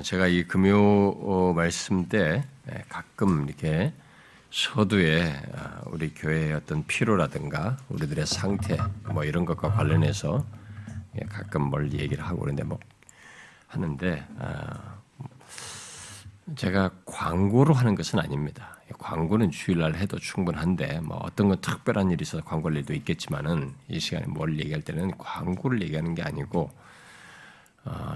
[0.00, 3.92] 어, 제가 이 금요 어, 말씀 때 예, 가끔 이렇게
[4.50, 8.78] 서두에 아, 우리 교회의 어떤 필요라든가 우리들의 상태
[9.12, 10.44] 뭐 이런 것과 관련해서
[11.20, 12.78] 예, 가끔 뭘 얘기를 하고 그러는데 뭐
[13.68, 14.96] 하는데 아,
[16.56, 18.78] 제가 광고로 하는 것은 아닙니다.
[18.98, 24.26] 광고는 주일날 해도 충분한데 뭐 어떤 건 특별한 일이 있어서 광고를 일도 있겠지만은 이 시간에
[24.26, 26.89] 뭘 얘기할 때는 광고를 얘기하는 게 아니고 어,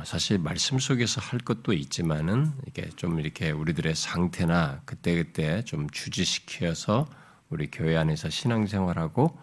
[0.04, 7.06] 사실 말씀 속에서 할 것도 있지만은 이게 좀 이렇게 우리들의 상태나 그때 그때 좀 주지시켜서
[7.48, 9.39] 우리 교회 안에서 신앙생활하고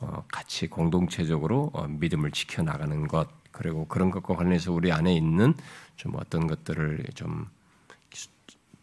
[0.00, 5.54] 어, 같이 공동체적으로 어, 믿음을 지켜 나가는 것 그리고 그런 것과 관련해서 우리 안에 있는
[5.96, 7.46] 좀 어떤 것들을 좀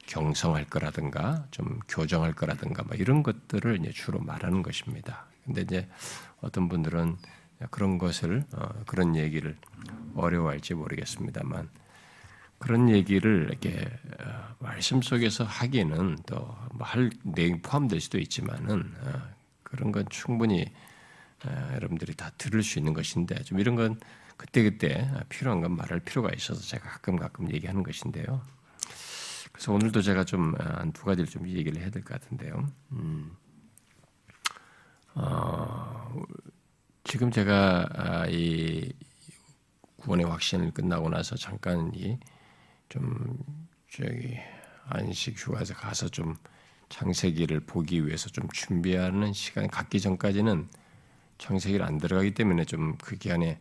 [0.08, 5.26] 경성할 거라든가 좀 교정할 거라든가 뭐 이런 것들을 이제 주로 말하는 것입니다.
[5.46, 5.88] 근데 이제
[6.42, 7.18] 어떤 분들은
[7.72, 9.58] 그런 것을 어, 그런 얘기를
[10.16, 11.70] 어려워할지 모르겠습니다만
[12.58, 13.86] 그런 얘기를 이렇게
[14.20, 19.22] 어, 말씀 속에서 하기는 또할 뭐 내용 포함될 수도 있지만은 어,
[19.64, 20.72] 그런 건 충분히
[21.74, 24.00] 여러분들이 다 들을 수 있는 것인데 좀 이런 건
[24.38, 28.42] 그때 그때 필요한 건 말할 필요가 있어서 제가 가끔 가끔 얘기하는 것인데요.
[29.52, 32.68] 그래서 오늘도 제가 좀두 가지를 좀 얘기를 해야 될 것 같은데요.
[32.94, 33.32] 음.
[35.14, 36.24] 어,
[37.06, 38.92] 지금 제가 아, 이
[39.98, 43.38] 구원의 확신을 끝나고 나서 잠깐 이좀
[43.92, 44.38] 저기
[44.90, 46.36] 안식 휴가에서 가서 좀
[46.90, 50.68] 창세기를 보기 위해서 좀 준비하는 시간이 갖기 전까지는
[51.38, 53.60] 창세기를 안 들어가기 때문에 좀 그 기간에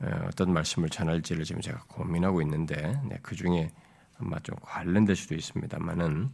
[0.00, 3.70] 어, 어떤 말씀을 전할지를 지금 제가 고민하고 있는데 네, 그 중에
[4.18, 6.30] 아마 좀 관련될 수도 있습니다만은 어,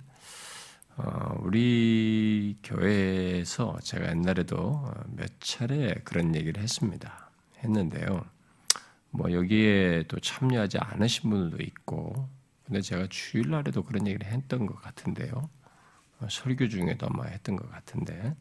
[1.41, 7.31] 우리 교회에서 제가 옛날에도 어, 몇 차례 그런 얘기를 했습니다.
[7.63, 8.25] 했는데요.
[9.11, 12.29] 뭐 여기에 또 참여하지 않으신 분들도 있고,
[12.65, 15.49] 근데 제가 주일날에도 그런 얘기를 했던 것 같은데요.
[16.21, 18.35] 어, 설교 중에도 아마 했던 것 같은데,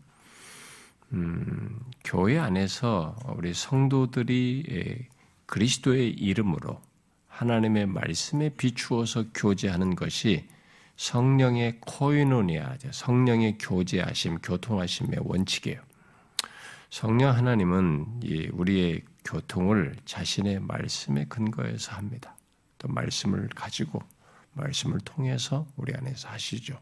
[1.14, 5.08] 음, 교회 안에서 우리 성도들이
[5.46, 6.82] 그리스도의 이름으로
[7.28, 10.48] 하나님의 말씀에 비추어서 교제하는 것이
[10.98, 15.82] 성령의 코이노니아, 성령의 교제하심, 교통하심의 원칙이에요.
[16.90, 18.22] 성령 하나님은
[18.54, 22.36] 우리의 교통을 자신의 말씀에 근거해서 합니다.
[22.78, 24.02] 또 말씀을 가지고
[24.54, 26.80] 말씀을 통해서 우리 안에서 하시죠.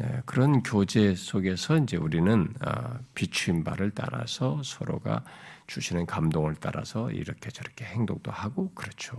[0.00, 5.24] 예, 그런 교제 속에서 이제 우리는 아, 비추인 바를 따라서 서로가
[5.66, 9.16] 주시는 감동을 따라서 이렇게 저렇게 행동도 하고 그렇죠.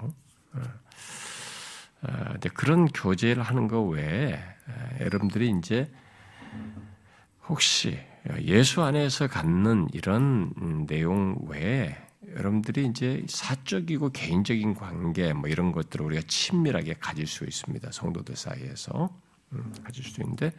[2.05, 2.11] 예.
[2.11, 5.91] 어, 그런 교제를 하는 것 외에 어, 여러분들이 이제
[7.47, 7.97] 혹시
[8.41, 10.51] 예수 안에서 갖는 이런
[10.85, 11.95] 내용 외에
[12.35, 17.89] 여러분들이 이제 사적이고 개인적인 관계 뭐 이런 것들을 우리가 친밀하게 가질 수 있습니다.
[17.91, 19.09] 성도들 사이에서
[19.53, 20.51] 음, 가질 수 있는데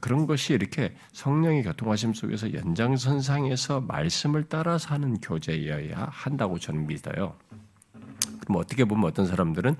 [0.00, 7.34] 그런 것이 이렇게 성령의 교통하심 속에서 연장선상에서 말씀을 따라서 하는 교제여야 한다고 저는 믿어요.
[8.40, 9.76] 그럼 어떻게 보면 어떤 사람들은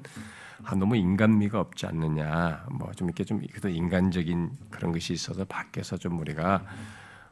[0.64, 2.66] 아, 너무 인간미가 없지 않느냐.
[2.70, 6.64] 뭐 좀 이렇게 좀 인간적인 그런 것이 있어서 밖에서 좀 우리가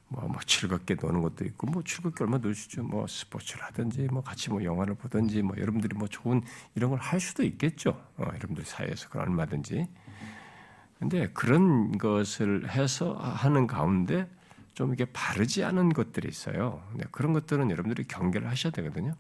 [0.09, 2.83] 뭐, 뭐 즐겁게 노는 것도 있고 뭐 즐겁게 얼마 놀수 있죠.
[2.83, 6.43] 뭐 스포츠를 하든지 뭐 같이 뭐 영화를 보든지 뭐 여러분들이 뭐 좋은
[6.75, 7.91] 이런 걸 할 수도 있겠죠.
[8.17, 9.87] 어, 여러분들 사이에서 그런 얼마든지.
[10.99, 14.29] 근데 그런 것을 해서 하는 가운데
[14.75, 16.83] 좀 이게 바르지 않은 것들이 있어요.
[17.13, 19.15] 그런 것들은 여러분들이 경계를 하셔야 되거든요.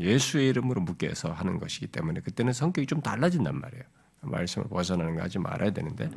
[0.00, 3.84] 예수의 이름으로 묶여서 하는 것이기 때문에 그때는 성격이 좀 달라진단 말이에요.
[4.20, 6.10] 말씀을 벗어나는 거 하지 말아야 되는데.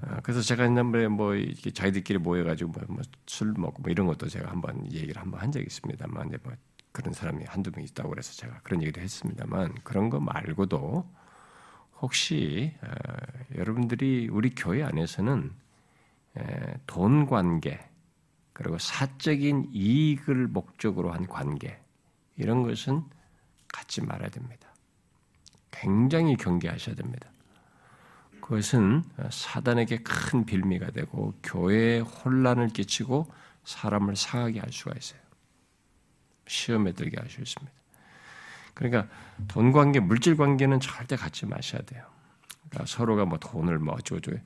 [0.00, 4.50] 아, 그래서 제가 옛날에 뭐 이렇게 자기들끼리 모여가지고 뭐술 뭐 먹고 뭐 이런 것도 제가
[4.50, 6.52] 한번 얘기를 한번 한 적이 있습니다만, 뭐
[6.92, 11.08] 그런 사람이 한두 명 있다고 그래서 제가 그런 얘기를 했습니다만 그런 거 말고도
[12.00, 12.88] 혹시 어,
[13.56, 15.52] 여러분들이 우리 교회 안에서는
[16.38, 17.80] 에, 돈 관계
[18.52, 21.81] 그리고 사적인 이익을 목적으로 한 관계
[22.42, 23.04] 이런 것은
[23.68, 24.68] 갖지 말아야 됩니다.
[25.70, 27.30] 굉장히 경계하셔야 됩니다.
[28.40, 33.32] 그것은 사단에게 큰 빌미가 되고 교회에 혼란을 끼치고
[33.64, 35.20] 사람을 상하게 할 수가 있어요.
[36.46, 37.72] 시험에 들게 할 수 있습니다.
[38.74, 39.08] 그러니까
[39.48, 42.04] 돈 관계, 물질 관계는 절대 갖지 마셔야 돼요.
[42.68, 44.38] 그러니까 서로가 뭐 돈을 뭐 어쩌고저쩌고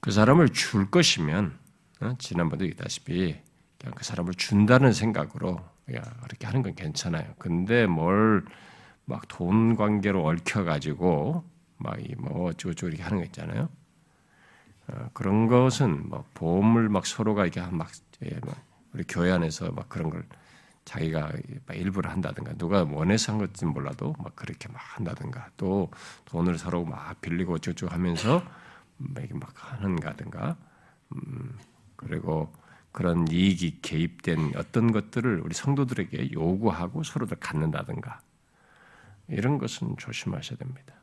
[0.00, 1.58] 그 사람을 줄 것이면
[2.00, 2.14] 어?
[2.18, 3.40] 지난번도 얘기했다시피
[3.78, 7.34] 그냥 그 사람을 준다는 생각으로 그렇게 하는 건 괜찮아요.
[7.38, 8.44] 근데 뭘
[9.06, 11.44] 막 돈 관계로 얽혀가지고
[11.78, 13.68] 막 이 뭐 어쩌고저쩌고 이렇게 하는 거 있잖아요.
[14.88, 17.90] 어, 그런 것은 뭐 보험을 막 서로가 이렇게 막,
[18.24, 18.56] 예, 막
[18.92, 20.24] 우리 교회 안에서 막 그런 걸
[20.84, 21.32] 자기가
[21.66, 25.90] 막 일부러 한다든가 누가 원해서 한 것인지 몰라도 막 그렇게 막 한다든가 또
[26.26, 28.42] 돈을 서로 막 빌리고 어쩌고 하면서
[28.98, 30.56] 막 막 하는가든가
[31.14, 31.58] 음,
[31.96, 32.52] 그리고
[32.92, 38.20] 그런 이익이 개입된 어떤 것들을 우리 성도들에게 요구하고 서로들 갖는다든가
[39.28, 40.94] 이런 것은 조심하셔야 됩니다.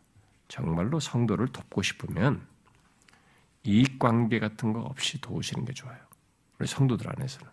[0.47, 2.45] 정말로 성도를 돕고 싶으면
[3.63, 5.97] 이익 관계 같은 거 없이 도우시는 게 좋아요.
[6.59, 7.49] 우리 성도들 안에서는.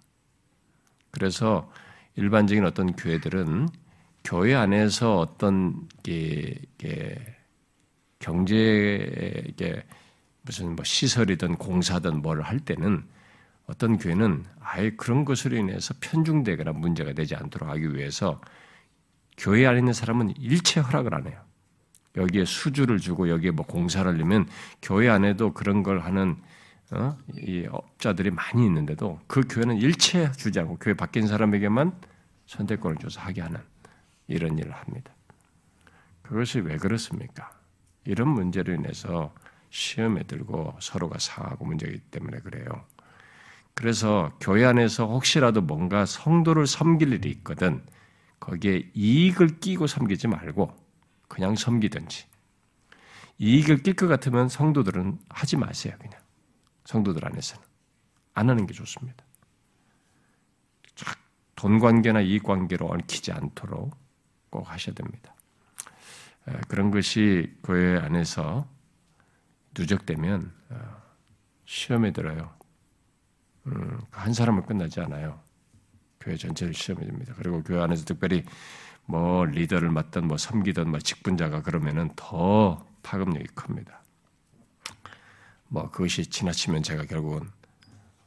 [1.11, 1.71] 그래서
[2.17, 3.69] 일반적인 어떤 교회들은
[4.25, 7.37] 교회 안에서 어떤 게, 게
[8.19, 9.85] 경제 게
[10.43, 13.06] 무슨 뭐 시설이든 공사든 뭘 할 때는
[13.67, 18.41] 어떤 교회는 아예 그런 것으로 인해서 편중되거나 문제가 되지 않도록 하기 위해서
[19.37, 21.41] 교회 안에 있는 사람은 일체 허락을 안 해요.
[22.17, 24.49] 여기에 수주를 주고 여기에 뭐 공사를 하려면
[24.81, 26.37] 교회 안에도 그런 걸 하는
[26.93, 27.19] 어?
[27.35, 31.93] 이 업자들이 많이 있는데도 그 교회는 일체 주지 않고 교회 바뀐 사람에게만
[32.47, 33.61] 선택권을 줘서 하게 하는
[34.29, 35.12] 이런 일을 합니다.
[36.23, 37.51] 그것이 왜 그렇습니까?
[38.05, 39.35] 이런 문제로 인해서
[39.71, 42.85] 시험에 들고 서로가 상하고 문제이기 때문에 그래요.
[43.76, 47.84] 그래서 교회 안에서 혹시라도 뭔가 성도를 섬길 일이 있거든
[48.40, 50.75] 거기에 이익을 끼고 섬기지 말고
[51.28, 52.25] 그냥 섬기든지
[53.38, 56.19] 이익을 낄 것 같으면 성도들은 하지 마세요 그냥
[56.87, 57.62] 성도들 안에서는
[58.32, 59.25] 안 하는 게 좋습니다.
[61.55, 63.94] 돈 관계나 이익 관계로 얽히지 않도록
[64.49, 65.34] 꼭 하셔야 됩니다.
[66.69, 68.67] 그런 것이 교회 안에서
[69.76, 71.02] 누적되면 어,
[71.67, 72.56] 시험에 들어요.
[73.67, 75.41] 음, 한 사람은 끝나지 않아요.
[76.21, 77.35] 교회 전체를 시험에 듭니다.
[77.37, 78.45] 그리고 교회 안에서 특별히
[79.07, 84.03] 뭐 리더를 맡던 뭐 섬기던 뭐 직분자가 그러면은 더 파급력이 큽니다.
[85.69, 87.49] 뭐 그것이 지나치면 제가 결국은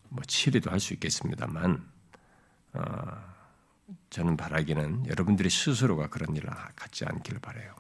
[0.10, 1.86] 뭐 치리도 할 수 있겠습니다만
[2.74, 2.82] 어,
[4.10, 7.74] 저는 바라기는 여러분들이 스스로가 그런 일을 갖지 않기를 바래요.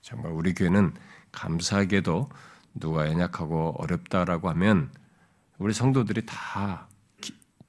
[0.00, 0.94] 정말 우리 교회는
[1.30, 2.30] 감사하게도
[2.74, 4.90] 누가 연약하고 어렵다라고 하면
[5.58, 6.88] 우리 성도들이 다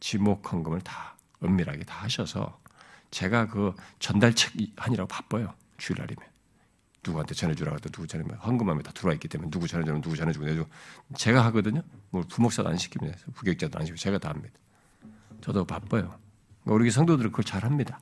[0.03, 2.59] 지목 헌금을 다 은밀하게 다 하셔서
[3.09, 5.53] 제가 그 전달책 하니라고 바빠요.
[5.77, 6.27] 주일날이면.
[7.05, 10.69] 누구한테 전해주라고 해도 누구 전해면 헌금함에 다 들어와 있기 때문에 누구 전해주면 누구 전해주고 내주고
[11.15, 11.83] 제가 하거든요.
[12.09, 13.33] 뭐 부목사도 안 시킵니다.
[13.33, 14.53] 부격자도 안 시키고 제가 다 합니다.
[15.39, 16.19] 저도 바빠요.
[16.63, 18.01] 그러니까 우리 성도들은 그걸 잘 합니다.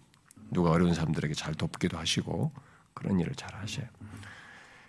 [0.50, 2.52] 누가 어려운 사람들에게 잘 돕기도 하시고
[2.96, 3.86] 그런 일을 잘 하셔요.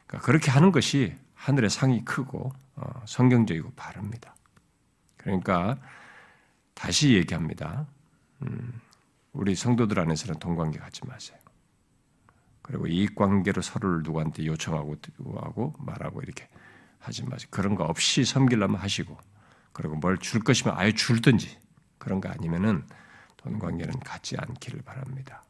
[0.07, 4.35] 그러니까 그렇게 하는 것이 하늘의 상이 크고 어, 성경적이고 바릅니다.
[5.19, 5.77] 그러니까
[6.83, 7.87] 다시 얘기합니다.
[8.43, 8.81] 음,
[9.33, 11.39] 우리 성도들 안에서는 동관계 갖지 마세요.
[12.61, 14.97] 그리고 이익 관계로 서로를 누구한테 요청하고
[15.37, 16.49] 하고 말하고 이렇게
[16.99, 17.47] 하지 마세요.
[17.53, 19.17] 그런 거 없이 섬기려면 하시고
[19.73, 21.57] 그리고 뭘 줄 것이면 아예 줄든지
[21.99, 22.85] 그런 거 아니면은
[23.37, 25.45] 돈 관계는 갖지 않기를 바랍니다.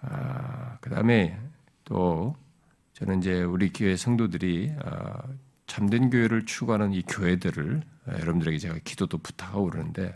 [0.00, 1.38] 아, 그 다음에
[1.84, 2.34] 또
[2.94, 5.22] 저는 이제 우리 교회 성도들이 아,
[5.66, 10.14] 참된 교회를 추구하는 이 교회들을 여러분들에게 제가 기도도 부탁하고 그러는데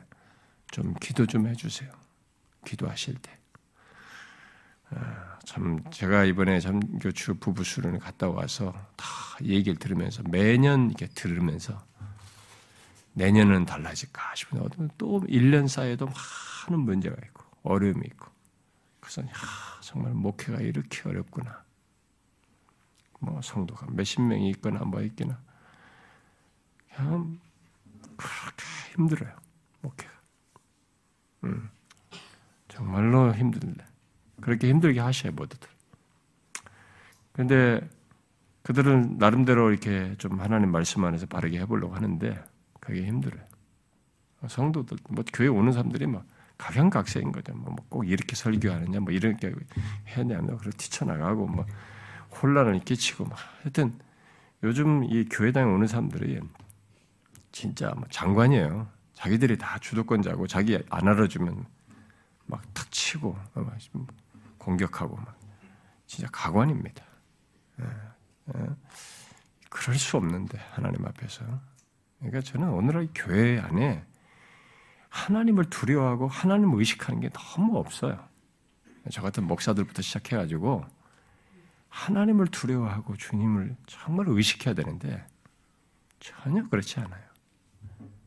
[0.71, 1.91] 좀 기도 좀 해주세요.
[2.65, 3.37] 기도하실 때.
[4.91, 9.07] 아, 참 제가 이번에 참교추 부부 수련을 갔다 와서 다
[9.43, 11.81] 얘기를 들으면서 매년 이렇게 들으면서
[13.13, 18.29] 내년은 달라질까 싶은데 또 1년 사이에도 많은 문제가 있고 어려움이 있고
[19.01, 19.33] 그래서 야,
[19.81, 21.65] 정말 목회가 이렇게 어렵구나.
[23.21, 25.41] 뭐 성도가 몇십 명이 있거나 뭐 있거나
[26.95, 27.39] 그냥
[28.17, 28.65] 그렇게
[28.95, 29.37] 힘들어요
[29.83, 30.13] 목회가.
[31.45, 31.71] 음,
[32.69, 33.85] 정말로 힘든데
[34.41, 35.69] 그렇게 힘들게 하셔요 모두들.
[37.33, 37.89] 근데
[38.63, 42.43] 그들은 나름대로 이렇게 좀 하나님 말씀 안에서 바르게 해보려고 하는데
[42.81, 43.43] 그게 힘들어요.
[44.49, 46.27] 성도들, 뭐 교회 오는 사람들이 막
[46.59, 47.55] 각양각색인 거죠.
[47.55, 49.55] 뭐 이렇게 설교하느냐, 뭐 이렇게
[50.09, 51.67] 해야 뭐 그리고 뛰쳐나가고 뭐
[52.31, 53.99] 혼란을 끼치고 막 하여튼
[54.63, 56.41] 요즘 이 교회당에 오는 사람들이
[57.53, 58.89] 진짜 뭐 장관이에요.
[59.15, 61.67] 자기들이 다 주도권자고 자기 안 알아주면
[62.47, 63.79] 막 탁 치고 막
[64.59, 65.39] 공격하고 막
[66.07, 67.05] 진짜 가관입니다.
[67.81, 67.85] 예,
[68.57, 68.67] 예.
[69.69, 71.45] 그럴 수 없는데 하나님 앞에서
[72.19, 74.05] 그러니까 저는 오늘날 교회 안에
[75.09, 78.29] 하나님을 두려워하고 하나님을 의식하는 게 너무 없어요.
[79.11, 80.85] 저 같은 목사들부터 시작해가지고
[81.91, 85.27] 하나님을 두려워하고 주님을 정말 의식해야 되는데
[86.21, 87.23] 전혀 그렇지 않아요.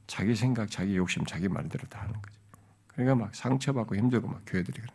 [0.05, 2.39] 자기 생각, 자기 욕심, 자기 말대로 다 하는 거죠.
[2.87, 4.93] 그러니까 막 상처받고 힘들고 막 교회들이 그래.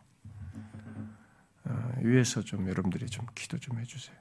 [1.65, 4.17] 어, 위에서 좀 여러분들이 좀 기도 좀 해주세요.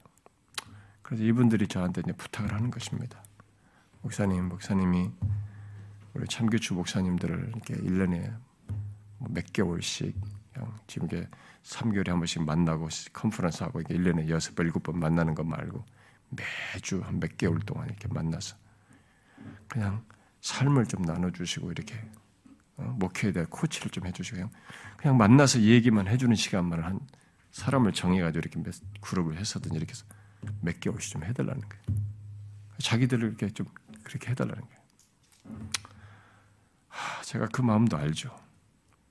[1.02, 3.22] 그래서 이분들이 저한테 이제 부탁을 하는 것입니다.
[4.02, 5.10] 목사님, 목사님이
[6.14, 8.34] 우리 참교추 목사님들을 이렇게 1년에
[9.18, 10.14] 뭐몇 개월씩
[10.52, 11.28] 그냥 지금 이게
[11.62, 15.84] 3개월에 한 번씩 만나고 컨퍼런스 하고 이게 1년에 6번, 7번 만나는 것 말고
[16.30, 18.56] 매주 한 몇 개월 동안 이렇게 만나서
[19.68, 20.04] 그냥
[20.40, 21.94] 삶을 좀 나눠주시고 이렇게
[22.76, 22.94] 어?
[22.98, 24.50] 목회에 대한 코치를 좀 해주시고 그냥,
[24.96, 27.00] 그냥 만나서 얘기만 해주는 시간만을 한
[27.50, 30.04] 사람을 정해가지고 이렇게 몇 그룹을 했었든지 이렇게 해서
[30.60, 31.84] 몇 개월씩 좀 해달라는 거예요.
[32.78, 33.66] 자기들을 이렇게 좀
[34.04, 35.68] 그렇게 해달라는 거예요.
[36.88, 38.34] 하, 제가 그 마음도 알죠.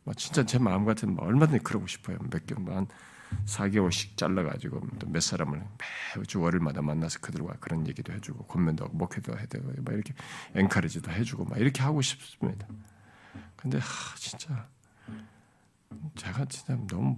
[0.08, 2.18] 뭐 진짜 제 마음 같은 뭐 얼마든지 그러고 싶어요.
[2.32, 2.88] 몇 개만
[3.46, 5.62] 4개월씩 잘라가지고 또 몇 사람을
[6.16, 10.14] 매주 월요일마다 만나서 그들과 그런 얘기도 해주고 권면도 하고 목회도 해주고 막 이렇게
[10.56, 12.66] 엔카리지도 해주고 막 이렇게 하고 싶습니다.
[13.58, 14.70] 근데 하, 진짜
[16.16, 17.18] 제가 진짜 너무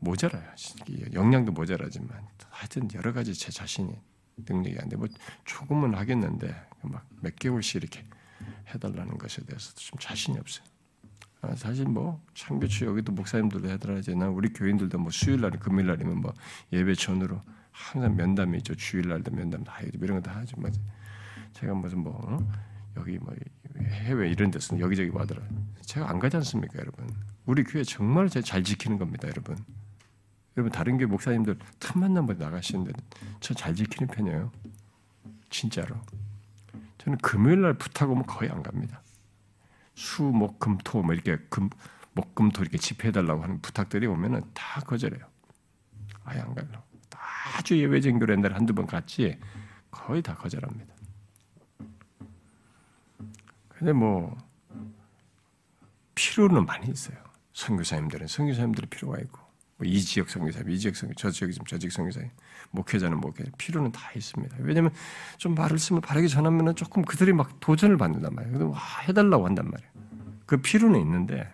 [0.00, 0.50] 모자라요.
[1.12, 3.96] 역량도 모자라지만 하여튼 여러 가지 제 자신이
[4.36, 4.96] 능력이 안 돼.
[4.96, 5.06] 뭐
[5.44, 6.52] 조금은 하겠는데
[6.82, 8.04] 막 몇 개월씩 이렇게
[8.74, 10.73] 해달라는 것에 대해서도 좀 자신이 없어요.
[11.50, 16.20] 아, 사실 뭐 창교추 여기도 목사님들도 해달라지 나 우리 교인들도 뭐 수요일 날 금요일 날이면
[16.20, 16.32] 뭐
[16.72, 18.74] 예배 전으로 항상 면담이 있죠.
[18.74, 20.70] 주일 날도 면담 다 해야 이런 거 다 하지 뭐
[21.52, 22.38] 제가 무슨 뭐 어?
[22.96, 23.34] 여기 뭐
[23.80, 25.42] 해외 이런 데서 여기저기 와더라.
[25.82, 27.06] 제가 안 가지 않습니까, 여러분?
[27.46, 29.56] 우리 교회 정말 잘 지키는 겁니다, 여러분.
[30.56, 32.92] 여러분 다른 교회 목사님들 틈만 나면 나가시는데
[33.40, 34.52] 저 잘 지키는 편이에요.
[35.50, 35.96] 진짜로.
[36.98, 39.02] 저는 금요일 날 부탁하면 거의 안 갑니다.
[39.94, 41.70] 수, 목, 금, 토, 뭐 이렇게 금,
[42.12, 45.24] 목, 금, 토 이렇게 집회해달라고 하는 부탁들이 오면은 다 거절해요.
[46.24, 46.84] 아예 안 가려고.
[47.56, 49.38] 아주 예외적인 교회 옛날에 한두 번 갔지
[49.90, 50.94] 거의 다 거절합니다.
[53.68, 54.36] 근데 뭐
[56.14, 57.16] 필요는 많이 있어요.
[57.52, 59.43] 선교사님들은 선교사님들이 필요가 있고 뭐
[59.86, 62.30] 이 지역 선교사님, 이 지역 선교, 저 지역 저 지역 선교사님,
[62.70, 64.56] 목회자는 목회 필요는 다 있습니다.
[64.60, 64.92] 왜냐하면
[65.38, 68.58] 좀 말씀을 바르게 전하면은 조금 그들이 막 도전을 받는단 말이에요.
[68.58, 69.90] 그래서 와 해달라고 한단 말이에요.
[70.46, 71.52] 그 필요는 있는데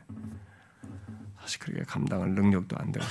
[1.41, 3.07] 사실 그렇게 감당할 능력도 안 되고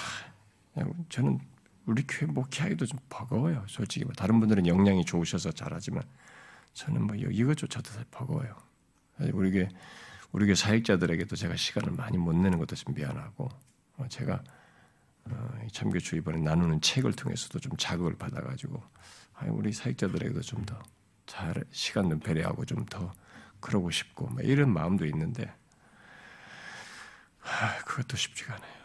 [1.09, 1.39] 저는
[1.85, 3.65] 우리 교회 목회하기도 좀 버거워요.
[3.67, 6.03] 솔직히 뭐 다른 분들은 역량이 좋으셔서 잘하지만
[6.73, 8.55] 저는 뭐 이것조차도 버거워요.
[9.33, 9.69] 우리 게
[10.31, 13.49] 우리 교 사역자들에게도 제가 시간을 많이 못 내는 것도 좀 미안하고
[13.97, 14.58] 어, 제가 어,
[15.71, 18.81] 참교주 이번에 나누는 책을 통해서도 좀 자극을 받아가지고
[19.47, 20.79] 우리 사역자들에게도 좀 더
[21.29, 23.13] 잘 시간 좀 배려하고 좀 더
[23.59, 25.53] 그러고 싶고 뭐 이런 마음도 있는데
[27.85, 28.79] 그것도 쉽지가 않아요.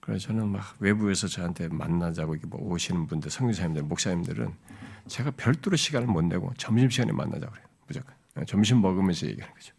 [0.00, 4.54] 그래서 저는 막 외부에서 저한테 만나자고 뭐 오시는 분들, 성교사님들, 목사님들은
[5.06, 7.66] 제가 별도로 시간을 못 내고 점심 시간에 만나자 그래요.
[7.86, 8.14] 무조건
[8.46, 9.74] 점심 먹으면서 얘기하는 거죠.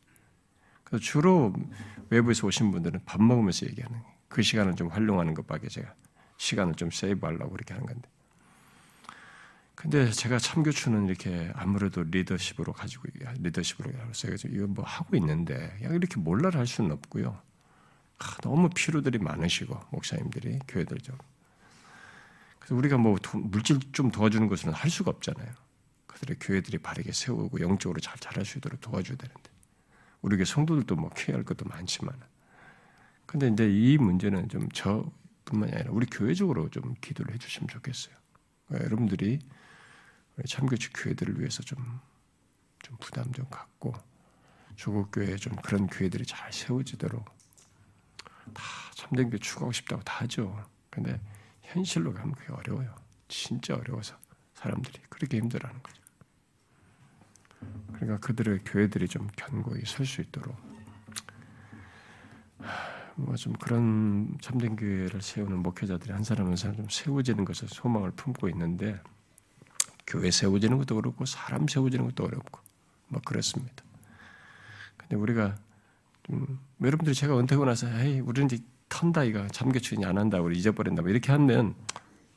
[0.83, 1.53] 그래서 주로
[2.09, 4.13] 외부에서 오신 분들은 밥 먹으면서 얘기하는 거예요.
[4.29, 5.93] 그 시간을 좀 활용하는 것밖에 제가
[6.43, 8.09] 시간을 좀 세이브하려고 그렇게 하는 건데.
[9.75, 13.07] 근데 제가 참교추는 이렇게 아무래도 리더십으로 가지고
[13.39, 17.39] 리더십으로 해서 이거 뭐 하고 있는데 이렇게 몰라를 할 수는 없고요.
[18.41, 21.17] 너무 필요들이 많으시고 목사님들이 교회들 좀.
[22.59, 25.49] 그래서 우리가 뭐 물질 좀 도와주는 것은 할 수가 없잖아요.
[26.07, 29.51] 그들의 교회들이 바르게 세우고 영적으로 잘 자랄 수 있도록 도와줘야 되는데
[30.21, 32.15] 우리 교 성도들도 뭐 피할 것도 많지만
[33.25, 35.09] 근데 이제 이 문제는 좀 저
[35.53, 38.15] 뿐만이 아니라 우리 교회적으로 좀 기도를 해주시면 좋겠어요.
[38.65, 39.39] 그러니까 여러분들이
[40.47, 41.77] 참교치 교회들을 위해서 좀,
[42.81, 43.93] 좀 부담 좀 갖고
[44.75, 47.25] 조국 교회 좀 그런 교회들이 잘 세워지도록
[48.53, 48.63] 다
[48.95, 50.67] 참된 교회 추구하고 싶다고 다 하죠.
[50.89, 51.21] 근데
[51.61, 52.95] 현실로 가면 그게 어려워요.
[53.27, 54.17] 진짜 어려워서
[54.55, 56.01] 사람들이 그렇게 힘들어하는 거죠.
[57.93, 60.57] 그러니까 그들의 교회들이 좀 견고히 설 수 있도록
[63.15, 68.11] 뭐 좀 그런 참된 교회를 세우는 목회자들이 한 사람 한 사람 좀 세워지는 것을 소망을
[68.11, 68.99] 품고 있는데
[70.07, 72.59] 교회 세워지는 것도 그렇고 사람 세워지는 것도 어렵고
[73.09, 73.83] 뭐 그렇습니다.
[74.97, 75.55] 근데 우리가
[76.23, 81.01] 좀 여러분들이 제가 은퇴하고 나서 에이 우리는 이제 턴다 이가 참교추니 안 한다 우리 잊어버린다
[81.01, 81.75] 뭐 이렇게 하면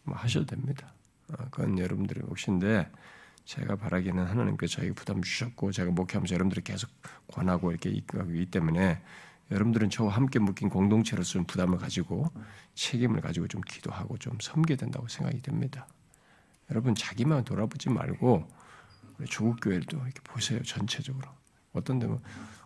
[0.04, 0.92] 뭐 하셔도 됩니다.
[1.28, 2.90] 어, 그건 여러분들의 몫인데
[3.44, 6.90] 제가 바라기는 하나님께서 저에게 부담 주셨고 제가 목회하면서 여러분들이 계속
[7.28, 9.00] 권하고 이렇게 이끌기 때문에
[9.50, 12.30] 여러분들은 저와 함께 묶인 공동체로서 부담을 가지고
[12.74, 15.86] 책임을 가지고 좀 기도하고 좀 섬겨야 된다고 생각이 됩니다.
[16.70, 18.48] 여러분 자기만 돌아보지 말고
[19.18, 21.28] 우리 조국 교회도 이렇게 보세요 전체적으로
[21.72, 22.18] 어떤 데는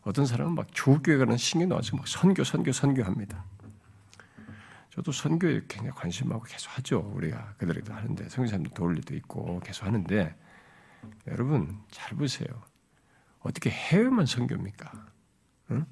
[0.03, 3.45] 어떤 사람은 막 조국 교회 가는 신경 나와서 막 선교 선교 선교합니다.
[4.91, 7.13] 저도 선교에 굉장히 관심하고 계속 하죠.
[7.15, 10.35] 우리가 그들에게도 하는데 성교사님도 도울 일도 있고 계속 하는데
[11.27, 12.49] 여러분 잘 보세요.
[13.41, 14.93] 어떻게 해외만 선교입니까?
[15.73, 15.87] 응?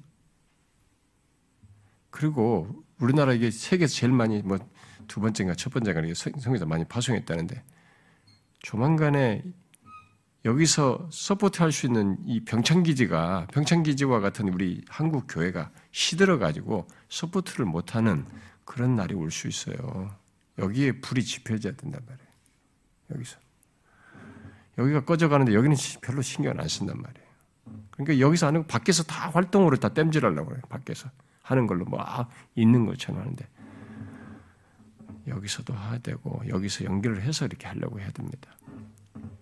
[2.09, 4.57] 그리고 우리나라 이게 세계에서 제일 많이 뭐
[5.09, 7.61] 두 번째인가 첫 번째인가 성교사 많이 파송했다는데
[8.59, 9.43] 조만간에
[10.45, 18.25] 여기서 support할 수 있는 이 병참기지가 병참기지와 같은 우리 한국 교회가 시들어 가지고 support를 못하는
[18.63, 20.15] 그런 날이 올 수 있어요.
[20.59, 22.29] 여기에 불이 지펴져야 된단 말이에요.
[23.15, 23.37] 여기서
[24.77, 27.27] 여기가 꺼져가는데 여기는 별로 신경 안 쓴단 말이에요.
[27.91, 30.61] 그러니까 여기서 하는 거 밖에서 다 활동으로 다 땜질하려고 그래요.
[30.69, 31.09] 밖에서
[31.49, 33.47] 하는 걸로 뭐 아, 있는 것처럼 하는데
[35.27, 38.55] 여기서도 해야 되고 여기서 연결을 해서 이렇게 하려고 해야 됩니다.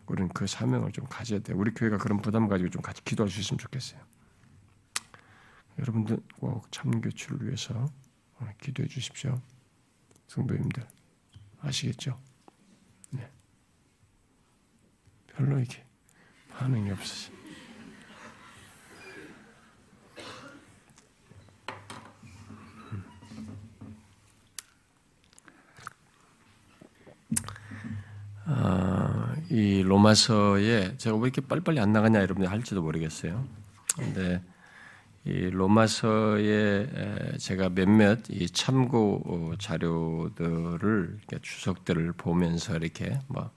[0.06, 1.58] 우리는 그 사명을 좀 가져야 돼요.
[1.58, 4.00] 우리 교회가 그런 부담 가지고 좀 같이 기도할 수 있으면 좋겠어요.
[5.80, 7.86] 여러분들 꼭 참교추를 위해서
[8.62, 9.42] 기도해 주십시오.
[10.28, 10.88] 성도님들
[11.60, 12.18] 아시겠죠?
[13.12, 13.30] 네.
[15.28, 15.86] 별로 이렇게
[16.52, 17.37] 반응이 없으시.
[28.46, 33.46] 아, 이 로마서에 제가 왜 이렇게 빨리빨리 안 나가냐 여러분들 할지도 모르겠어요.
[33.96, 34.42] 근데
[35.26, 43.52] 이 로마서에 제가 몇몇 이 참고 자료들을 주석들을 보면서 이렇게 뭐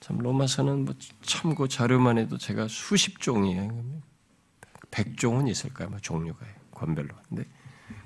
[0.00, 4.00] 참 로마서는 뭐 참고 자료만 해도 제가 수십 종이에요.
[4.90, 5.90] 백 종은 있을까요?
[5.90, 6.38] 뭐 종류가
[6.70, 7.08] 권별로.
[7.28, 7.44] 근데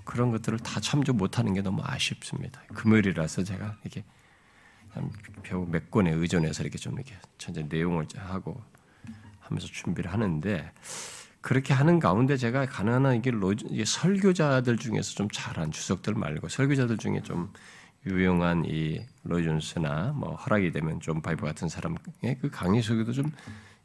[0.05, 2.63] 그런 것들을 다 참조 못하는 게 너무 아쉽습니다.
[2.75, 4.05] 금요일이라서 제가 이렇게
[5.43, 8.61] 겨우 몇 권에 의존해서 이렇게 좀 이렇게 천천히 내용을 하고
[9.41, 10.73] 하면서 준비를 하는데
[11.41, 16.99] 그렇게 하는 가운데 제가 가능한 이게, 로, 이게 설교자들 중에서 좀 잘한 주석들 말고 설교자들
[16.99, 17.53] 중에 좀
[18.07, 21.99] 유용한 이 로이존스나 뭐 허락이 되면 좀 바이브 같은 사람의
[22.41, 23.33] 그 강의 속에도 좀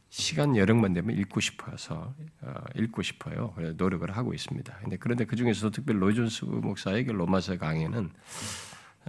[0.09, 3.53] 시간 여력만 되면 읽고 싶어서 어, 읽고 싶어요.
[3.75, 4.77] 노력을 하고 있습니다.
[4.81, 8.09] 근데 그런데 그 중에서도 특별히 로이존스 목사의 그 로마서 강의는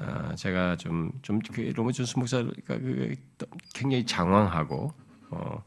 [0.00, 3.14] 어, 제가 좀 좀 그 로마존스 목사가 그
[3.74, 4.92] 굉장히 장황하고
[5.30, 5.64] 어,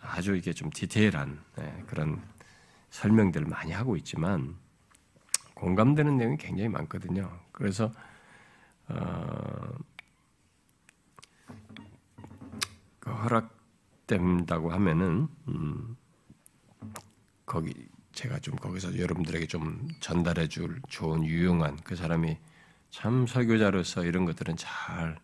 [0.00, 2.22] 아주 이게 좀 디테일한 네, 그런
[2.90, 4.56] 설명들을 많이 하고 있지만
[5.54, 7.40] 공감되는 내용이 굉장히 많거든요.
[7.52, 7.92] 그래서
[8.88, 9.68] 어,
[13.00, 15.96] 그 허락된다고 하면은 음,
[17.46, 17.74] 거기
[18.12, 22.36] 제가 좀 거기서 여러분들에게 좀 전달해 줄 좋은 유용한 그 사람이
[22.90, 25.18] 참 설교자로서 이런 것들은 잘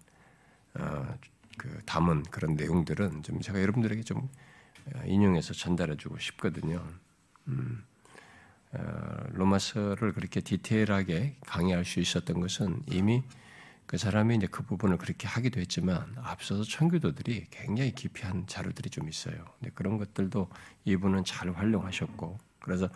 [0.75, 1.19] 어,
[1.57, 4.29] 그 담은 그런 내용들은 좀 제가 여러분들에게 좀
[4.95, 6.85] 어, 인용해서 전달해주고 싶거든요.
[7.49, 7.85] 음,
[8.73, 8.79] 어,
[9.33, 13.23] 로마서를 그렇게 디테일하게 강의할 수 있었던 것은 이미
[13.87, 19.09] 그 사람이 이제 그 부분을 그렇게 하기도 했지만 앞서서 청교도들이 굉장히 깊이 한 자료들이 좀
[19.09, 19.45] 있어요.
[19.59, 20.49] 근데 그런 것들도
[20.85, 22.89] 이분은 잘 활용하셨고 그래서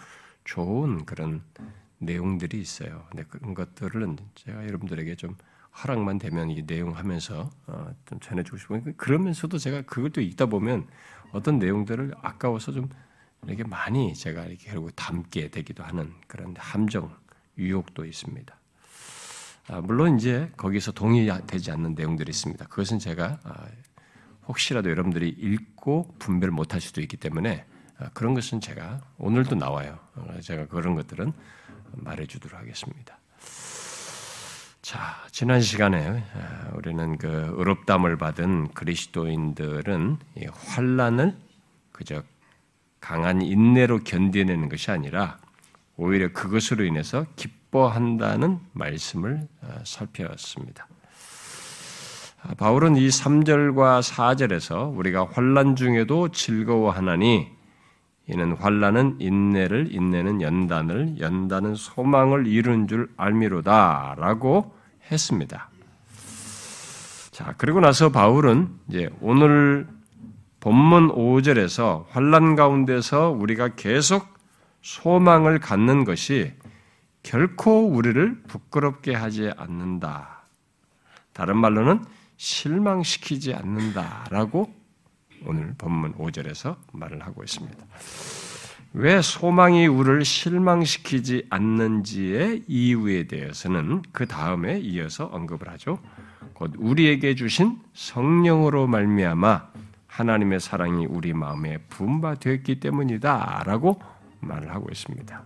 [0.44, 1.42] 좋은 그런
[1.98, 3.06] 내용들이 있어요.
[3.10, 5.36] 근데 그런 것들은 제가 여러분들에게 좀
[5.82, 8.82] 허락만 되면 이 내용 하면서 어, 좀 전해주고 싶어요.
[8.96, 9.82] 그러면서도 제가
[10.12, 10.86] 또 읽다 보면
[11.32, 12.88] 어떤 내용들을 아까워서 좀
[13.46, 17.14] 이렇게 많이 제가 이렇게 결국 담게 되기도 하는 그런 함정,
[17.56, 18.56] 유혹도 있습니다.
[19.68, 22.66] 아, 물론 이제 거기서 동의되지 않는 내용들이 있습니다.
[22.66, 23.66] 그것은 제가 아,
[24.46, 27.66] 혹시라도 여러분들이 읽고 분별 못할 수도 있기 때문에
[27.98, 29.98] 아, 그런 것은 제가 오늘도 나와요.
[30.16, 31.32] 어, 제가 그런 것들은
[31.92, 33.18] 말해주도록 하겠습니다.
[34.82, 34.98] 자,
[35.32, 36.22] 지난 시간에
[36.74, 40.18] 우리는 그 의롭담을 받은 그리스도인들은
[40.52, 41.36] 환란을
[41.92, 42.22] 그저
[43.00, 45.38] 강한 인내로 견뎌내는 것이 아니라
[45.96, 50.86] 오히려 그것으로 인해서 기뻐한다는 말씀을 어, 살펴봤습니다.
[52.42, 57.57] 아, 바울은 이 3절과 4절에서 우리가 환란 중에도 즐거워하나니
[58.28, 64.74] 이는 환란은 인내를 인내는 연단을 연단은 소망을 이룬 줄 알미로다라고
[65.10, 65.70] 했습니다.
[67.30, 69.86] 자, 그리고 나서 바울은 이제 오늘
[70.60, 74.26] 본문 5절에서 환란 가운데서 우리가 계속
[74.82, 76.52] 소망을 갖는 것이
[77.22, 80.42] 결코 우리를 부끄럽게 하지 않는다.
[81.32, 82.04] 다른 말로는
[82.36, 84.77] 실망시키지 않는다라고
[85.46, 87.86] 오늘 본문 5절에서 말을 하고 있습니다.
[88.94, 95.98] 왜 소망이 우리를 실망시키지 않는지의 이유에 대해서는 그 다음에 이어서 언급을 하죠.
[96.54, 99.68] 곧 우리에게 주신 성령으로 말미암아
[100.06, 104.00] 하나님의 사랑이 우리 마음에 분바되었기 때문이다라고
[104.40, 105.44] 말을 하고 있습니다.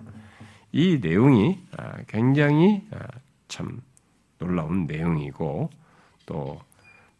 [0.72, 3.06] 이 내용이 아, 굉장히 아,
[3.48, 3.82] 참
[4.38, 5.68] 놀라운 내용이고
[6.24, 6.60] 또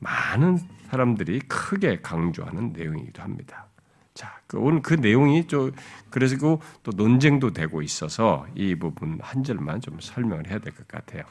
[0.02, 0.58] 많은
[0.90, 3.66] 사람들이 크게 강조하는 내용이기도 합니다.
[4.14, 5.72] 자, 그 오늘 그 내용이 좀
[6.10, 6.36] 그래서
[6.82, 11.22] 또 논쟁도 되고 있어서 이 부분 한 절만 좀 설명을 해야 될 것 같아요.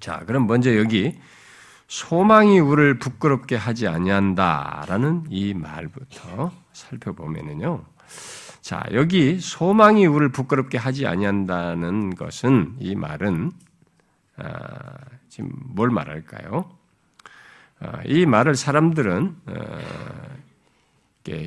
[0.00, 1.18] 자, 그럼 먼저 여기
[1.88, 7.84] 소망이 우리를 부끄럽게 하지 아니한다라는 이 말부터 살펴보면은요.
[8.62, 13.52] 자, 여기 소망이 우리를 부끄럽게 하지 아니한다는 것은 이 말은
[14.38, 14.96] 아,
[15.28, 16.64] 지금 뭘 말할까요?
[17.80, 19.78] 아, 이 말을 사람들은 어,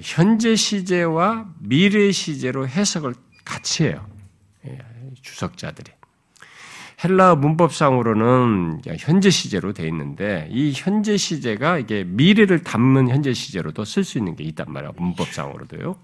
[0.03, 3.13] 현재 시제와 미래 시제로 해석을
[3.45, 4.05] 같이 해요.
[4.65, 4.79] 예,
[5.21, 5.91] 주석자들이.
[7.03, 14.03] 헬라 문법상으로는 현재 시제로 돼 있는데 이 현재 시제가 이게 미래를 담는 현재 시제로도 쓸
[14.03, 15.95] 수 있는 게 있단 말이야 문법상으로도요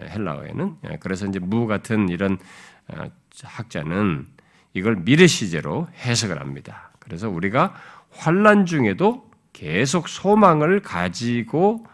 [0.00, 2.38] 예, 헬라어에는 예, 그래서 이제 무 같은 이런
[2.88, 3.10] 어,
[3.42, 4.26] 학자는
[4.74, 6.90] 이걸 미래 시제로 해석을 합니다.
[7.00, 7.74] 그래서 우리가
[8.10, 9.27] 환란 중에도
[9.58, 11.84] 계속 소망을 가지고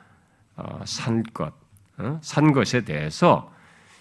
[0.55, 1.55] 어, 산 것,
[1.97, 3.51] 어, 산 것에 대해서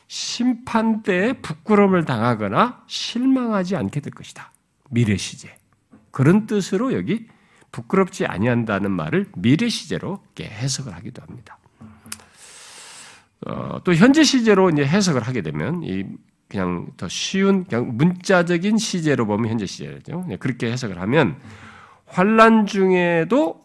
[0.07, 4.51] 심판 때에 부끄러움을 당하거나 실망하지 않게 될 것이다.
[4.89, 5.55] 미래 시제.
[6.11, 7.25] 그런 뜻으로 여기
[7.71, 11.57] 부끄럽지 아니한다는 말을 미래 시제로 해석을 하기도 합니다.
[13.47, 16.05] 어, 또 현재 시제로 이제 해석을 하게 되면 이
[16.49, 20.27] 그냥 더 쉬운 그냥 문자적인 시제로 보면 현재 시제죠.
[20.39, 21.37] 그렇게 해석을 하면
[22.13, 23.59] 환란 중에도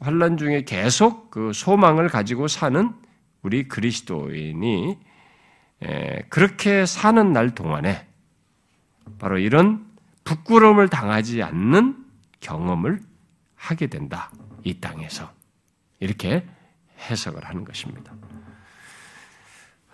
[0.00, 2.92] 환란 중에 계속 그 소망을 가지고 사는
[3.42, 4.98] 우리 그리스도인이
[6.28, 8.04] 그렇게 사는 날 동안에
[9.20, 9.86] 바로 이런
[10.24, 12.04] 부끄러움을 당하지 않는
[12.40, 13.00] 경험을
[13.54, 14.32] 하게 된다.
[14.64, 15.30] 이 땅에서.
[16.00, 16.44] 이렇게
[17.08, 18.12] 해석을 하는 것입니다.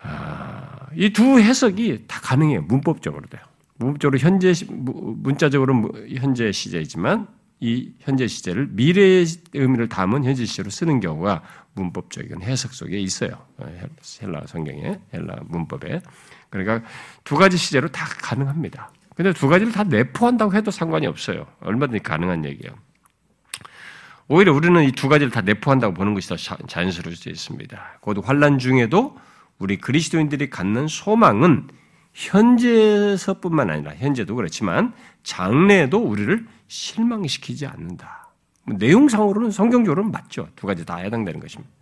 [0.01, 2.63] 아, 이두 해석이 다 가능해요.
[2.63, 3.43] 문법적으로 돼요.
[3.77, 7.29] 문법적으로 현재, 문자적으로 현재 시제이지만
[7.61, 11.43] 이 현재 시제를 미래의 의미를 담은 현재 시제로 쓰는 경우가
[11.75, 13.31] 문법적인 해석 속에 있어요.
[14.23, 16.01] 헬라 성경에, 헬라 문법에.
[16.51, 16.87] 그러니까
[17.25, 18.91] 두 가지 시제로 다 가능합니다.
[19.17, 21.47] 근데 두 가지를 다 내포한다고 해도 상관이 없어요.
[21.61, 22.75] 얼마든지 가능한 얘기예요.
[24.29, 27.99] 오히려 우리는 이 두 가지를 다 내포한다고 보는 것이 더 자연스러울 수 있습니다.
[28.01, 29.17] 곧 환란 중에도
[29.59, 31.69] 우리 그리스도인들이 갖는 소망은
[32.13, 38.33] 현재에서뿐만 아니라 현재도 그렇지만 장래에도 우리를 실망시키지 않는다.
[38.65, 40.49] 뭐 내용상으로는 성경적으로는 맞죠.
[40.57, 41.73] 두 가지 다 해당되는 것입니다.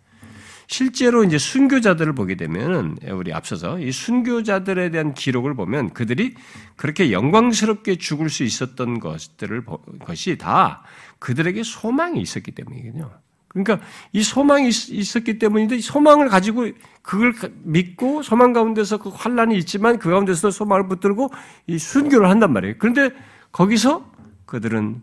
[0.67, 6.35] 실제로 이제 순교자들을 보게 되면은 우리 앞서서 이 순교자들에 대한 기록을 보면 그들이
[6.75, 9.65] 그렇게 영광스럽게 죽을 수 있었던 것들을
[10.05, 10.83] 것이 다
[11.19, 13.11] 그들에게 소망이 있었기 때문이거든요.
[13.49, 16.69] 그러니까 이 소망이 있었기 때문인데 소망을 가지고
[17.01, 21.29] 그걸 믿고 소망 가운데서 그 환란이 있지만 그 가운데서 소망을 붙들고
[21.67, 22.75] 이 순교를 한단 말이에요.
[22.79, 23.11] 그런데
[23.51, 24.12] 거기서
[24.53, 25.01] 그들은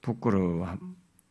[0.00, 0.78] 부끄러워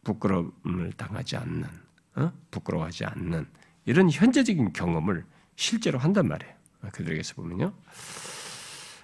[0.04, 1.66] 부끄러움을 당하지 않는
[2.14, 2.32] 어?
[2.52, 3.48] 부끄러워하지 않는
[3.86, 5.26] 이런 현재적인 경험을
[5.56, 6.54] 실제로 한단 말이에요.
[6.92, 7.74] 그들에게서 보면요.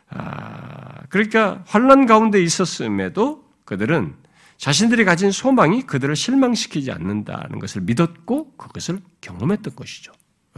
[0.10, 4.14] 아, 그러니까 환란 가운데 있었음에도 그들은
[4.58, 10.14] 자신들이 가진 소망이 그들을 실망시키지 않는다는 것을 믿었고 그것을 경험했던 것이죠.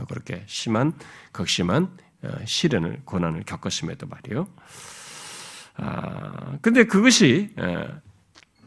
[0.10, 0.92] 그렇게 심한
[1.32, 4.46] 극심한 어, 시련을 고난을 겪었음에도 말이요.
[5.78, 7.54] 아, 근데 그것이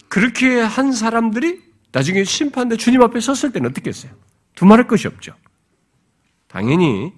[0.08, 4.12] 그렇게 한 사람들이 나중에 심판대 주님 앞에 섰을 때는 어떻게 했어요?
[4.54, 5.34] 두말할 것이 없죠.
[6.48, 7.12] 당연히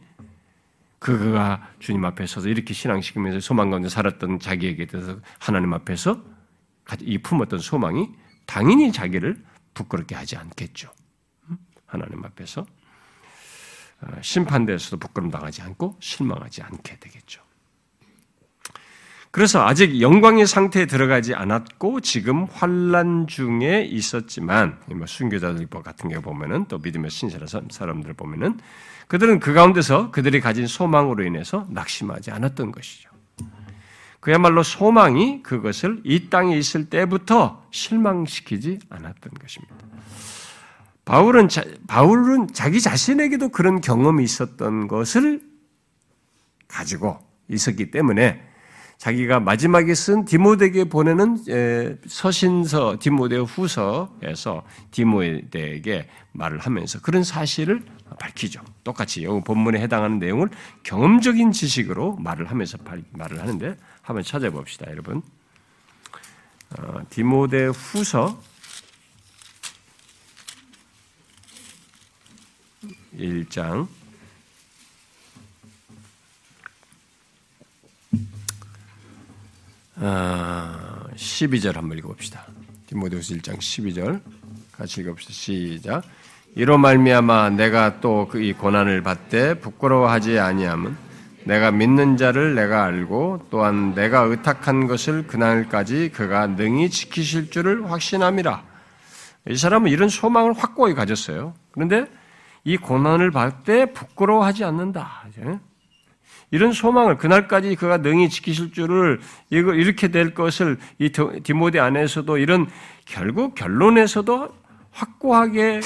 [0.98, 6.22] 그가 주님 앞에 서서 이렇게 신앙시키면서 소망 가운데 살았던 자기에게 대해서 하나님 앞에서
[7.00, 8.11] 이 품었던 소망이
[8.46, 9.42] 당연히 자기를
[9.74, 10.92] 부끄럽게 하지 않겠죠.
[11.87, 12.66] 하나님 앞에서
[14.03, 17.42] 어, 심판대에서도 부끄럼 당하지 않고 실망하지 않게 되겠죠.
[19.33, 26.66] 그래서 아직 영광의 상태에 들어가지 않았고 지금 환란 중에 있었지만 뭐 순교자들 같은 경우 보면은
[26.66, 28.59] 또 믿음의 신실한 사람들 보면은
[29.07, 33.11] 그들은 그 가운데서 그들이 가진 소망으로 인해서 낙심하지 않았던 것이죠.
[34.19, 39.77] 그야말로 소망이 그것을 이 땅에 있을 때부터 실망시키지 않았던 것입니다.
[41.05, 45.40] 바울은, 자, 바울은 자기 자신에게도 그런 경험이 있었던 것을
[46.69, 48.50] 가지고 있었기 때문에
[49.01, 51.39] 자기가 마지막에 쓴 디모데에게 보내는
[52.07, 57.83] 서신서 디모데 후서에서 디모데에게 말을 하면서 그런 사실을
[58.19, 58.61] 밝히죠.
[58.85, 60.51] 똑같이 여 본문에 해당하는 내용을
[60.83, 62.77] 경험적인 지식으로 말을 하면서
[63.13, 65.23] 말을 하는데 한번 찾아봅시다, 여러분.
[66.79, 68.39] 어, 디모데 후서
[73.17, 73.89] 1장
[80.01, 82.47] 12절 한번 읽어봅시다.
[82.87, 84.21] 디모데후서 1장 12절
[84.73, 85.33] 같이 읽어봅시다.
[85.33, 86.03] 시작.
[86.57, 90.97] 이로 말미암아 내가 또 그 이 고난을 받되 부끄러워하지 아니함은
[91.45, 98.63] 내가 믿는 자를 내가 알고 또한 내가 의탁한 것을 그날까지 그가 능히 지키실 줄을 확신함이라.
[99.49, 101.55] 이 사람은 이런 소망을 확고하게 가졌어요.
[101.73, 102.07] 그런데
[102.65, 103.33] 이 고난을
[103.65, 105.25] 때 부끄러워하지 않는다.
[106.51, 111.11] 이런 소망을 그날까지 그가 능히 지키실 줄을 이렇게 될 것을 이
[111.43, 112.69] 디모데 안에서도 이런
[113.05, 114.49] 결국 결론에서도
[114.91, 115.81] 확고하게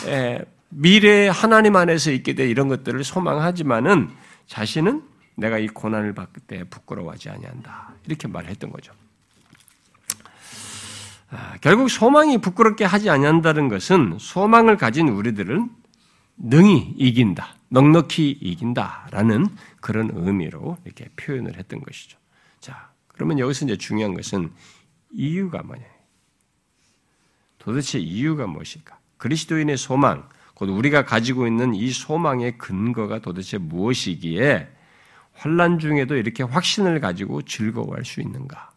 [0.70, 4.10] 미래 하나님 안에서 있게 돼 이런 것들을 소망하지만은
[4.46, 5.02] 자신은
[5.36, 8.92] 내가 이 고난을 받을 때 부끄러워하지 아니한다 이렇게 말했던 거죠.
[11.30, 15.68] 아, 결국 소망이 부끄럽게 하지 아니한다는 것은 소망을 가진 우리들은
[16.36, 19.48] 능히 이긴다, 넉넉히 이긴다라는
[19.84, 22.16] 그런 의미로 이렇게 표현을 했던 것이죠.
[22.58, 24.50] 자, 그러면 여기서 이제 중요한 것은
[25.12, 25.84] 이유가 뭐냐?
[27.58, 28.98] 도대체 이유가 무엇일까?
[29.18, 34.72] 그리스도인의 소망, 곧 우리가 가지고 있는 이 소망의 근거가 도대체 무엇이기에
[35.34, 38.70] 환란 중에도 이렇게 확신을 가지고 즐거워할 수 있는가?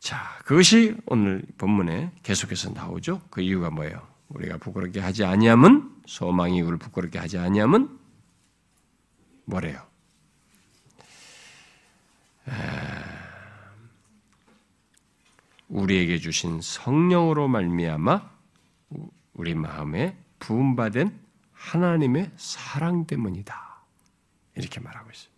[0.00, 3.22] 자, 그것이 오늘 본문에 계속해서 나오죠.
[3.30, 4.04] 그 이유가 뭐예요?
[4.30, 7.97] 우리가 부끄럽게 하지 아니함은 소망이 우리를 부끄럽게 하지 아니함은
[9.48, 9.82] 뭐래요?
[15.68, 18.30] 우리에게 주신 성령으로 말미암아
[19.34, 21.18] 우리 마음에 부음받은
[21.52, 23.82] 하나님의 사랑 때문이다.
[24.56, 25.30] 이렇게 말하고 있어요.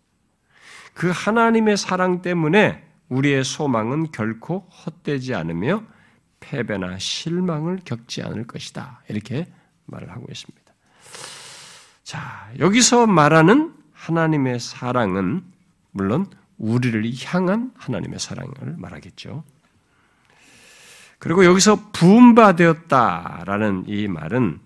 [0.93, 5.83] 그 하나님의 사랑 때문에 우리의 소망은 결코 헛되지 않으며
[6.39, 9.03] 패배나 실망을 겪지 않을 것이다.
[9.07, 9.47] 이렇게
[9.85, 10.73] 말을 하고 있습니다.
[12.03, 15.43] 자, 여기서 말하는 하나님의 사랑은
[15.91, 16.25] 물론
[16.57, 19.43] 우리를 향한 하나님의 사랑을 말하겠죠.
[21.19, 24.59] 그리고 여기서 부음받았다라는 이 말은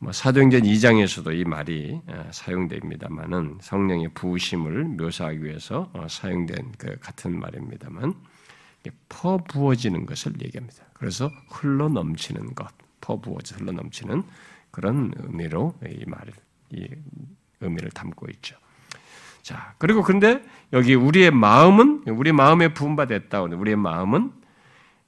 [0.00, 7.38] 뭐 사도행전 2장에서도 이 말이 어, 사용됩니다만은 성령의 부으심을 묘사하기 위해서 어, 사용된 그 같은
[7.40, 8.14] 말입니다만
[9.08, 10.84] 퍼부어지는 것을 얘기합니다.
[10.92, 12.68] 그래서 흘러 넘치는 것,
[13.00, 14.22] 퍼부어져 흘러 넘치는
[14.70, 16.32] 그런 의미로 이 말을
[16.70, 16.86] 이
[17.60, 18.56] 의미를 담고 있죠.
[19.42, 20.42] 자, 그리고 근데
[20.72, 23.42] 여기 우리의 마음은 우리 마음에 부음받았다.
[23.42, 24.32] 우리의 마음은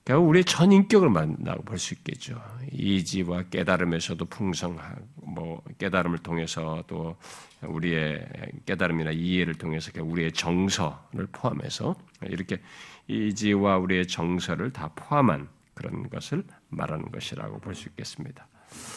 [0.05, 2.41] 결국 우리의 전 인격을 만나고 볼 수 있겠죠.
[2.73, 7.17] 이지와 깨달음에서도 풍성하고 뭐 깨달음을 통해서 또
[7.63, 8.27] 우리의
[8.65, 12.61] 깨달음이나 이해를 통해서 우리의 정서를 포함해서 이렇게
[13.09, 18.47] 이지와 우리의 정서를 다 포함한 그런 것을 말하는 것이라고 볼 수 있겠습니다.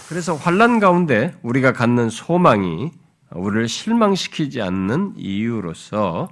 [0.08, 2.92] 그래서 환란 가운데 우리가 갖는 소망이
[3.36, 6.30] 우리를 실망시키지 않는 이유로서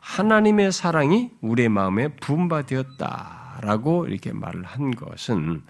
[0.00, 5.62] 하나님의 사랑이 우리의 마음에 부음받되었다라고 이렇게 말을 한 것은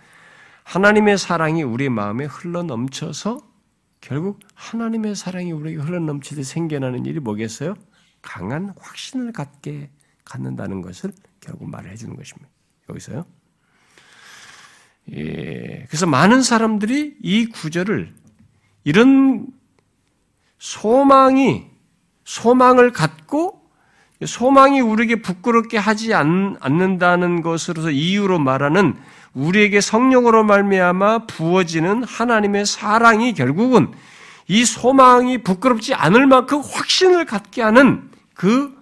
[0.64, 3.38] 하나님의 사랑이 우리 마음에 흘러 넘쳐서
[4.01, 7.75] 결국 하나님의 사랑이 우리에게 흘러 넘치듯 생겨나는 일이 뭐겠어요?
[8.20, 9.90] 강한 확신을 갖게
[10.25, 12.49] 갖는다는 것을 결국 말을 해주는 것입니다.
[12.88, 13.25] 여기서요.
[15.12, 18.14] 예, 그래서 많은 사람들이 이 구절을
[18.85, 19.47] 이런
[20.59, 21.67] 소망이
[22.25, 23.62] 소망을 갖고
[24.25, 28.97] 소망이 우리에게 부끄럽게 하지 않, 는다는 것으로서 이유로 말하는
[29.35, 33.93] 우리에게 성령으로 말미암아 부어지는 하나님의 사랑이 결국은
[34.47, 38.75] 이 소망이 부끄럽지 않을 만큼 확신을 갖게 하는 그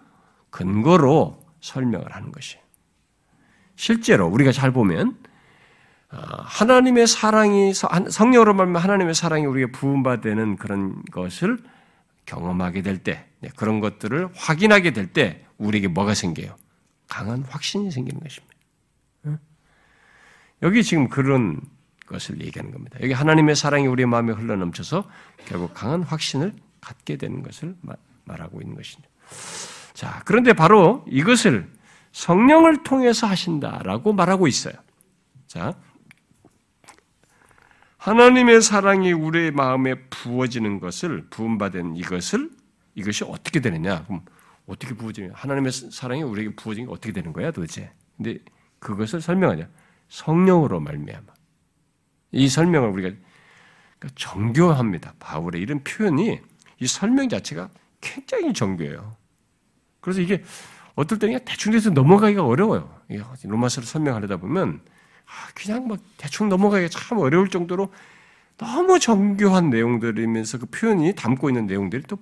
[0.50, 2.62] 근거로 설명을 하는 것이에요.
[3.76, 5.21] 실제로 우리가 잘 보면 어,
[6.12, 11.58] 하나님의 사랑이 성령으로 말하면 하나님의 사랑이 우리에게 부음받는 그런 것을
[12.26, 16.56] 경험하게 될 때, 네, 그런 것들을 확인하게 될 때 우리에게 뭐가 생겨요?
[17.08, 18.52] 강한 확신이 생기는 것입니다.
[20.62, 21.60] 여기 지금 그런
[22.06, 22.98] 것을 얘기하는 겁니다.
[23.02, 25.04] 여기 하나님의 사랑이 우리의 마음에 흘러넘쳐서
[25.46, 27.74] 결국 강한 확신을 갖게 되는 것을
[28.24, 29.00] 말하고 있는 것이죠.
[29.94, 31.68] 자, 그런데 바로 이것을
[32.12, 34.74] 성령을 통해서 하신다라고 말하고 있어요.
[35.46, 35.74] 자,
[38.02, 42.50] 하나님의 사랑이 우리의 마음에 부어지는 것을 부음받은 이것을
[42.96, 44.02] 이것이 어떻게 되느냐?
[44.06, 44.24] 그럼
[44.66, 45.30] 어떻게 부어지냐?
[45.34, 47.92] 하나님의 사랑이 우리에게 부어진 게 어떻게 되는 거야, 도대체?
[48.16, 48.38] 근데
[48.80, 49.68] 그것을 설명하냐?
[50.08, 51.26] 성령으로 말미암아.
[52.32, 53.16] 이 설명을 우리가
[54.00, 55.14] 그러니까 정교합니다.
[55.20, 56.40] 바울의 이런 표현이
[56.80, 59.16] 이 설명 자체가 굉장히 정교해요.
[60.00, 60.42] 그래서 이게
[60.96, 63.00] 어떨 때는 대충 돼서 넘어가기가 어려워요.
[63.44, 64.91] 로마서를 설명하려다 보면 아,
[65.54, 67.92] 그냥 막 대충 넘어가기가 참 어려울 정도로
[68.58, 72.18] 너무 정교한 내용들이면서 그 표현이 담고 있는 내용들이 또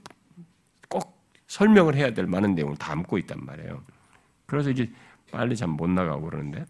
[0.90, 3.83] 꼭 설명을 해야 될 많은 내용을 담고 있단 말이에요.
[4.44, 4.90] 그래서 이게
[5.33, 6.66] 빨리 잘못 나가고 그러는데.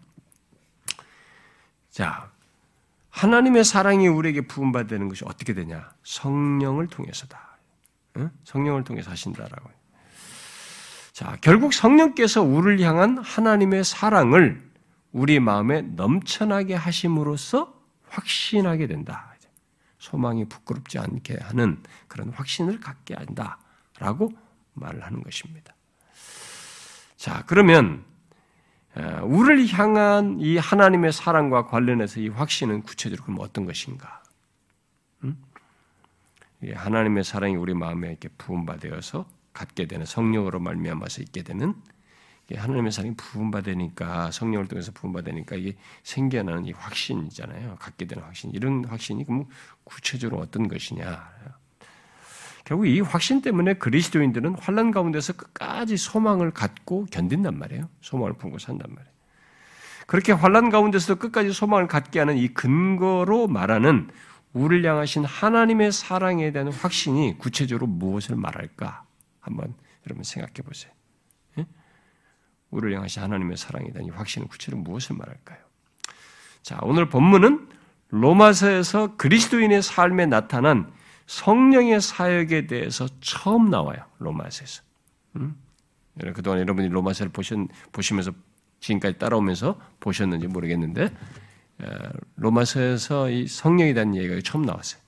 [1.89, 2.31] 자,
[3.09, 5.91] 하나님의 사랑이 우리에게 부음받는 것이 어떻게 되냐?
[6.03, 7.57] 성령을 통해서다.
[8.17, 8.29] 응?
[8.45, 9.69] 성령을 통해서 하신다라고.
[11.11, 14.70] 자, 결국 성령께서 우리를 향한 하나님의 사랑을
[15.11, 17.73] 우리 마음에 넘쳐나게 하심으로써
[18.07, 19.31] 확신하게 된다.
[20.01, 24.31] 소망이 부끄럽지 않게 하는 그런 확신을 갖게 한다라고
[24.73, 25.75] 말을 하는 것입니다.
[27.15, 28.03] 자, 그러면
[28.95, 34.23] 어, 우리를 향한 이 하나님의 사랑과 관련해서 이 확신은 구체적으로 그럼 어떤 것인가?
[35.23, 35.39] 음?
[36.73, 41.75] 하나님의 사랑이 우리 마음에 이렇게 부음받아서 갖게 되는 성령으로 말미암아서 있게 되는
[42.55, 47.77] 하나님의 사랑이 부음받으니까 성령을 통해서 부음받으니까 이게 생겨나는 이 확신이잖아요.
[47.79, 48.51] 갖게 되는 확신.
[48.51, 49.45] 이런 확신이 그럼
[49.83, 51.29] 구체적으로 어떤 것이냐?
[52.63, 57.89] 결국 이 확신 때문에 그리스도인들은 환란 가운데서 끝까지 소망을 갖고 견딘단 말이에요.
[58.01, 59.11] 소망을 품고 산단 말이에요.
[60.07, 64.09] 그렇게 환란 가운데서도 끝까지 소망을 갖게 하는 이 근거로 말하는
[64.53, 69.05] 우리를 향하신 하나님의 사랑에 대한 확신이 구체적으로 무엇을 말할까?
[69.39, 69.73] 한번
[70.05, 70.91] 여러분 생각해 보세요.
[72.71, 72.75] 예?
[72.75, 73.55] 우리를 향하신 하나님의
[74.03, 75.59] 이 확신은 구체적으로 무엇을 말할까요?
[76.61, 77.67] 자, 오늘 본문은
[78.09, 80.91] 로마서에서 그리스도인의 삶에 나타난
[81.27, 84.05] 성령의 사역에 대해서 처음 나와요.
[84.19, 84.83] 로마서에서.
[85.37, 85.55] 음?
[86.33, 87.57] 그동안 여러분이 로마서를 보셨,
[87.91, 88.31] 보시면서
[88.81, 91.09] 지금까지 따라오면서 보셨는지 모르겠는데
[92.35, 95.01] 로마서에서 이 성령에 대한 얘기가 처음 나왔어요.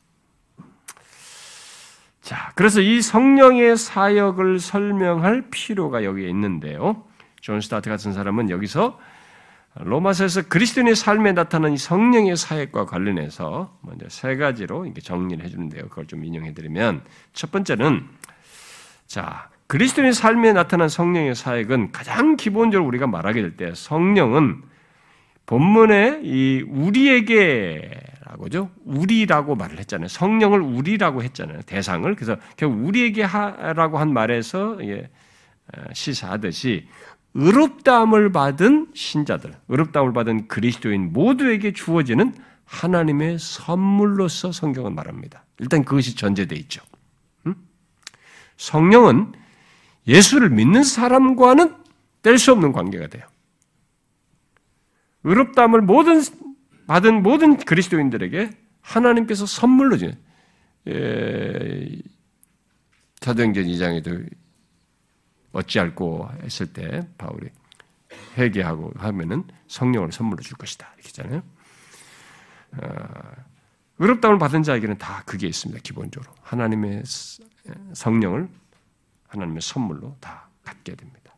[2.21, 7.05] 자, 그래서 이 성령의 사역을 설명할 필요가 여기에 있는데요.
[7.43, 8.97] 존 스타트 같은 사람은 여기서
[9.75, 15.89] 로마서에서 그리스도인의 삶에 나타나는 성령의 사역과 관련해서 먼저 세 가지로 이렇게 정리를 해주는데요.
[15.89, 17.01] 그걸 좀 인용해드리면
[17.33, 18.07] 첫 번째는
[19.07, 24.61] 자 그리스도인의 삶에 나타난 성령의 사역은 가장 기본적으로 우리가 말하게 될 때 성령은
[25.45, 28.69] 본문에 이 우리에게라고 하죠.
[28.85, 30.07] 우리라고 말을 했잖아요.
[30.07, 31.63] 성령을 우리라고 했잖아요.
[31.63, 34.77] 대상을 그래서 결국 우리에게 하라고 한 말에서
[35.93, 36.87] 시사하듯이
[37.35, 45.45] 의롭다함을 받은 신자들, 의롭다함을 받은 그리스도인 모두에게 주어지는 하나님의 선물로서 성경은 말합니다.
[45.59, 46.81] 일단 그것이 전제되어 있죠.
[48.57, 49.33] 성령은
[50.07, 51.75] 예수를 믿는 사람과는
[52.21, 53.25] 뗄 수 없는 관계가 돼요.
[55.23, 56.21] 의롭다함을 모든
[56.87, 58.49] 받은 모든 그리스도인들에게
[58.81, 60.17] 하나님께서 선물로 주는
[60.87, 61.89] 예,
[63.21, 64.29] 사도행전 2장에도
[65.53, 67.49] 어찌할꼬 했을 때 바울이
[68.37, 71.41] 회개하고 하면은 성령을 선물로 줄 것이다 이렇게 잖아요
[72.77, 72.87] 어,
[73.99, 75.81] 의롭다움을 받은 자에게는 다 그게 있습니다.
[75.83, 77.03] 기본적으로 하나님의
[77.93, 78.49] 성령을
[79.27, 81.35] 하나님의 선물로 다 갖게 됩니다.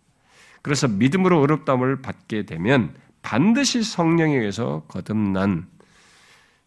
[0.61, 5.67] 그래서 믿음으로 의롭다움을 받게 되면 반드시 성령에 의해서 거듭난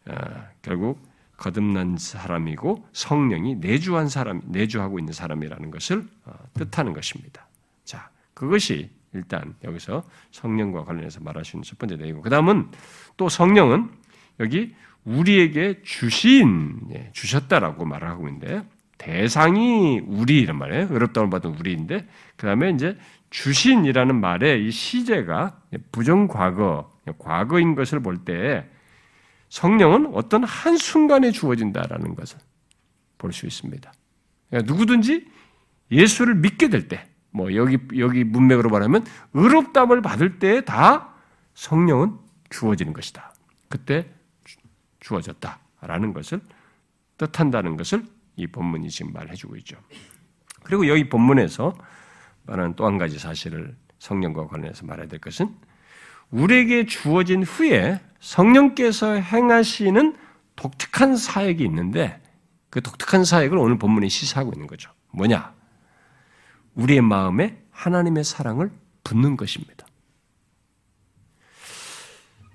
[0.07, 0.15] 어,
[0.63, 1.08] 결국
[1.39, 7.47] 거듭난 사람이고 성령이 내주한 사람, 내주하고 있는 사람이라는 것을 어, 뜻하는 것입니다.
[7.85, 12.69] 자, 그것이 일단 여기서 성령과 관련해서 말할 수 있는 첫 번째 내용이고, 그 다음은
[13.17, 13.89] 또 성령은
[14.41, 14.75] 여기
[15.05, 18.63] 우리에게 주신, 예, 주셨다라고 말을 하고 있는데,
[18.99, 20.89] 대상이 우리 이란 말이에요.
[20.91, 22.99] 의롭다움을 받은 우리인데, 그 다음에 이제
[23.31, 25.61] 주신이라는 말의 이 시제가
[25.93, 28.69] 부정과거, 과거인 것을 볼 때
[29.49, 32.39] 성령은 어떤 한순간에 주어진다라는 것을
[33.19, 33.93] 볼 수 있습니다.
[34.51, 35.27] 그러니까 누구든지
[35.91, 41.15] 예수를 믿게 될 때, 뭐 여기 여기 문맥으로 말하면 의롭담을 받을 때다
[41.55, 42.17] 성령은
[42.51, 43.35] 주어지는 것이다.
[43.69, 44.09] 그때
[45.01, 46.41] 주어졌다라는 것을
[47.17, 48.05] 뜻한다는 것을
[48.37, 49.77] 이 본문이 지금 말해주고 있죠.
[50.63, 51.75] 그리고 여기 본문에서
[52.47, 55.55] 말하는 또 한 가지 사실을 성령과 관련해서 말해야 될 것은
[56.31, 60.17] 우리에게 주어진 후에 성령께서 행하시는
[60.57, 62.21] 독특한 사역이 있는데
[62.71, 64.91] 그 독특한 사역을 오늘 본문이 시사하고 있는 거죠.
[65.13, 65.55] 뭐냐?
[66.75, 68.71] 우리의 마음에 하나님의 사랑을
[69.05, 69.87] 붓는 것입니다.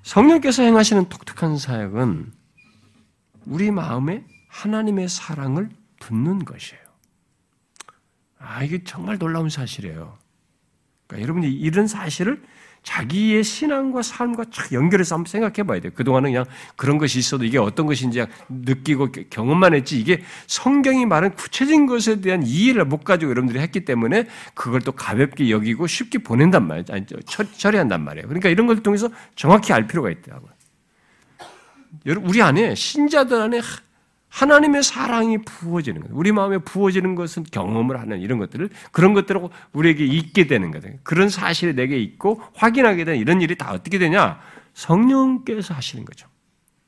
[0.04, 2.32] 성령께서 행하시는 독특한 사역은
[3.46, 6.84] 우리 마음에 하나님의 사랑을 붓는 것이에요.
[8.38, 10.18] 아, 이게 정말 놀라운 사실이에요.
[11.08, 12.44] 그러니까 여러분이 이런 사실을
[12.84, 15.92] 자기의 신앙과 삶과 착 연결해서 한번 생각해 봐야 돼요.
[15.96, 21.88] 그동안은 그냥 그런 것이 있어도 이게 어떤 것인지 느끼고 경험만 했지 이게 성경이 말한 구체적인
[21.88, 26.86] 것에 대한 이해를 못 가지고 여러분들이 했기 때문에 그걸 또 가볍게 여기고 쉽게 보낸단 말이에요.
[26.92, 27.06] 아니,
[27.58, 28.28] 처리한단 말이에요.
[28.28, 30.52] 그러니까 이런 것을 통해서 정확히 알 필요가 있다고요.
[32.06, 33.62] 여러분, 우리 안에, 신자들 안에
[34.34, 40.06] 하나님의 사랑이 부어지는 것, 우리 마음에 부어지는 것은 경험을 하는 이런 것들을 그런 것들하고 우리에게
[40.06, 40.98] 있게 되는 거예요.
[41.04, 44.40] 그런 사실이 내게 있고 확인하게 되는 이런 일이 다 어떻게 되냐?
[44.74, 46.28] 성령께서 하시는 거죠.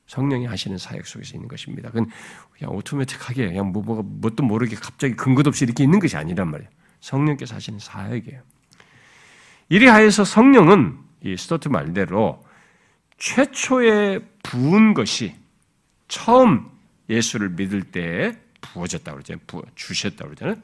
[0.08, 1.90] 성령이 하시는 사역 속에서 있는 것입니다.
[1.90, 2.10] 그건
[2.58, 6.70] 그냥 오토매틱하게 그냥 뭐, 뭐 뭣도 모르게 갑자기 근거 없이 이렇게 있는 것이 아니란 말이에요.
[7.00, 8.42] 성령께서 하시는 사역이에요.
[9.70, 12.44] 이리 하여서 성령은 이 스토트 말대로
[13.20, 15.36] 최초에 부은 것이
[16.08, 16.75] 처음
[17.10, 19.44] 예수를 믿을 때 부어졌다고 그러잖아요.
[19.48, 20.56] 부어, 주셨다고 그러잖아요.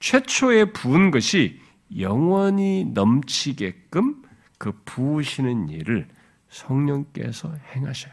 [0.00, 1.60] 최초에 부은 것이
[1.98, 4.22] 영원히 넘치게끔
[4.58, 6.08] 그 부으시는 일을
[6.48, 8.12] 성령께서 행하셔요.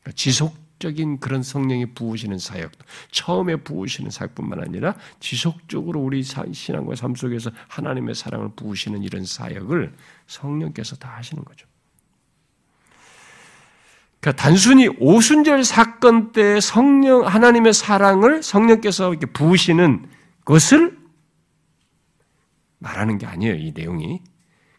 [0.00, 7.50] 그러니까 지속적인 그런 성령이 부으시는 사역도 처음에 부으시는 사역뿐만 아니라 지속적으로 우리 신앙과 삶 속에서
[7.68, 9.94] 하나님의 사랑을 부으시는 이런 사역을
[10.26, 11.66] 성령께서 다 하시는 거죠.
[14.20, 20.08] 그러니까 단순히 오순절 사건 때 성령 하나님의 사랑을 성령께서 이렇게 부으시는
[20.44, 20.98] 것을
[22.78, 23.54] 말하는 게 아니에요.
[23.54, 24.22] 이 내용이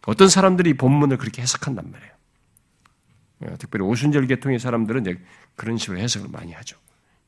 [0.08, 2.12] 어떤 사람들이 본문을 그렇게 해석한단 말이에요.
[3.42, 5.20] 어, 특별히 오순절 계통의 사람들은 이제
[5.56, 6.78] 그런 식으로 해석을 많이 하죠.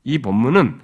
[0.03, 0.81] 이 본문은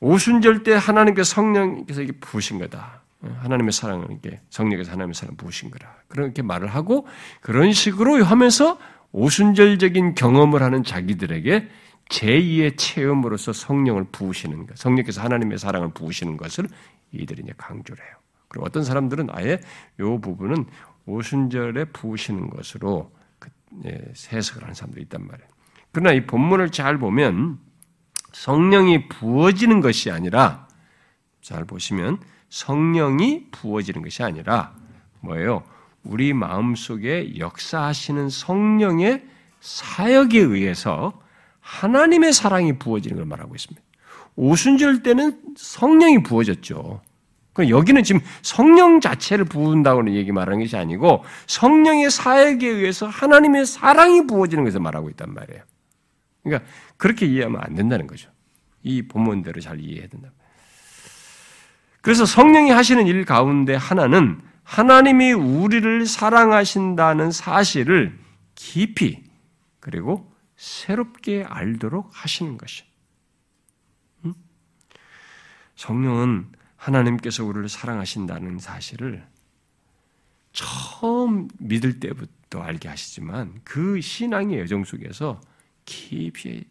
[0.00, 3.02] 오순절 때 하나님께서 성령께서 이게 부으신 거다.
[3.22, 5.96] 어, 하나님의 사랑을 이렇게 성령께서 하나님의 사랑을 부으신 거라.
[6.08, 7.06] 그렇게 말을 하고
[7.40, 8.78] 그런 식으로 하면서
[9.16, 11.70] 오순절적인 경험을 하는 자기들에게
[12.10, 16.68] 제2의 체험으로서 성령을 부으시는 것, 성령께서 하나님의 사랑을 부으시는 것을
[17.12, 18.14] 이들이 이제 강조를 해요.
[18.48, 19.58] 그리고 어떤 사람들은 아예
[19.98, 20.66] 이 부분은
[21.06, 23.48] 오순절에 부으시는 것으로 그,
[23.86, 25.48] 예, 해석을 하는 사람도 있단 말이에요.
[25.92, 27.58] 그러나 이 본문을 잘 보면
[28.34, 30.68] 성령이 부어지는 것이 아니라
[31.40, 34.74] 잘 보시면 성령이 부어지는 것이 아니라
[35.20, 35.64] 뭐예요?
[36.06, 39.24] 우리 마음 속에 역사하시는 성령의
[39.60, 41.20] 사역에 의해서
[41.60, 43.82] 하나님의 사랑이 부어지는 걸 말하고 있습니다.
[44.36, 47.00] 오순절 때는 성령이 부어졌죠.
[47.58, 54.64] 여기는 지금 성령 자체를 부은다고는 얘기 말하는 것이 아니고 성령의 사역에 의해서 하나님의 사랑이 부어지는
[54.64, 55.62] 것을 말하고 있단 말이에요.
[56.42, 58.30] 그러니까 그렇게 이해하면 안 된다는 거죠.
[58.82, 60.30] 이 본문대로 잘 이해해야 된다.
[62.02, 68.18] 그래서 성령이 하시는 일 가운데 하나는 하나님이 우리를 사랑하신다는 사실을
[68.56, 69.22] 깊이
[69.78, 72.84] 그리고 새롭게 알도록 하시는 것이.
[75.76, 79.24] 성령은 하나님께서 우리를 사랑하신다는 사실을
[80.52, 85.40] 처음 믿을 때부터 알게 하시지만 그 신앙의 여정 속에서
[85.84, 86.66] 깊이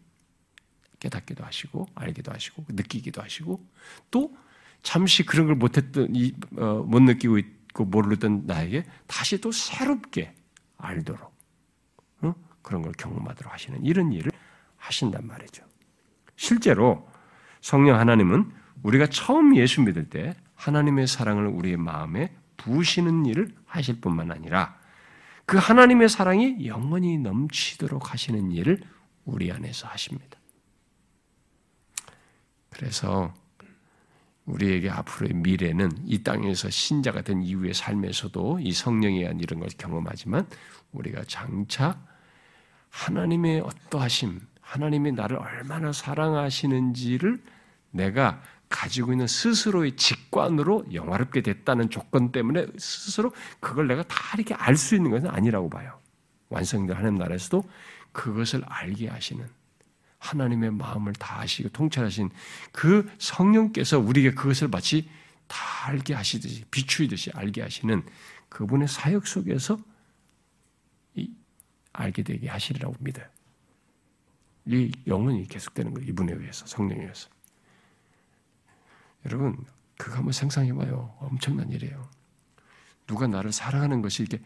[0.99, 3.65] 깨닫기도 하시고 알기도 하시고 느끼기도 하시고
[4.11, 4.35] 또
[4.81, 6.13] 잠시 그런 걸 못했던
[6.57, 7.39] 어, 못 느끼고
[7.75, 10.33] 있, 그 모르던 나에게 다시 또 새롭게
[10.77, 11.35] 알도록
[12.21, 12.35] 어?
[12.61, 14.31] 그런 걸 경험하도록 하시는 이런 일을
[14.77, 15.63] 하신단 말이죠.
[16.37, 17.07] 실제로
[17.59, 18.51] 성령 하나님은
[18.83, 24.79] 우리가 처음 예수 믿을 때 하나님의 사랑을 우리의 마음에 부으시는 일을 하실 뿐만 아니라
[25.45, 28.81] 그 하나님의 사랑이 영원히 넘치도록 하시는 일을
[29.25, 30.39] 우리 안에서 하십니다.
[32.69, 33.33] 그래서
[34.45, 40.47] 우리에게 앞으로의 미래는 이 땅에서 신자가 된 이후의 삶에서도 이 성령에 의한 이런 것을 경험하지만
[40.91, 41.99] 우리가 장차
[42.91, 47.41] 하나님의 어떠하심, 하나님이 나를 얼마나 사랑하시는지를
[47.91, 54.75] 내가 가지고 있는 스스로의 직관으로 영화롭게 됐다는 조건 때문에 스스로 그걸 내가 다 이렇게 알
[54.75, 55.99] 수 있는 것은 아니라고 봐요.
[56.49, 57.63] 완성된 하나님 나라에서도
[58.11, 59.45] 그것을 알게 하시는
[60.25, 62.29] 하나님의 마음을 다 아시고 통찰하신
[62.71, 65.09] 그 성령께서 우리에게 그것을 마치
[65.47, 65.57] 다
[65.87, 68.03] 알게 하시듯이 비추이듯이 알게 하시는
[68.49, 69.79] 그분의 사역 속에서
[71.93, 73.25] 알게 되게 하시리라고 믿어요.
[74.65, 76.09] 이 영혼이 계속되는 거예요.
[76.09, 77.29] 이분에 의해서 성령에 의해서.
[79.25, 79.63] 여러분
[79.97, 81.17] 그거 한번 상상해봐요.
[81.19, 82.09] 엄청난 일이에요.
[83.07, 84.41] 누가 나를 사랑하는 것이 이게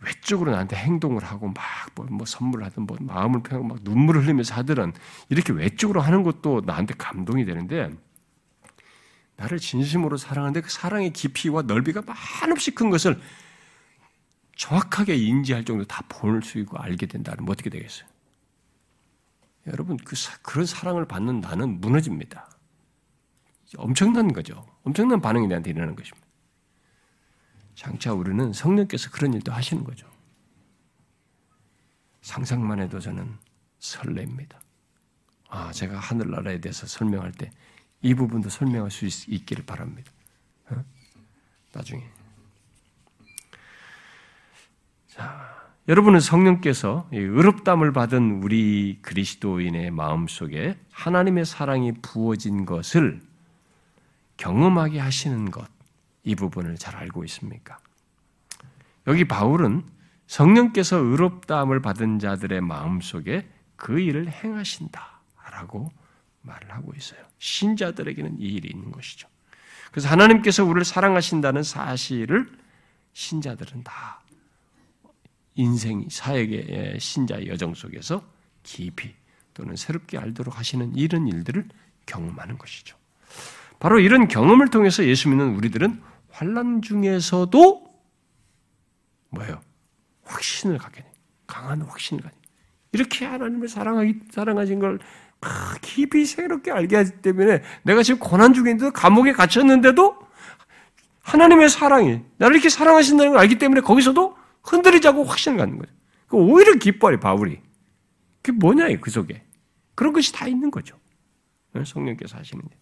[0.00, 4.92] 외적으로 나한테 행동을 하고 막뭐 뭐 선물을 하든 뭐 마음을 표현하고 막 눈물을 흘리면서 하더란
[5.28, 7.90] 이렇게 외적으로 하는 것도 나한테 감동이 되는데
[9.36, 13.20] 나를 진심으로 사랑하는데 그 사랑의 깊이와 넓이가 한없이 큰 것을
[14.56, 18.08] 정확하게 인지할 정도로 다볼 수 있고 알게 된다면 뭐 어떻게 되겠어요?
[19.66, 22.48] 여러분 그 그런 사랑을 받는 나는 무너집니다.
[23.76, 24.64] 엄청난 거죠.
[24.84, 26.25] 엄청난 반응이 나한테 일어나는 것입니다.
[27.76, 30.10] 장차 우리는 성령께서 그런 일도 하시는 거죠.
[32.22, 33.36] 상상만 해도 저는
[33.78, 34.56] 설렙니다.
[35.48, 37.52] 아, 제가 하늘나라에 대해서 설명할 때
[38.02, 40.12] 이 부분도 설명할 수 있, 기를 바랍니다.
[40.70, 40.84] 어?
[41.72, 42.04] 나중에.
[45.08, 45.56] 자,
[45.88, 53.20] 여러분은 성령께서 의롭담을 받은 우리 그리스도인의 마음 속에 하나님의 사랑이 부어진 것을
[54.36, 55.68] 경험하게 하시는 것,
[56.26, 57.78] 이 부분을 잘 알고 있습니까?
[59.06, 59.84] 여기 바울은
[60.26, 65.92] 성령께서 의롭다함을 받은 자들의 마음 속에 그 일을 행하신다라고
[66.42, 67.20] 말을 하고 있어요.
[67.38, 69.28] 신자들에게는 이 일이 있는 것이죠.
[69.92, 72.50] 그래서 하나님께서 우리를 사랑하신다는 사실을
[73.12, 74.20] 신자들은 다
[75.54, 78.22] 인생 사역의 신자의 여정 속에서
[78.64, 79.14] 깊이
[79.54, 81.68] 또는 새롭게 알도록 하시는 이런 일들을
[82.04, 82.96] 경험하는 것이죠.
[83.78, 86.02] 바로 이런 경험을 통해서 예수 믿는 우리들은
[86.36, 87.86] 환란 중에서도
[89.30, 89.60] 뭐예요?
[90.24, 91.12] 확신을 갖게 돼.
[91.46, 92.36] 강한 확신을 가져.
[92.92, 94.98] 이렇게 하나님을 사랑하기 사랑하신 걸
[95.80, 100.18] 깊이 새롭게 알게 하기 때문에 내가 지금 고난 있는데 감옥에 갇혔는데도
[101.22, 105.92] 하나님의 사랑이 나를 이렇게 사랑하신다는 걸 알기 때문에 거기서도 흔들리지 않고 확신을 갖는 거죠.
[106.26, 107.62] 그 오히려 기뻐해 바울이.
[108.42, 109.42] 그게 뭐냐 그 속에
[109.94, 110.98] 그런 것이 다 있는 거죠.
[111.82, 112.76] 성령께서 하시는 게.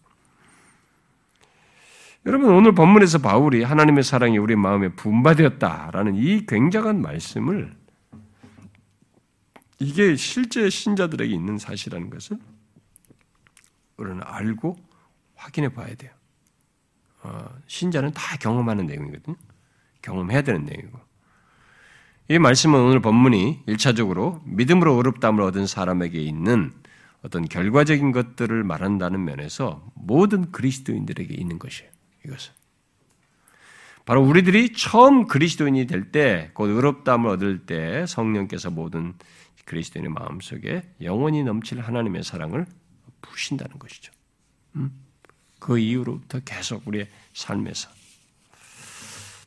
[2.27, 7.75] 여러분 오늘 본문에서 바울이 하나님의 사랑이 우리 마음에 분바되었다라는 이 굉장한 말씀을
[9.79, 12.39] 이게 실제 신자들에게 있는 사실이라는 것을
[13.99, 14.77] 우리는 알고
[15.35, 16.13] 확인해 봐야 돼요.
[17.23, 19.37] 어, 신자는 다 경험하는 내용이거든요.
[20.01, 20.99] 경험해야 되는 내용이고.
[22.29, 26.73] 이 말씀은 오늘 본문이 1차적으로 믿음으로 어렵담을 얻은 사람에게 있는
[27.23, 31.94] 어떤 결과적인 것들을 말한다는 면에서 모든 그리스도인들에게 있는 것이에요.
[32.25, 32.53] 이것은.
[34.05, 39.15] 바로 우리들이 처음 그리스도인이 될 때, 곧 의롭다함을 얻을 때 성령께서 모든
[39.65, 42.67] 그리스도인의 마음속에 영원히 넘칠 하나님의 사랑을
[43.23, 44.13] 부신다는 것이죠.
[44.77, 44.93] 음?
[45.59, 47.89] 그 이후로부터 계속 우리의 삶에서.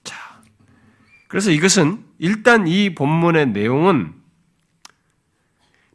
[0.04, 0.42] 자,
[1.28, 4.16] 그래서 이것은 일단 이 본문의 내용은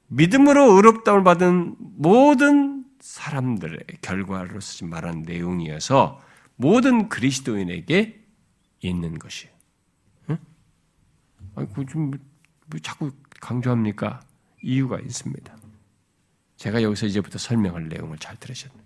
[0.06, 6.22] 믿음으로 의롭다움을 받은 모든 사람들의 결과로서 말한 내용이어서
[6.62, 8.24] 모든 그리스도인에게
[8.80, 9.52] 있는 것이에요.
[10.30, 10.38] 응?
[11.56, 12.12] 아니, 좀
[12.82, 13.10] 자꾸
[13.40, 14.20] 강조합니까?
[14.62, 15.56] 이유가 있습니다.
[16.56, 18.80] 제가 여기서 이제부터 설명할 내용을 잘 들으셨네요.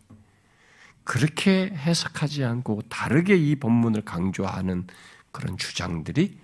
[1.04, 4.86] 그렇게 해석하지 않고 다르게 이 본문을 강조하는
[5.30, 6.38] 그런 주장들이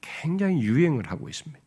[0.00, 1.62] 굉장히 유행을 하고 있습니다.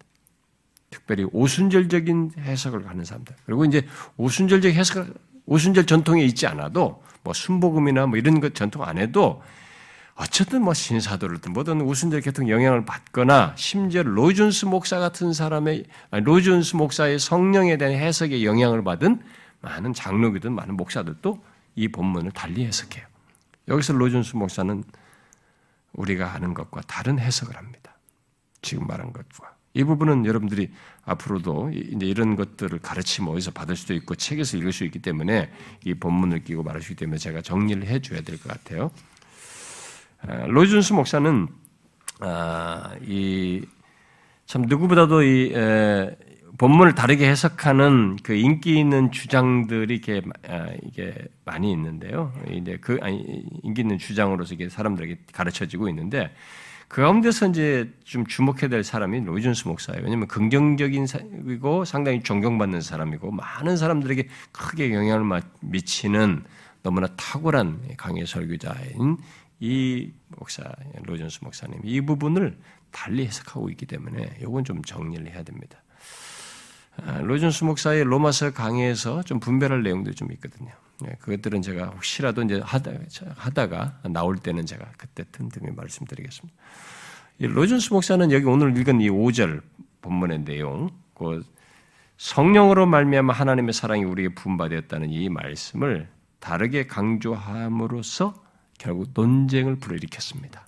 [0.89, 3.35] 특별히 오순절적인 해석을 하는 사람들.
[3.45, 3.85] 그리고 이제
[4.17, 5.13] 오순절적 해석,
[5.45, 9.41] 오순절 전통에 있지 않아도 뭐 순복음이나 뭐 이런 것 전통 안 해도
[10.15, 17.19] 어쨌든 뭐 신사도든 뭐든 오순절 계통 영향을 받거나 심지어 로이존스 목사 같은 사람의 로이존스 목사의
[17.19, 19.21] 성령에 대한 해석에 영향을 받은
[19.59, 21.43] 많은 장로교든 많은 목사들도
[21.75, 23.05] 이 본문을 달리 해석해요.
[23.67, 24.83] 여기서 로이존스 목사는
[25.93, 27.97] 우리가 아는 것과 다른 해석을 합니다.
[28.61, 30.71] 지금 말한 것과 이 부분은 여러분들이
[31.03, 35.51] 앞으로도 이제 이런 것들을 가르침 어디서 받을 수도 있고 책에서 읽을 수 있기 때문에
[35.83, 38.89] 이 본문을 끼고 말할 수 있기 때문에 제가 정리를 해줘야 될 것 같아요.
[40.47, 41.47] 로이준스 목사는
[42.21, 45.53] 아, 이참 누구보다도 이
[46.57, 51.13] 본문을 다르게 해석하는 그 인기 있는 주장들이 이렇게 아, 이게
[51.43, 52.31] 많이 있는데요.
[52.49, 56.31] 이제 그 아니 인기 있는 주장으로서 이게 사람들에게 가르쳐지고 있는데
[56.87, 60.03] 그 가운데서 이제 좀 주목해야 될 사람이 로이준스 목사예요.
[60.03, 66.43] 왜냐하면 긍정적인 사이고 상당히 존경받는 사람이고 많은 사람들에게 크게 영향을 미치는
[66.83, 69.17] 너무나 탁월한 강의 설교자인
[69.59, 70.63] 이 목사
[71.03, 72.57] 로이존스 목사님 이 부분을
[72.91, 75.81] 달리 해석하고 있기 때문에 이건 좀 정리를 해야 됩니다.
[77.03, 80.71] 아, 로이존스 목사의 로마서 강의에서 좀 분별할 내용들이 좀 있거든요.
[81.01, 82.61] 네, 그것들은 제가 혹시라도 이제
[83.35, 86.57] 하다가 나올 때는 제가 그때 틈틈이 말씀드리겠습니다.
[87.39, 89.61] 로이존스 목사는 여기 오늘 읽은 이 5절
[90.01, 91.43] 본문의 내용, 그
[92.17, 96.07] 성령으로 말미암아 하나님의 사랑이 우리에게 분바되었다는 이 말씀을
[96.39, 98.33] 다르게 강조함으로써
[98.77, 100.65] 결국 논쟁을 불러일으켰습니다.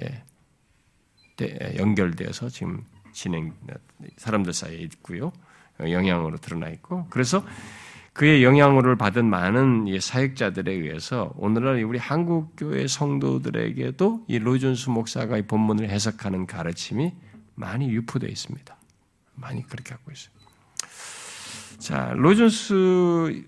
[0.00, 0.24] 예,
[1.76, 2.84] 연결되어서 지금
[3.16, 3.54] 진행
[4.18, 5.32] 사람들 사이에 있고요.
[5.80, 7.42] 영향으로 드러나 있고 그래서
[8.12, 15.42] 그의 영향을 받은 많은 사역자들에 의해서 오늘날 우리 한국 교회 성도들에게도 이 로이존스 목사가 이
[15.42, 17.14] 본문을 해석하는 가르침이
[17.54, 18.76] 많이 유포되어 있습니다.
[19.34, 20.34] 많이 그렇게 하고 있어요.
[21.78, 23.44] 자, 로준스의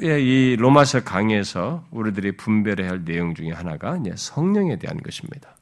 [0.00, 5.56] 이 로마서 강에서 우리들이 분별해야 할 내용 중에 하나가 이제 성령에 대한 것입니다.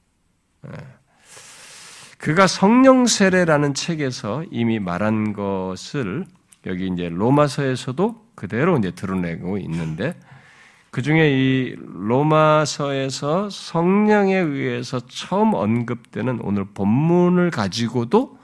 [2.20, 2.24] 예.
[2.24, 6.26] 그가 성령 세례라는 책에서 이미 말한 것을
[6.66, 10.14] 여기 이제 로마서에서도 그대로 이제 드러내고 있는데
[10.90, 18.38] 그 중에 이 로마서에서 성령에 의해서 처음 언급되는 오늘 본문을 가지고도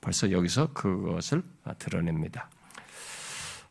[0.00, 1.42] 벌써 여기서 그것을
[1.78, 2.48] 드러냅니다.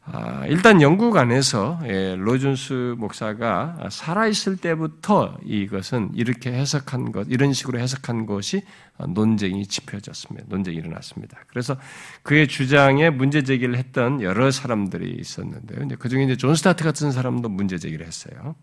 [0.05, 7.79] 아, 일단 영국 안에서 예, 로이존스 목사가 살아있을 때부터 이것은 이렇게 해석한 것, 이런 식으로
[7.79, 8.63] 해석한 것이
[9.09, 10.47] 논쟁이 지펴졌습니다.
[10.49, 11.37] 논쟁이 일어났습니다.
[11.47, 11.77] 그래서
[12.23, 15.87] 그의 주장에 문제 제기를 했던 여러 사람들이 있었는데요.
[15.99, 18.55] 그 중에 이제 존 스타트 같은 사람도 문제 제기를 했어요.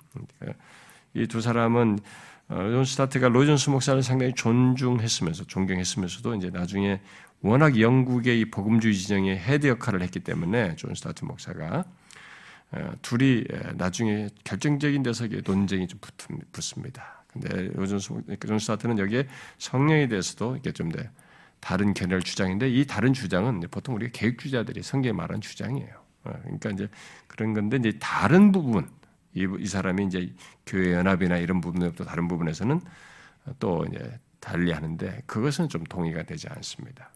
[1.14, 1.98] 이 두 사람은
[2.48, 7.00] 존 스타트가 로이존스 목사를 상당히 존중했으면서 존경했으면서도 이제 나중에
[7.46, 11.84] 워낙 영국의 이 복음주의 진영의 head 역할을 했기 때문에 존 스타트 목사가
[13.02, 13.44] 둘이
[13.74, 16.00] 나중에 결정적인 데서 논쟁이 좀
[16.52, 17.24] 붙습니다.
[17.28, 17.70] 근데
[18.46, 19.28] 존 스타트는 여기에
[19.58, 20.90] 성령에 대해서도 이게 좀
[21.60, 25.94] 다른 견해를 주장인데 이 다른 주장은 보통 우리가 개혁주의자들이 성경에 말한 주장이에요.
[26.24, 26.88] 어, 그러니까 이제
[27.26, 28.88] 그런 건데 이제 다른 부분
[29.34, 30.32] 이, 이 사람이 이제
[30.66, 32.80] 교회 연합이나 이런 부분부터 다른 부분에서는
[33.58, 37.10] 또 이제 달리 하는데 그것은 좀 동의가 되지 않습니다.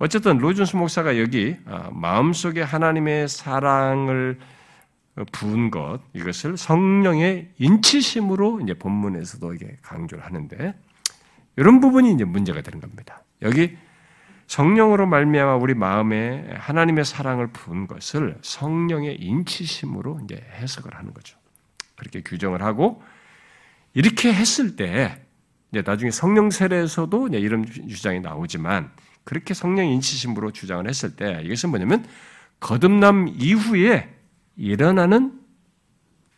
[0.00, 4.38] 어쨌든 로준스 목사가 여기 아, 마음속에 하나님의 사랑을
[5.30, 10.74] 부은 것 이것을 성령의 인치심으로 이제 본문에서도 이게 강조를 하는데
[11.56, 13.22] 이런 부분이 이제 문제가 되는 겁니다.
[13.42, 13.76] 여기
[14.46, 21.36] 성령으로 말미암아 우리 마음에 하나님의 사랑을 부은 것을 성령의 인치심으로 이제 해석을 하는 거죠.
[21.96, 23.02] 그렇게 규정을 하고
[23.92, 25.20] 이렇게 했을 때
[25.70, 28.90] 이제 나중에 성령 세례에서도 이런 주장이 나오지만
[29.24, 32.06] 그렇게 성령 인치심으로 주장을 했을 때 이것은 뭐냐면
[32.60, 34.14] 거듭남 이후에
[34.56, 35.40] 일어나는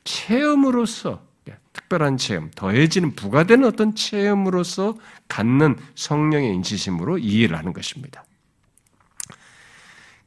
[0.04, 1.32] 체험으로서
[1.72, 4.94] 특별한 체험, 더해지는 부가되는 어떤 체험으로서
[5.28, 8.24] 갖는 성령의 인치심으로 이해를 하는 것입니다.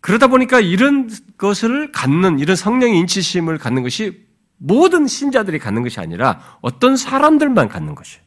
[0.02, 4.26] 그러다 보니까 이런 것을 갖는, 이런 성령의 인치심을 갖는 것이
[4.58, 8.24] 모든 신자들이 갖는 것이 아니라 어떤 사람들만 갖는 것이에요.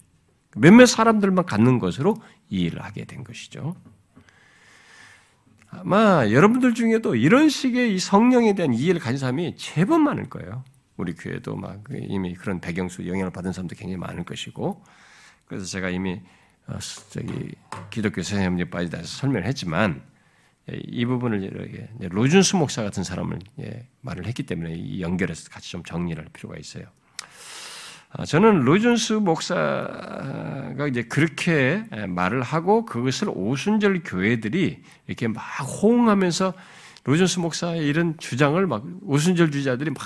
[0.56, 3.76] 몇몇 사람들만 갖는 것으로 이해를 하게 된 것이죠.
[5.70, 10.64] 아마 여러분들 중에도 이런 식의 이 성령에 대한 이해를 가진 사람이 제법 많을 거예요.
[10.96, 14.82] 우리 교회도 막 이미 그런 배경수 영향을 받은 사람도 굉장히 많을 것이고
[15.46, 16.20] 그래서 제가 이미
[16.66, 16.78] 어,
[17.10, 17.54] 저기
[17.90, 20.02] 기독교 선생님에 빠지다 설명을 했지만
[20.70, 25.82] 예, 이 부분을 로준수 목사 같은 사람을 예, 말을 했기 때문에 이 연결해서 같이 좀
[25.82, 26.84] 정리를 할 필요가 있어요.
[28.10, 36.54] 아, 저는 로준스 목사가 이제 그렇게 예, 말을 하고 그것을 오순절 교회들이 이렇게 막 호응하면서
[37.04, 39.98] 로준스 목사의 이런 주장을 막 오순절 주자들이 막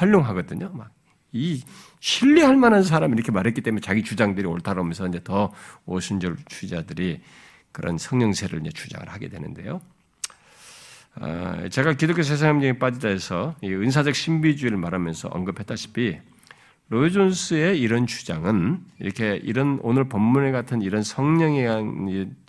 [0.00, 0.70] 활용하거든요.
[0.74, 1.62] 막 이
[1.98, 5.52] 신뢰할 만한 사람이 이렇게 말했기 때문에 자기 주장들이 옳다라면서 이제 더
[5.84, 7.20] 오순절 주자들이
[7.72, 9.80] 그런 성령세를 이제 주장을 하게 되는데요.
[11.16, 16.20] 아, 제가 기독교 세상에 빠지다 해서 은사적 신비주의를 말하면서 언급했다시피
[16.88, 21.66] 로이 존스의 이런 주장은 이렇게 이런 오늘 본문에 같은 이런 성령의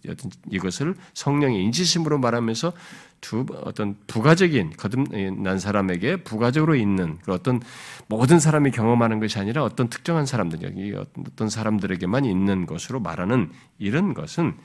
[0.09, 2.73] 어떤 이것을 성령의 인지심으로 말하면서
[3.21, 7.61] 두 어떤 부가적인 거듭난 사람에게 부가적으로 있는 그 어떤
[8.07, 14.13] 모든 사람이 경험하는 것이 아니라 어떤 특정한 사람들 여기 어떤 사람들에게만 있는 것으로 말하는 이런
[14.13, 14.55] 것은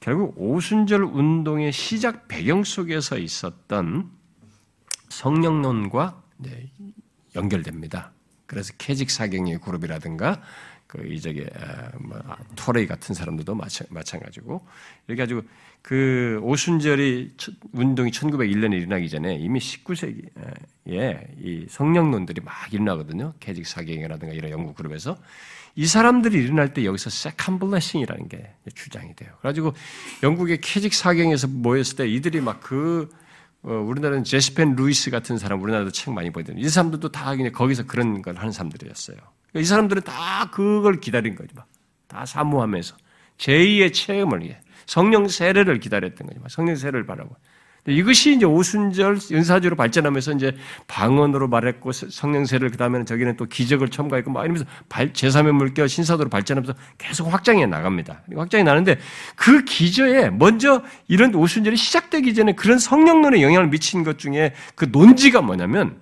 [0.00, 4.10] 결국 오순절 운동의 시작 배경 속에서 있었던
[5.08, 6.22] 성령론과
[7.36, 8.12] 연결됩니다.
[8.46, 10.42] 그래서 캐직 사경의 그룹이라든가
[10.86, 11.50] 그 이적의
[12.00, 12.20] 뭐
[12.54, 14.64] 토레이 같은 사람들도 마찬 가지고
[15.08, 15.42] 이렇게 가지고
[15.82, 17.34] 그 오순절이
[17.72, 23.34] 운동이 1901년에 일어나기 전에 이미 19세기에 이 성령론들이 막 일어나거든요.
[23.40, 25.18] 캐직 사경이라든가 이런 연구 그룹에서
[25.76, 29.32] 이 사람들이 일어날 때 여기서 second blessing이라는 게 주장이 돼요.
[29.40, 29.74] 그래가지고
[30.22, 33.23] 영국의 케직 사경에서 모였을 때 이들이 막그 어,
[33.64, 36.60] 우리나라는 제시 펜 루이스 같은 사람, 우리나라도 책 많이 보거든요.
[36.60, 39.16] 이 사람들도 다 그냥 거기서 그런 걸 하는 사람들이었어요.
[39.56, 41.56] 이 사람들은 다 그걸 기다린 거죠.
[42.06, 42.96] 다 사모하면서.
[43.38, 46.40] 제2의 체험을, 성령 세례를 기다렸던 거죠.
[46.48, 47.36] 성령 세례를 바라고.
[47.86, 50.56] 이것이 이제 오순절 은사주의로 발전하면서 이제
[50.86, 56.74] 방언으로 말했고 성령세를 그 다음에는 저기는 또 기적을 첨가했고 막 이러면서 제3의 물결 신사도로 발전하면서
[56.96, 58.22] 계속 확장해 나갑니다.
[58.34, 58.98] 확장이 나는데
[59.36, 65.42] 그 기저에 먼저 이런 오순절이 시작되기 전에 그런 성령론에 영향을 미친 것 중에 그 논지가
[65.42, 66.00] 뭐냐면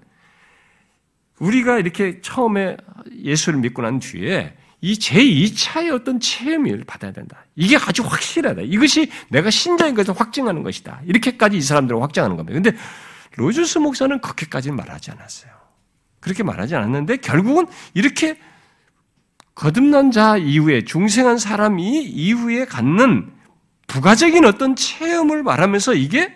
[1.40, 2.76] 우리가 이렇게 처음에
[3.24, 7.46] 예수를 믿고 난 뒤에 이 제2차의 어떤 체험을 받아야 된다.
[7.54, 8.62] 이게 아주 확실하다.
[8.62, 11.00] 이것이 내가 신자인 것을 확증하는 것이다.
[11.06, 12.60] 이렇게까지 이 사람들은 확증하는 겁니다.
[12.60, 12.76] 근데
[13.36, 15.52] 로즈스 목사는 그렇게까지는 말하지 않았어요.
[16.18, 18.38] 그렇게 말하지 않았는데 결국은 이렇게
[19.54, 23.30] 거듭난 자 이후에 중생한 사람이 이후에 갖는
[23.86, 26.34] 부가적인 어떤 체험을 말하면서 이게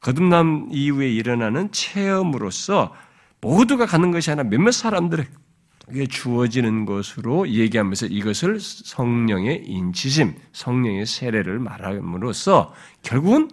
[0.00, 2.94] 거듭남 이후에 일어나는 체험으로서
[3.40, 5.24] 모두가 갖는 것이 아니라 몇몇 사람들의
[6.08, 13.50] 주어지는 것으로 얘기하면서 이것을 성령의 인치심, 성령의 세례를 말함으로써 결국은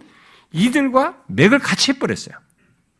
[0.52, 2.36] 이들과 맥을 같이 해버렸어요.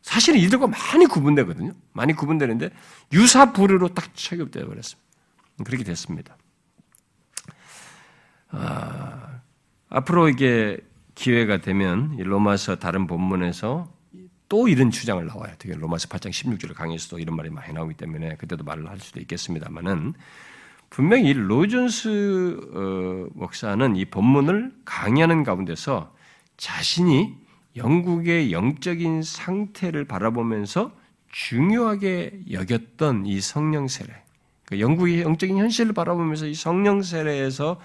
[0.02, 1.72] 사실은 이들과 많이 구분되거든요.
[1.92, 2.70] 많이 구분되는데
[3.12, 5.08] 유사부르로 딱 체급되어 버렸습니다.
[5.64, 6.36] 그렇게 됐습니다.
[8.50, 9.40] 아,
[9.88, 10.78] 앞으로 이게
[11.14, 13.91] 기회가 되면 로마서 다른 본문에서
[14.52, 15.54] 또 이런 주장을 나와요.
[15.56, 20.12] 특히 로마서 8장 16절 강의에서도 이런 말이 많이 나오기 때문에 그때도 말을 할 수도 있겠습니다만은
[20.90, 26.14] 분명히 이 로존스 어, 목사는 이 본문을 강의하는 가운데서
[26.58, 27.34] 자신이
[27.76, 30.92] 영국의 영적인 상태를 바라보면서
[31.30, 34.12] 중요하게 여겼던 이 성령 세례,
[34.66, 37.80] 그 영국의 영적인 현실을 바라보면서 이 성령 세례에서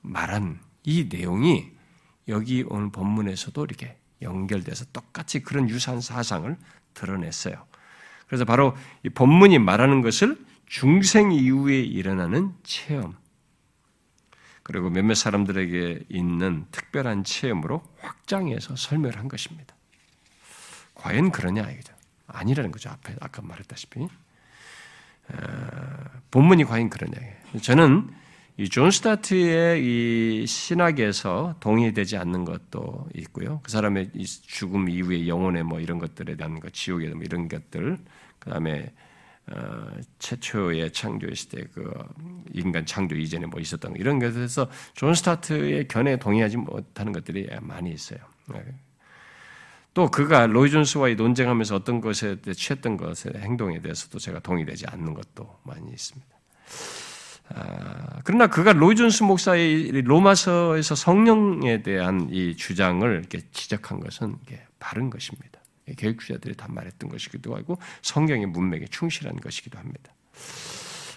[0.00, 1.72] 말한 이 내용이
[2.28, 6.56] 여기 오늘 본문에서도 이렇게 연결돼서 똑같이 그런 유사한 사상을
[6.94, 7.66] 드러냈어요.
[8.26, 13.16] 그래서 바로 이 본문이 말하는 것을 중생 이후에 일어나는 체험,
[14.62, 19.76] 그리고 몇몇 사람들에게 있는 특별한 체험으로 확장해서 설명을 한 것입니다.
[20.94, 21.94] 과연 그러냐 이거죠.
[22.26, 22.90] 아니라는 거죠.
[22.90, 24.08] 앞에 아까 말했다시피
[25.28, 25.36] 어,
[26.32, 27.16] 본문이 과연 그러냐.
[27.62, 28.10] 저는
[28.58, 33.60] 이 존 스타트의 이 신학에서 동의되지 않는 것도 있고요.
[33.62, 34.12] 그 사람의
[34.46, 37.98] 죽음 이후의 영혼의 뭐 이런 것들에 대한 것, 지옥의 뭐 이런 것들,
[38.38, 38.92] 그 다음에
[39.48, 39.86] 어,
[40.18, 41.92] 최초의 창조했을 때그
[42.54, 47.92] 인간 창조 이전에 뭐 있었던 거, 이런 것에서 존 스타트의 견해에 동의하지 못하는 것들이 많이
[47.92, 48.20] 있어요.
[48.48, 48.64] 네.
[49.92, 55.58] 또 그가 로이 존스와의 논쟁하면서 어떤 것에 취했던 것의 행동에 대해서도 제가 동의되지 않는 것도
[55.62, 56.26] 많이 있습니다.
[57.54, 64.36] 아, 그러나 그가 로이 존스 목사의 로마서에서 성령에 대한 이 주장을 이렇게 지적한 것은
[64.78, 65.60] 바른 것입니다.
[65.98, 70.12] 교육주자들이 다 말했던 것이기도 하고 성경의 문맥에 충실한 것이기도 합니다.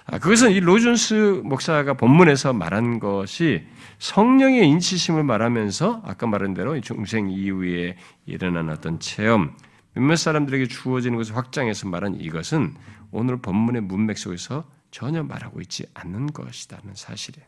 [0.06, 3.66] 아, 그것은 이 로준스 목사가 본문에서 말한 것이
[4.00, 9.56] 성령의 인치심을 말하면서 아까 말한 대로 중생 이후에 일어난 어떤 체험,
[9.94, 12.76] 몇몇 사람들에게 주어지는 것을 확장해서 말한 이것은
[13.12, 17.46] 오늘 본문의 문맥 속에서 전혀 말하고 있지 않는 것이라는 사실이에요.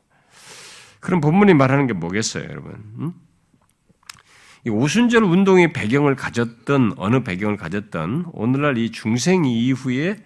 [1.00, 2.74] 그럼 본문이 말하는 게 뭐겠어요, 여러분?
[3.00, 3.14] 음?
[4.70, 10.18] 오순절 운동의 배경을 가졌던 어느 배경을 가졌던 오늘날 이 중생 이후에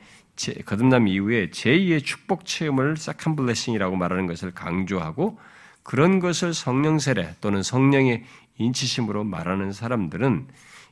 [0.66, 5.40] 거듭남 이후에 제2의 축복 체험을 second blessing이라고 말하는 것을 강조하고
[5.84, 8.26] 그런 것을 성령 세례 또는 성령의
[8.58, 10.48] 인치심으로 말하는 사람들은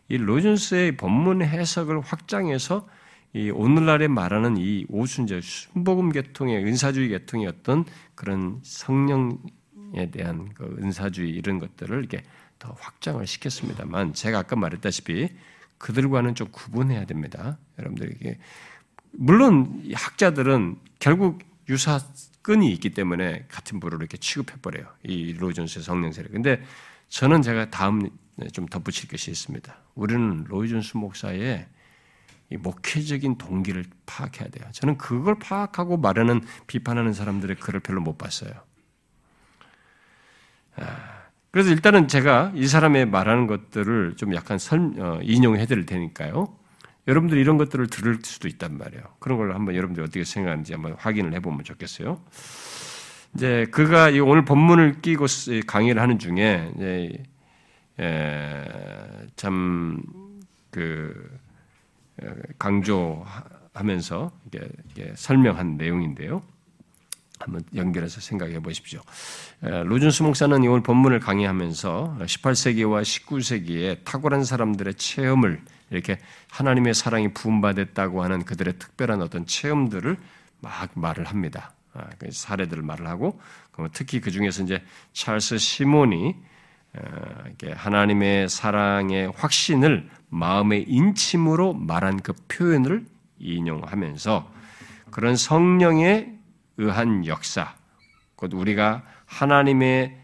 [0.09, 2.87] 이 로이존스의 본문 해석을 확장해서
[3.33, 11.31] 이 오늘날에 말하는 이 오순절 순복음 계통의 은사주의 계통의 어떤 그런 성령에 대한 그 은사주의
[11.31, 12.23] 이런 것들을 이렇게
[12.59, 15.29] 더 확장을 시켰습니다만 제가 아까 말했다시피
[15.79, 17.57] 그들과는 좀 구분해야 됩니다.
[17.79, 18.37] 여러분들에게
[19.11, 21.99] 물론 학자들은 결국 유사
[22.43, 24.85] 끈이 있기 때문에 같은 부를 이렇게 취급해 버려요.
[25.03, 26.29] 이 로이존스의 성령세례.
[26.29, 26.61] 근데
[27.09, 28.09] 저는 제가 다음
[28.51, 29.75] 좀 덧붙일 것이 있습니다.
[29.95, 31.67] 우리는 로이존스 목사의
[32.53, 34.69] 이 목회적인 동기를 파악해야 돼요.
[34.71, 38.51] 저는 그걸 파악하고 말하는 비판하는 사람들의 글을 별로 못 봤어요.
[40.75, 46.55] 아, 그래서 일단은 제가 이 사람의 말하는 것들을 좀 약간 설, 어, 인용해 드릴 테니까요.
[47.07, 49.03] 여러분들 이런 것들을 들을 수도 있단 말이에요.
[49.19, 52.21] 그런 걸 한번 여러분들이 어떻게 생각하는지 한번 확인을 해보면 좋겠어요.
[53.33, 55.25] 이제 그가 오늘 본문을 끼고
[55.65, 56.71] 강의를 하는 중에
[59.35, 61.41] 참그
[62.59, 66.43] 강조하면서 이게, 이게 설명한 내용인데요.
[67.39, 69.01] 한번 연결해서 생각해 보십시오.
[69.61, 76.19] 로준스 목사는 오늘 본문을 강의하면서 18세기와 19세기에 탁월한 사람들의 체험을 이렇게
[76.51, 80.17] 하나님의 사랑이 부음받았다고 하는 그들의 특별한 어떤 체험들을
[80.61, 81.73] 막 말을 합니다.
[81.93, 83.39] 아, 그 사례들을 말을 하고
[83.91, 86.35] 특히 그 중에서 이제 찰스 시몬이
[87.75, 93.05] 하나님의 사랑의 확신을 마음의 인침으로 말한 그 표현을
[93.39, 94.51] 인용하면서
[95.11, 96.37] 그런 성령의
[96.77, 97.75] 의한 역사,
[98.35, 100.17] 곧 우리가 하나님의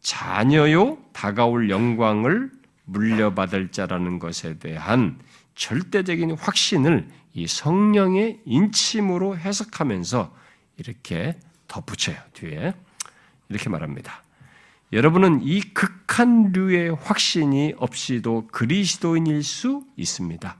[0.00, 2.50] 자녀요 다가올 영광을
[2.84, 5.18] 물려받을 자라는 것에 대한
[5.54, 10.34] 절대적인 확신을 이 성령의 인침으로 해석하면서
[10.78, 11.38] 이렇게
[11.68, 12.16] 덧붙여요.
[12.32, 12.72] 뒤에
[13.48, 14.22] 이렇게 말합니다.
[14.92, 20.56] 여러분은 이 극한 류의 확신이 없이도 그리스도인일 수 있습니다.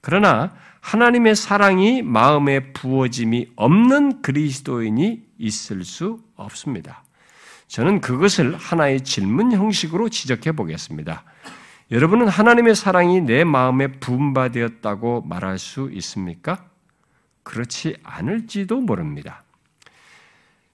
[0.00, 7.04] 그러나 하나님의 사랑이 마음에 부어짐이 없는 그리스도인이 있을 수 없습니다.
[7.68, 11.24] 저는 그것을 하나의 질문 형식으로 지적해 보겠습니다.
[11.90, 16.66] 여러분은 하나님의 사랑이 내 마음에 부음받았다고 말할 수 있습니까?
[17.42, 19.42] 그렇지 않을지도 모릅니다.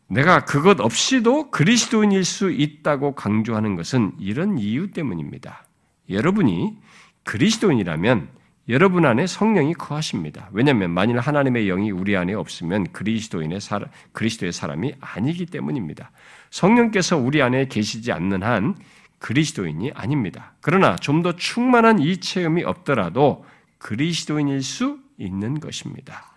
[0.08, 5.66] 내가 그것 없이도 그리스도인일 수 있다고 강조하는 것은 이런 이유 때문입니다.
[6.10, 6.76] 여러분이
[7.24, 8.28] 그리스도인이라면
[8.68, 10.48] 여러분 안에 성령이 거하십니다.
[10.52, 16.10] 왜냐하면 만일 하나님의 영이 우리 안에 없으면 그리스도인의 사람, 그리스도의 사람이 아니기 때문입니다.
[16.50, 18.76] 성령께서 우리 안에 계시지 않는 한
[19.18, 20.54] 그리스도인이 아닙니다.
[20.60, 23.44] 그러나 좀 더 충만한 이 체험이 없더라도
[23.78, 26.33] 그리스도인일 수 있는 것입니다.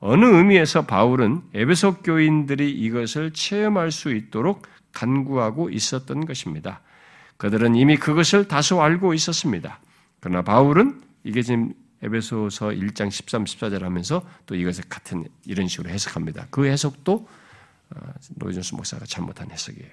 [0.00, 6.80] 어느 의미에서 바울은 에베소 교인들이 이것을 체험할 수 있도록 간구하고 있었던 것입니다.
[7.36, 9.80] 그들은 이미 그것을 다소 알고 있었습니다.
[10.20, 11.72] 그러나 바울은 이게 지금
[12.02, 16.46] 에베소서 1장 13, 14절 하면서 또 이것을 같은 이런 식으로 해석합니다.
[16.50, 17.28] 그 해석도
[17.90, 18.00] 어,
[18.38, 19.90] 로이존스 목사가 잘못한 해석이에요.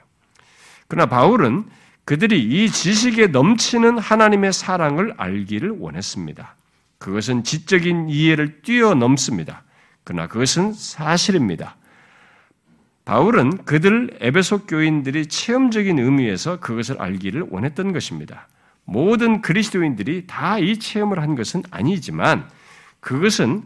[0.87, 1.65] 그러나 바울은
[2.03, 6.55] 그들이 이 지식에 넘치는 하나님의 사랑을 알기를 원했습니다.
[6.99, 9.64] 그것은 지적인 이해를 뛰어넘습니다.
[10.05, 11.75] 그러나 그것은 사실입니다.
[13.03, 18.47] 바울은 그들 에베소 교인들이 체험적인 의미에서 그것을 알기를 원했던 것입니다.
[18.85, 22.49] 모든 그리스도인들이 다 이 체험을 한 것은 아니지만
[22.99, 23.63] 그것은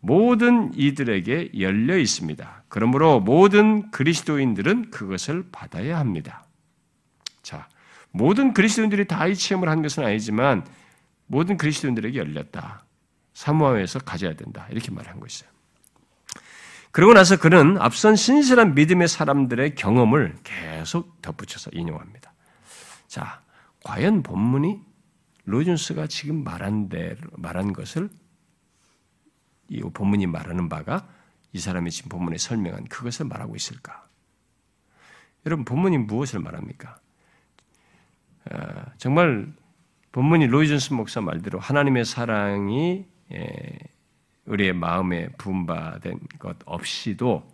[0.00, 2.64] 모든 이들에게 열려 있습니다.
[2.68, 6.44] 그러므로 모든 그리스도인들은 그것을 받아야 합니다.
[7.42, 7.68] 자,
[8.10, 10.66] 모든 그리스도인들이 다 이 체험을 한 것은 아니지만
[11.26, 12.84] 모든 그리스도인들에게 열렸다.
[13.34, 14.66] 사모함에서 가져야 된다.
[14.70, 15.46] 이렇게 말한 것이죠.
[16.92, 22.32] 그러고 나서 그는 앞선 신실한 믿음의 사람들의 경험을 계속 덧붙여서 인용합니다.
[23.08, 23.40] 자,
[23.82, 24.80] 과연 본문이
[25.44, 28.10] 로준스가 지금 말한 대 말한 것을
[29.68, 31.08] 이 본문이 말하는 바가
[31.54, 34.06] 이 사람이 지금 본문에 설명한 그것을 말하고 있을까?
[35.46, 36.98] 여러분 본문이 무엇을 말합니까?
[38.50, 39.50] 어, 정말
[40.12, 43.78] 본문이 로이존스 목사 말대로 하나님의 사랑이 예,
[44.46, 47.48] 우리의 마음에 부음받은 것 없이도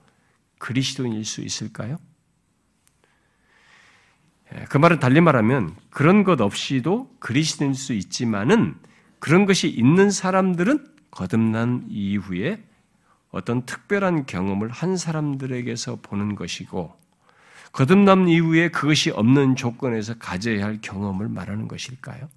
[0.59, 1.99] 그리스도인일 수 있을까요?
[4.55, 8.77] 예, 그 말은 달리 말하면 그런 것 없이도 그리스도인일 수 있지만은
[9.19, 12.65] 그런 것이 있는 사람들은 거듭난 이후에
[13.31, 16.97] 어떤 특별한 경험을 한 사람들에게서 보는 것이고
[17.73, 22.29] 거듭남 이후에 그것이 없는 조건에서 가져야 할 경험을 말하는 것일까요?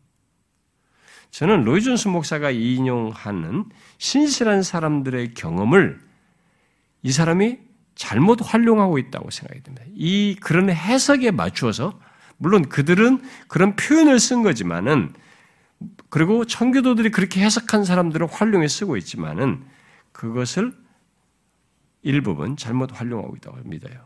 [1.32, 3.65] 저는 로이 존스 목사가 인용하는
[3.97, 5.99] 신실한 사람들의 경험을
[7.03, 7.57] 이 사람이
[7.95, 9.86] 잘못 활용하고 있다고 생각이 듭니다.
[9.95, 11.99] 이 그런 해석에 맞추어서
[12.38, 15.13] 물론 그들은 그런 표현을 쓴 거지만은
[16.09, 19.63] 그리고 청교도들이 그렇게 해석한 사람들은 활용해 쓰고 있지만은
[20.11, 20.73] 그것을
[22.01, 24.05] 일부분 잘못 활용하고 있다고 믿어요.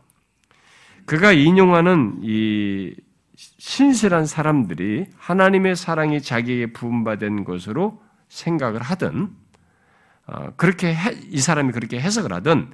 [1.06, 2.94] 그가 인용하는 이
[3.36, 9.30] 신실한 사람들이 하나님의 사랑이 자기에게 부음받은 것으로 생각을 하든
[10.26, 12.72] 어, 그렇게 해, 이 사람이 그렇게 해석을 하든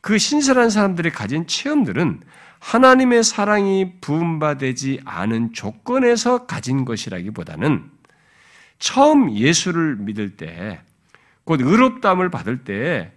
[0.00, 2.22] 그 신실한 사람들이 가진 체험들은
[2.60, 7.90] 하나님의 사랑이 부음받지 않은 조건에서 가진 것이라기보다는
[8.78, 10.80] 처음 예수를 믿을 때,
[11.44, 13.12] 곧 의롭담을 받을 때,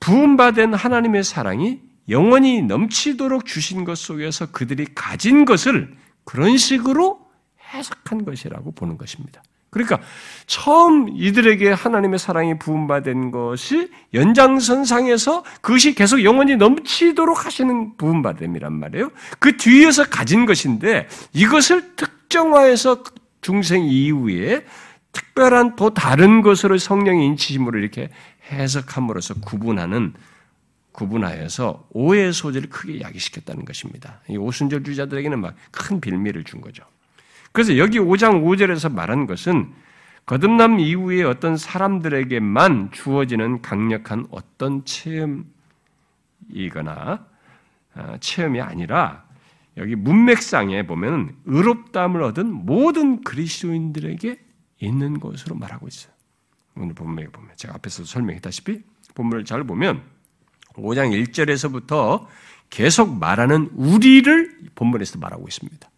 [0.00, 5.94] 부음받은 하나님의 사랑이 영원히 넘치도록 주신 것 속에서 그들이 가진 것을
[6.24, 7.20] 그런 식으로
[7.72, 9.42] 해석한 것이라고 보는 것입니다.
[9.70, 10.00] 그러니까
[10.46, 19.10] 처음 이들에게 하나님의 사랑이 부음받은 것이 연장선상에서 그것이 계속 영원히 넘치도록 하시는 부음받음이란 말이에요.
[19.38, 23.02] 그 뒤에서 가진 것인데 이것을 특정화해서
[23.42, 24.64] 중생 이후에
[25.12, 28.08] 특별한 또 다른 것으로 성령의 인치심으로 이렇게
[28.50, 30.14] 해석함으로써 구분하는
[30.98, 34.20] 구분하여서 오해의 소지를 크게 야기시켰다는 것입니다.
[34.28, 36.82] 이 오순절 주자들에게는 막 큰 빌미를 준 거죠.
[37.52, 39.72] 그래서 여기 5장 5절에서 말한 것은
[40.26, 45.46] 거듭남 이후에 어떤 사람들에게만 주어지는 강력한 어떤 체험이거나
[47.94, 49.24] 아, 체험이 아니라
[49.76, 54.38] 여기 문맥상에 보면 의롭다함을 얻은 모든 그리스도인들에게
[54.80, 56.12] 있는 것으로 말하고 있어요.
[56.76, 58.82] 오늘 본문에 보면 제가 앞에서 설명했다시피
[59.14, 60.17] 본문을 잘 보면
[60.78, 62.26] 5장 1절에서부터
[62.70, 65.88] 계속 말하는 우리를 본문에서 말하고 있습니다.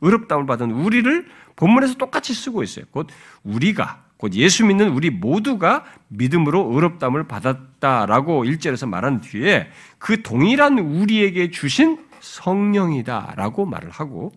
[0.00, 1.26] 의롭다움을 받은 우리를
[1.56, 2.84] 본문에서 똑같이 쓰고 있어요.
[2.90, 3.08] 곧
[3.42, 11.50] 우리가 곧 예수 믿는 우리 모두가 믿음으로 의롭다움을 받았다라고 1절에서 말한 뒤에 그 동일한 우리에게
[11.50, 14.32] 주신 성령이다라고 말을 하고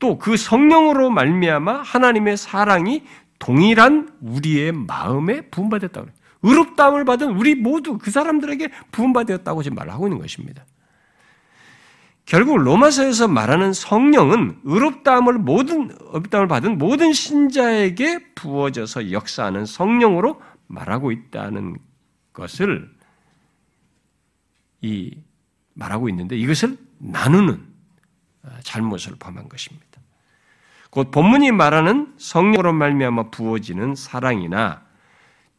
[0.00, 3.04] 또 그 성령으로 말미암아 하나님의 사랑이
[3.38, 6.21] 동일한 우리의 마음에 부음받았다고 그래요.
[6.42, 10.64] 의롭다함을 받은 우리 모두 그 사람들에게 부음받았다고 지금 말하고 있는 것입니다.
[12.24, 21.76] 결국 로마서에서 말하는 성령은 의롭다함을 모든 의롭다함을 받은 모든 신자에게 부어져서 역사하는 성령으로 말하고 있다는
[22.32, 22.90] 것을
[24.80, 25.16] 이
[25.74, 27.66] 말하고 있는데 이것을 나누는
[28.62, 29.86] 잘못을 범한 것입니다.
[30.90, 34.82] 곧 본문이 말하는 성령으로 말미암아 부어지는 사랑이나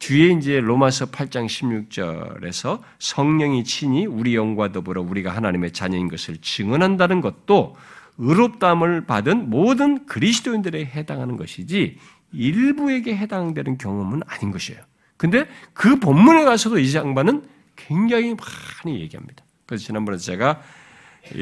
[0.03, 7.21] 뒤에 이제 로마서 8장 16절에서 성령이 친히 우리 영과 더불어 우리가 하나님의 자녀인 것을 증언한다는
[7.21, 7.77] 것도
[8.17, 11.97] 의롭담을 받은 모든 그리스도인들에 해당하는 것이지
[12.33, 14.81] 일부에게 해당되는 경험은 아닌 것이에요.
[15.15, 17.47] 근데 그 본문에 가서도 이 장반은
[17.77, 18.35] 굉장히
[18.83, 19.45] 많이 얘기합니다.
[19.65, 20.61] 그래서 지난번에 제가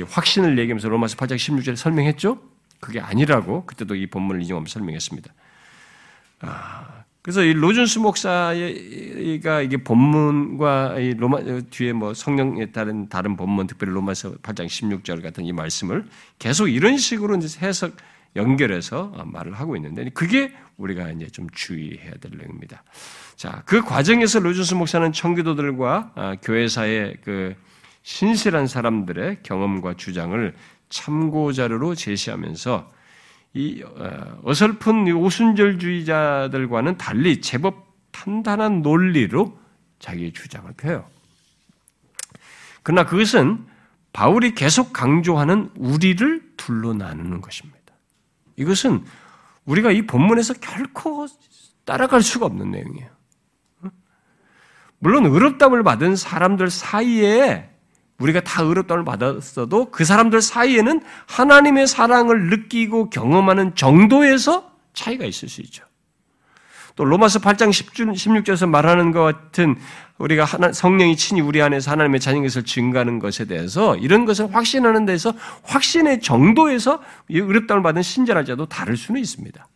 [0.08, 2.40] 확신을 얘기하면서 로마서 8장 16절에 설명했죠?
[2.80, 5.34] 그게 아니라고 그때도 이 본문을 인용하면서 설명했습니다.
[6.42, 13.68] 아, 그래서 이 로준스 목사가 이게 본문과 이 로마 뒤에 뭐 성령에 따른 다른 본문,
[13.68, 16.06] 특별히 로마서 8장 16절 같은 이 말씀을
[16.40, 17.96] 계속 이런 식으로 이제 해석
[18.36, 22.84] 연결해서 말을 하고 있는데 그게 우리가 이제 좀 주의해야 될 내용입니다.
[23.36, 27.56] 자, 그 과정에서 로준스 목사는 청교도들과 아, 교회사의 그
[28.02, 30.56] 신실한 사람들의 경험과 주장을
[30.90, 32.92] 참고 자료로 제시하면서
[33.54, 39.60] 이 어, 어설픈 오순절주의자들과는 달리 제법 탄탄한 논리로
[40.00, 41.06] 자기의 주장을 펴요.
[42.84, 43.66] 그러나 그것은
[44.14, 47.80] 바울이 계속 강조하는 우리를 둘로 나누는 것입니다.
[48.56, 49.04] 이것은
[49.66, 51.28] 우리가 이 본문에서 결코
[51.86, 53.10] 따라갈 수가 없는 내용이에요.
[55.00, 57.71] 물론 의롭담을 받은 사람들 사이에
[58.22, 65.62] 우리가 다 의롭다를 받았어도 그 사람들 사이에는 하나님의 사랑을 느끼고 경험하는 정도에서 차이가 있을 수
[65.62, 65.84] 있죠.
[66.96, 69.76] 또 로마서 8장 16절에서 말하는 것 같은
[70.18, 75.06] 우리가 하나, 성령이 친히 우리 안에서 하나님의 자녀인 것을 증가하는 것에 대해서 이런 것을 확신하는
[75.06, 79.68] 데서 확신의 정도에서 의롭다을 받은 신자라 자도 다를 수는 있습니다.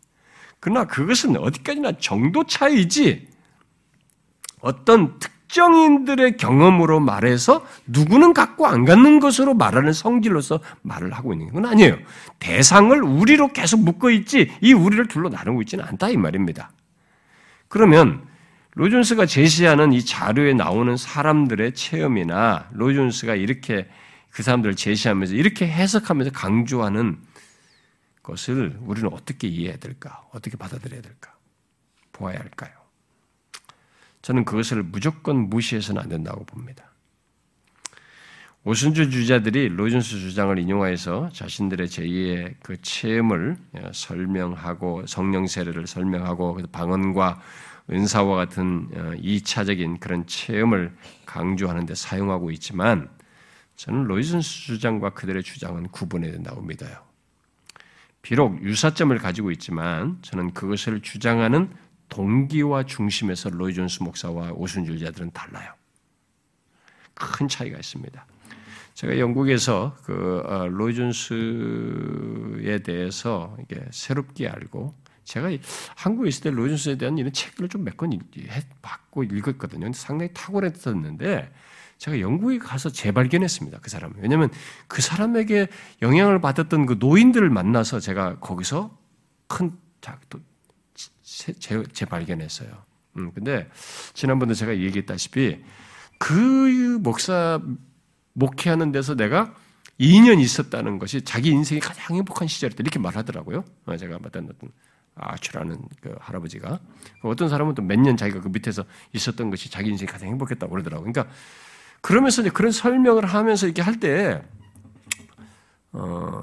[0.60, 3.28] 그러나 그것은 어디까지나 정도 차이지
[4.62, 11.52] 어떤 특 특정인들의 경험으로 말해서 누구는 갖고 안 갖는 것으로 말하는 성질로서 말을 하고 있는
[11.54, 11.98] 건 아니에요.
[12.40, 16.72] 대상을 우리로 계속 묶어 있지 이 우리를 둘로 나누고 있지는 않다 이 말입니다.
[17.70, 18.22] 그러면
[18.74, 23.88] 로존스가 제시하는 이 자료에 나오는 사람들의 체험이나 로존스가 이렇게
[24.32, 27.18] 그 사람들을 제시하면서 이렇게 해석하면서 강조하는
[28.22, 30.22] 것을 우리는 어떻게 이해해야 될까?
[30.34, 31.34] 어떻게 받아들여야 될까?
[32.12, 32.85] 보아야 할까요?
[34.26, 36.90] 저는 그것을 무조건 무시해서는 안 된다고 봅니다.
[38.64, 43.56] 오순주 주자들이 로준스 주장을 인용하여서 자신들의 제2의 그 체험을
[43.94, 47.40] 설명하고 성령 세례를 설명하고 방언과
[47.92, 48.90] 은사와 같은
[49.22, 50.96] 2차적인 어, 그런 체험을
[51.28, 53.08] 강조하는 데 사용하고 있지만
[53.76, 56.98] 저는 로이슨스 주장과 그들의 주장은 구분해야 된다고 믿어요.
[58.24, 61.70] 비록 유사점을 가지고 있지만 저는 그것을 주장하는
[62.10, 65.74] 동기와 중심에서 로이 존스 목사와 오순줄자들은 달라요.
[67.14, 68.26] 큰 차이가 있습니다.
[68.94, 74.94] 제가 영국에서 그 어, 로이 존스에 대해서 이게 새롭게 알고
[75.26, 75.50] 제가
[75.96, 78.12] 한국에 있을 때 로이 존스에 대한 이런 책들을 좀 몇 권
[78.82, 79.92] 받고 읽었거든요.
[79.94, 81.52] 상당히 탁월했었는데
[81.98, 83.80] 제가 영국에 가서 재발견했습니다.
[83.80, 84.18] 그 사람을.
[84.20, 84.50] 왜냐하면
[84.88, 85.68] 그 사람에게
[86.02, 88.98] 영향을 받았던 그 노인들을 만나서 제가 거기서
[89.48, 89.78] 큰
[91.94, 92.70] 재발견했어요.
[93.18, 93.70] 음, 근데
[94.14, 95.64] 지난번에 제가 얘기했다시피
[96.18, 97.60] 그 목사
[98.34, 99.54] 목회하는 데서 내가
[100.00, 103.64] 2년 있었다는 것이 자기 인생이 가장 행복한 시절이다 이렇게 말하더라고요.
[103.86, 104.50] 어, 제가 만났던
[105.16, 106.80] 아추라는 그 할아버지가
[107.22, 108.84] 어떤 사람은 또 몇 년 자기가 그 밑에서
[109.14, 111.12] 있었던 것이 자기 인생이 가장 행복했다고 그러더라고요.
[111.12, 111.34] 그러니까
[112.02, 114.44] 그러면서 이제 그런 설명을 하면서 이렇게 할 때,
[115.94, 116.42] 어,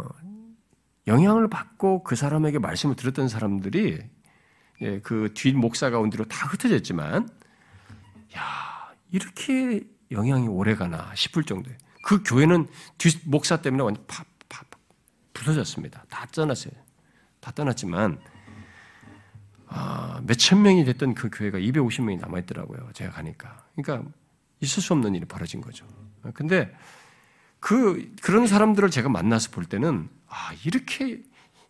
[1.06, 4.00] 영향을 받고 그 사람에게 말씀을 들었던 사람들이
[4.82, 7.28] 예, 그뒷 목사 가운데로 다 흩어졌지만,
[8.36, 11.78] 야 이렇게 영향이 오래가나 싶을 정도예요.
[12.04, 12.68] 그 교회는
[12.98, 14.64] 뒷 목사 때문에 완전 파, 파,
[15.32, 16.04] 부서졌습니다.
[16.10, 16.72] 다 떠났어요.
[17.40, 18.20] 다 떠났지만,
[19.66, 22.90] 아, 몇천 명이 됐던 그 교회가 250명이 남아있더라고요.
[22.92, 23.64] 제가 가니까.
[23.74, 24.08] 그러니까
[24.60, 25.86] 있을 수 없는 일이 벌어진 거죠.
[26.34, 26.72] 근데
[27.58, 31.22] 그, 그런 사람들을 제가 만나서 볼 때는, 아, 이렇게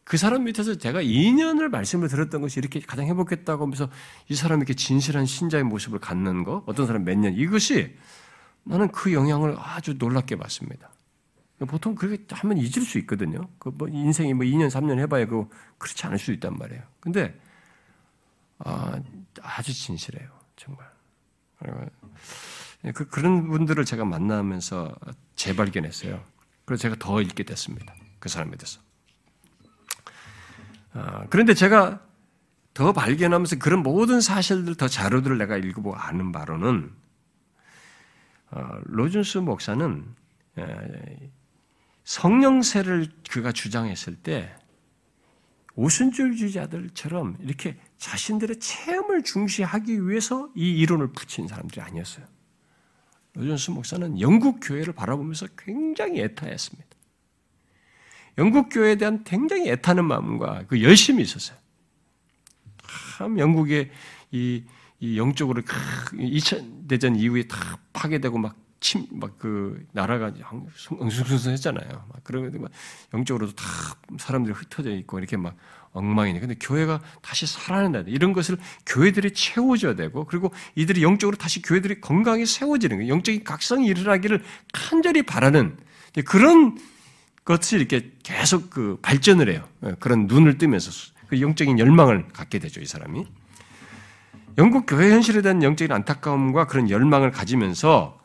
[0.04, 3.88] 그 사람 밑에서 제가 2년을 말씀을 들었던 것이 이렇게 가장 행복했다고 하면서
[4.28, 7.96] 이 사람이 이렇게 진실한 신자의 모습을 갖는 거, 어떤 사람 몇 년, 이것이
[8.64, 10.90] 나는 그 영향을 아주 놀랍게 봤습니다.
[11.66, 13.48] 보통 그렇게 하면 잊을 수 있거든요.
[13.58, 15.48] 그 뭐 인생이 뭐 2년, 3년 해봐야 그
[15.78, 16.82] 그렇지 않을 수 있단 말이에요.
[17.00, 17.38] 근데
[18.58, 19.00] 아,
[19.40, 20.28] 아주 진실해요.
[20.56, 20.90] 정말.
[22.94, 24.94] 그, 그런 분들을 제가 만나면서
[25.36, 26.22] 재발견했어요.
[26.64, 27.94] 그래서 제가 더 읽게 됐습니다.
[28.18, 28.80] 그 사람에 대해서.
[30.94, 32.00] 아, 그런데 제가
[32.74, 36.90] 더 발견하면서 그런 모든 사실들, 더 자료들을 내가 읽어보고 아는 바로는
[38.50, 40.14] 어, 로준스 목사는
[42.04, 44.54] 성령세를 그가 주장했을 때
[45.74, 52.26] 오순절주자들처럼 이렇게 자신들의 체험을 중시하기 위해서 이 이론을 붙인 사람들이 아니었어요.
[53.34, 56.91] 로준스 목사는 영국 교회를 바라보면서 굉장히 애타했습니다.
[58.38, 61.58] 영국 교회에 대한 굉장히 애타는 마음과 그 열심이 있었어요.
[63.18, 63.90] 참 영국의
[64.30, 64.64] 이,
[65.00, 70.32] 이 영적으로 2차 대전 이후에 다 파괴되고 막 침, 막 그 나라가
[70.90, 71.88] 엉숭숭숭했잖아요.
[71.88, 72.70] 막 그러면 막
[73.14, 73.64] 영적으로도 다
[74.18, 75.56] 사람들이 흩어져 있고 이렇게 막
[75.92, 76.40] 엉망이네.
[76.40, 78.04] 근데 교회가 다시 살아난다.
[78.06, 78.56] 이런 것을
[78.86, 83.12] 교회들이 채워줘야 되고, 그리고 이들이 영적으로 다시 교회들이 건강히 세워지는 거예요.
[83.12, 85.76] 영적인 각성이 일어나기를 간절히 바라는
[86.24, 86.78] 그런
[87.44, 89.66] 것이 이렇게 계속 그 발전을 해요.
[89.84, 90.90] 예, 그런 눈을 뜨면서
[91.28, 93.26] 그 영적인 열망을 갖게 되죠, 이 사람이.
[94.58, 98.20] 영국 교회 현실에 대한 영적인 안타까움과 그런 열망을 가지면서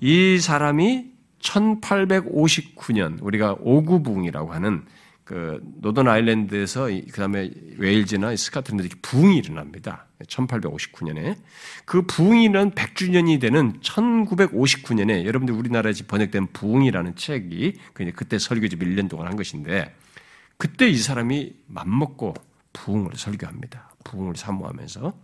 [0.00, 4.84] 이 사람이 1859년 우리가 오구붕이라고 하는
[5.30, 10.06] 그 노던 아일랜드에서 그다음에 웨일즈나 스카틀랜드 이렇게 부흥이 일어납니다.
[10.26, 11.36] 1859년에
[11.84, 17.78] 그 부흥이는 100주년이 되는 1959년에 여러분들 우리나라에 번역된 부흥이라는 책이
[18.16, 19.94] 그때 설교집 1년 동안 한 것인데
[20.56, 22.34] 그때 이 사람이 맘먹고
[22.72, 23.88] 부흥을 설교합니다.
[24.02, 25.16] 부흥을 사모하면서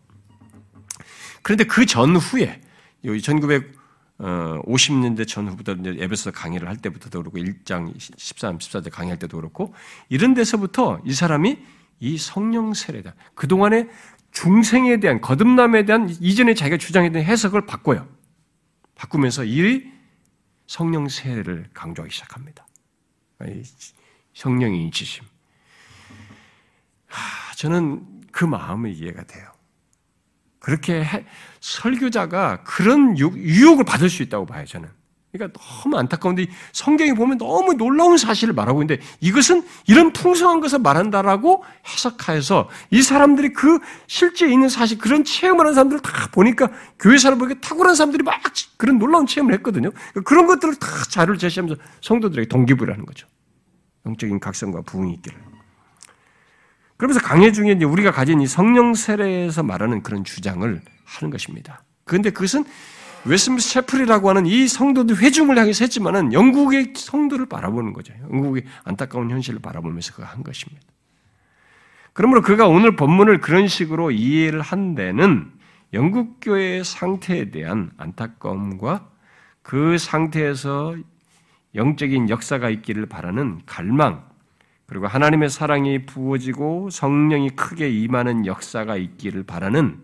[1.43, 2.61] 그런데 그 전후에
[3.05, 3.75] 1900
[4.19, 9.75] 어, 50년대 전후부터 이제 에베소 강의를 할 때부터도 그렇고 1장 13, 14절 강의할 때도 그렇고
[10.09, 11.59] 이런 데서부터 이 사람이
[12.01, 13.15] 이 성령 세례다.
[13.35, 13.89] 그동안에
[14.33, 18.07] 중생에 대한 거듭남에 대한 이전에 자기가 주장했던 해석을 바꿔요.
[18.95, 19.91] 바꾸면서 이
[20.67, 22.67] 성령 세례를 강조하기 시작합니다.
[24.35, 25.25] 성령의 인치심.
[27.57, 29.56] 저는 그 마음이 이해가 돼요.
[30.67, 31.25] 그렇게 해,
[31.61, 34.89] 설교자가 그런 유혹을 받을 수 있다고 봐요, 저는.
[35.31, 41.63] 그러니까 너무 안타까운데 성경에 보면 너무 놀라운 사실을 말하고 있는데 이것은 이런 풍성한 것을 말한다라고
[41.87, 47.39] 해석하여서 이 사람들이 그 실제 있는 사실 그런 체험을 하는 사람들을 다 보니까 교회 사람
[47.39, 48.41] 보니까 탁월한 사람들이 막
[48.77, 49.93] 그런 놀라운 체험을 했거든요.
[49.93, 53.29] 그러니까 그런 것들을 다 자료를 제시하면서 성도들에게 동기부여를 하는 거죠.
[54.05, 55.39] 영적인 각성과 부흥이 있기를.
[56.97, 61.83] 그러면서 강해 중에 이제 우리가 가진 이 성령 세례에서 말하는 그런 주장을 하는 것입니다.
[62.05, 62.65] 그런데 그것은
[63.25, 68.15] 웨스민스 채플이라고 하는 이 성도들 회중을 향해서 했지만은 영국의 성도를 바라보는 거죠.
[68.23, 70.83] 영국의 안타까운 현실을 바라보면서 그가 한 것입니다.
[72.13, 75.51] 그러므로 그가 오늘 본문을 그런 식으로 이해를 한 데는
[75.93, 79.09] 영국 교회의 상태에 대한 안타까움과
[79.63, 80.97] 그 상태에서
[81.75, 84.27] 영적인 역사가 있기를 바라는 갈망,
[84.87, 90.01] 그리고 하나님의 사랑이 부어지고 성령이 크게 임하는 역사가 있기를 바라는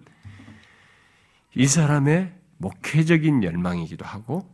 [1.55, 4.49] 이 사람의 목회적인 열망이기도 하고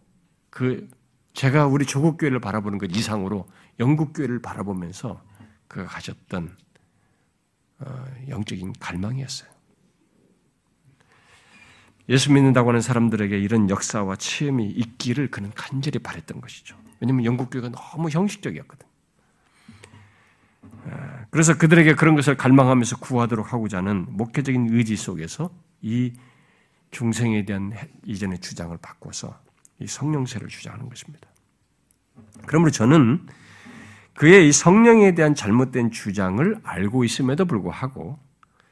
[0.51, 0.89] 그
[1.33, 3.49] 제가 우리 조국 교회를 바라보는 것 이상으로
[3.79, 5.23] 영국 교회를 바라보면서
[5.69, 6.57] 그가 가졌던
[7.81, 9.49] 어, 영적인 갈망이었어요.
[12.09, 16.77] 예수 믿는다고 하는 사람들에게 이런 역사와 체험이 있기를 그는 간절히 바랬던 것이죠.
[17.01, 18.88] 왜냐하면 영국 교회가 너무 형식적이었거든.
[21.31, 25.51] 그래서 그들에게 그런 것을 갈망하면서 구하도록 하고자 하는 목회적인 의지 속에서
[25.83, 26.13] 이
[26.91, 27.73] 중생에 대한
[28.05, 29.39] 이전의 주장을 바꿔서
[29.79, 31.29] 이 성령세를 주장하는 것입니다.
[32.47, 33.27] 그러므로 저는
[34.15, 38.19] 그의 이 성령에 대한 잘못된 주장을 알고 있음에도 불구하고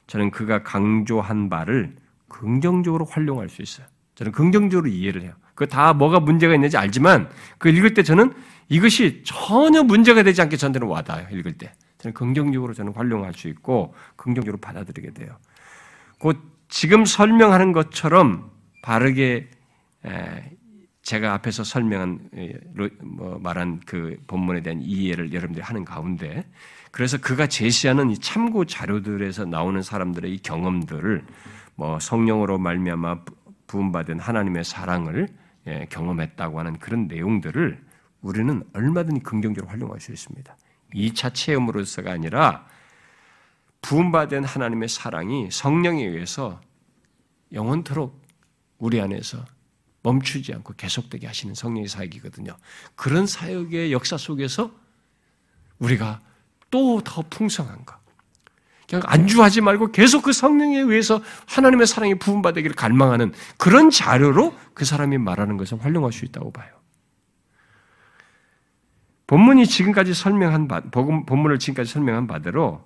[0.07, 1.97] 저는 그가 강조한 바를
[2.29, 3.87] 긍정적으로 활용할 수 있어요.
[4.15, 5.35] 저는 긍정적으로 이해를 해요.
[5.57, 8.33] 그 다 뭐가 문제가 있는지 알지만 그 읽을 때 저는
[8.69, 11.29] 이것이 전혀 문제가 되지 않게 저한테는 와닿아요.
[11.37, 11.73] 읽을 때.
[12.13, 15.37] 긍정적으로 저는 활용할 수 있고 긍정적으로 받아들이게 돼요.
[16.19, 16.39] 곧
[16.69, 18.51] 지금 설명하는 것처럼
[18.83, 19.49] 바르게
[21.03, 22.31] 제가 앞에서 설명한
[23.03, 26.45] 뭐 말한 그 본문에 대한 이해를 여러분들이 하는 가운데
[26.91, 31.25] 그래서 그가 제시하는 이 참고 자료들에서 나오는 사람들의 이 경험들을
[31.75, 33.21] 뭐 성령으로 말미암아
[33.67, 35.29] 부음받은 하나님의 사랑을
[35.67, 37.85] 예, 경험했다고 하는 그런 내용들을
[38.23, 40.57] 우리는 얼마든지 긍정적으로 활용할 수 있습니다.
[40.95, 42.67] 2차 체험으로서가 아니라
[43.83, 46.61] 부음받은 하나님의 사랑이 성령에 의해서
[47.53, 48.21] 영원토록
[48.79, 49.45] 우리 안에서
[50.03, 52.57] 멈추지 않고 계속되게 하시는 성령의 사역이거든요.
[52.95, 54.73] 그런 사역의 역사 속에서
[55.79, 56.21] 우리가
[56.71, 57.97] 또 더 풍성한 것.
[58.89, 65.19] 그냥 안주하지 말고 계속 그 성령에 의해서 하나님의 사랑이 부음받기를 갈망하는 그런 자료로 그 사람이
[65.19, 66.69] 말하는 것을 활용할 수 있다고 봐요.
[69.27, 72.85] 본문이 지금까지 설명한 바, 본문을 지금까지 설명한 바대로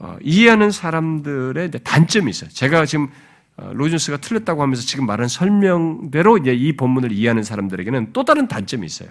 [0.00, 2.50] 어, 이해하는 사람들의 단점이 있어요.
[2.50, 3.08] 제가 지금
[3.56, 8.86] 어, 로준스가 틀렸다고 하면서 지금 말한 설명대로 이제 이 본문을 이해하는 사람들에게는 또 다른 단점이
[8.86, 9.10] 있어요.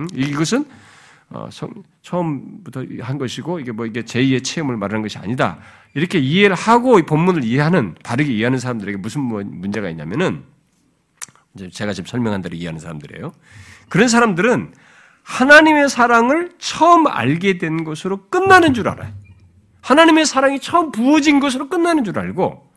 [0.00, 0.08] 음?
[0.14, 0.64] 이것은
[1.28, 1.70] 어, 성,
[2.02, 5.58] 처음부터 한 것이고 이게 뭐 이게 제2의 체험을 말하는 것이 아니다.
[5.94, 10.44] 이렇게 이해를 하고 이 본문을 이해하는 바르게 이해하는 사람들에게 무슨 문제가 있냐면은
[11.72, 13.32] 제가 지금 설명한 대로 이해하는 사람들이에요.
[13.88, 14.72] 그런 사람들은
[15.26, 19.12] 하나님의 사랑을 처음 알게 된 것으로 끝나는 줄 알아요.
[19.82, 22.72] 하나님의 사랑이 처음 부어진 것으로 끝나는 줄 알고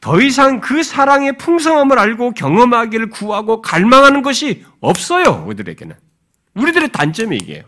[0.00, 5.44] 더 이상 그 사랑의 풍성함을 알고 경험하기를 구하고 갈망하는 것이 없어요.
[5.46, 5.94] 우리들에게는.
[6.54, 7.62] 우리들의 단점이 이게요.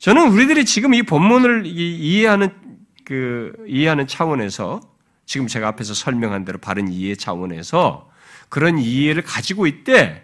[0.00, 2.52] 저는 우리들이 지금 이 본문을 이해하는
[3.04, 4.80] 그 이해하는 차원에서
[5.24, 8.10] 지금 제가 앞에서 설명한 대로 바른 이해 차원에서
[8.48, 10.22] 그런 이해를 가지고 있대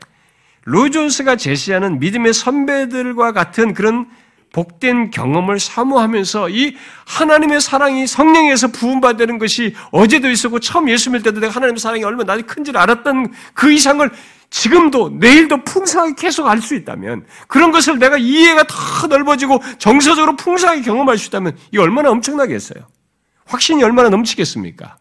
[0.64, 4.06] 로존스가 제시하는 믿음의 선배들과 같은 그런
[4.52, 6.76] 복된 경험을 사모하면서 이
[7.06, 12.36] 하나님의 사랑이 성령에서 부음받는 것이 어제도 있었고 처음 예수 믿을 때도 내가 하나님의 사랑이 얼마나
[12.36, 14.10] 큰지를 알았던 그 이상을
[14.50, 20.82] 지금도 내일도 풍성하게 계속 알 수 있다면 그런 것을 내가 이해가 더 넓어지고 정서적으로 풍성하게
[20.82, 22.84] 경험할 수 있다면 이 얼마나 엄청나겠어요.
[23.46, 24.96] 확신이 얼마나 넘치겠습니까?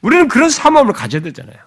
[0.00, 1.58] 우리는 그런 사모함을 가져야 되잖아요.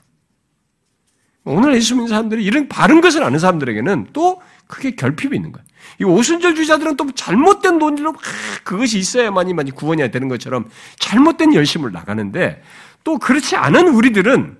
[1.45, 5.65] 오늘 예수 믿는 사람들이 이런 바른 것을 아는 사람들에게는 또 크게 결핍이 있는 거예요.
[5.99, 8.15] 이 오순절 주자들은 또 잘못된 논리로
[8.63, 12.63] 그것이 있어야만이 많이 구원이 되는 것처럼 잘못된 열심을 나가는데
[13.03, 14.57] 또 그렇지 않은 우리들은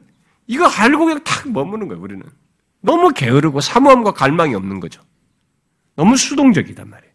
[0.48, 2.24] 이거 알고 그냥 탁 머무는 거예요, 우리는.
[2.82, 5.02] 너무 게으르고 사모함과 갈망이 없는 거죠.
[5.96, 7.14] 너무 수동적이단 말이에요.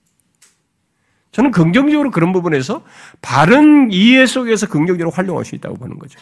[1.30, 2.84] 저는 긍정적으로 그런 부분에서
[3.20, 6.18] 바른 이해 속에서 긍정적으로 활용할 수 있다고 보는 거죠.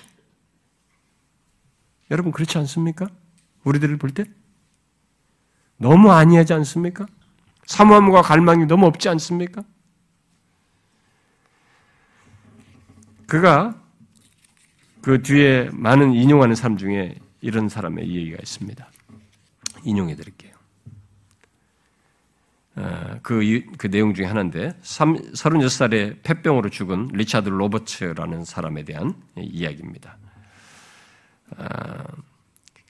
[2.11, 3.07] 여러분 그렇지 않습니까?
[3.67, 4.25] 우리들을 볼 때?
[5.77, 7.07] 너무 아니하지 않습니까?
[7.67, 9.63] 사모함과 갈망이 너무 없지 않습니까?
[13.27, 13.83] 그가
[15.03, 18.89] 그 뒤에 많은 인용하는 사람 중에 이런 사람의 얘기가 있습니다.
[19.85, 20.55] 인용해 드릴게요.
[22.77, 30.19] 어, 그, 그 내용 중에 하나인데, 36살에 폐병으로 죽은 리차드 로버츠라는 사람에 대한 이야기입니다.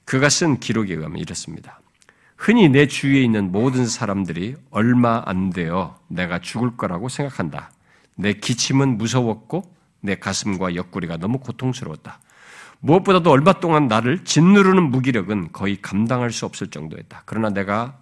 [0.07, 1.81] 어, 그가 쓴 기록에 의하면 이렇습니다.
[2.37, 7.71] 흔히 내 주위에 있는 모든 사람들이 얼마 안 되어 내가 죽을 거라고 생각한다.
[8.15, 9.63] 내 기침은 무서웠고
[9.99, 12.19] 내 가슴과 옆구리가 너무 고통스러웠다.
[12.79, 17.23] 무엇보다도 얼마 동안 나를 짓누르는 무기력은 거의 감당할 수 없을 정도였다.
[17.25, 17.99] 그러나 내가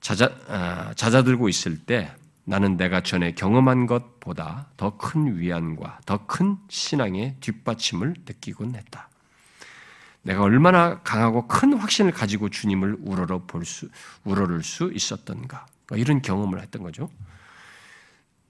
[0.00, 2.10] 자자, 아, 잦아들고 있을 때
[2.44, 9.09] 나는 내가 전에 경험한 것보다 더 큰 위안과 더 큰 신앙의 뒷받침을 느끼곤 했다.
[10.22, 13.88] 내가 얼마나 강하고 큰 확신을 가지고 주님을 우러러 볼 수,
[14.24, 15.66] 우러를 수 있었던가.
[15.88, 17.10] 뭐 이런 경험을 했던 거죠.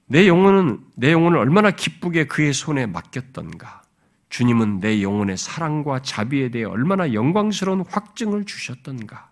[0.06, 3.82] 내 영혼은, 내 영혼을 얼마나 기쁘게 그의 손에 맡겼던가.
[4.28, 9.30] 주님은 내 영혼의 사랑과 자비에 대해 얼마나 영광스러운 확증을 주셨던가.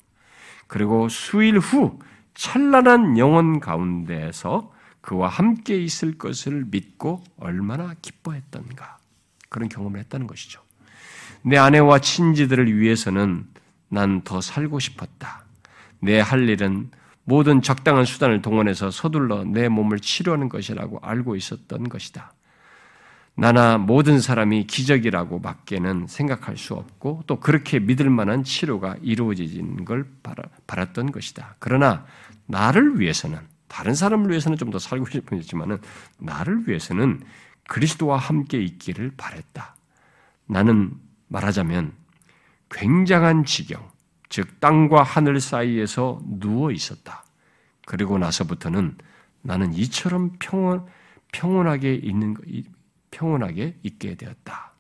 [0.66, 1.98] 그리고 수일 후
[2.35, 8.98] 찬란한 영혼 가운데에서 그와 함께 있을 것을 믿고 얼마나 기뻐했던가.
[9.48, 10.60] 그런 경험을 했다는 것이죠.
[11.43, 13.47] 내 아내와 친지들을 위해서는
[13.90, 15.44] 난 더 살고 싶었다.
[16.01, 16.90] 내 할 일은
[17.24, 22.32] 모든 적당한 수단을 동원해서 서둘러 내 몸을 치료하는 것이라고 알고 있었던 것이다.
[23.35, 30.06] 나나 모든 사람이 기적이라고 밖에는 생각할 수 없고 또 그렇게 믿을 만한 치료가 이루어지는 걸
[30.66, 31.55] 바랐던 것이다.
[31.60, 32.05] 그러나
[32.47, 33.39] 나를 위해서는
[33.69, 35.78] 다른 사람을 위해서는 좀 더 살고 싶었지만은
[36.19, 37.20] 나를 위해서는
[37.69, 39.77] 그리스도와 함께 있기를 바랬다.
[40.47, 40.93] 나는
[41.28, 41.92] 말하자면
[42.70, 43.90] 굉장한 지경,
[44.28, 47.24] 즉 땅과 하늘 사이에서 누워 있었다.
[47.86, 48.98] 그리고 나서부터는
[49.42, 50.86] 나는 이처럼 평온
[51.32, 52.36] 평온하게 있는
[53.10, 54.72] 평온하게 있게 되었다.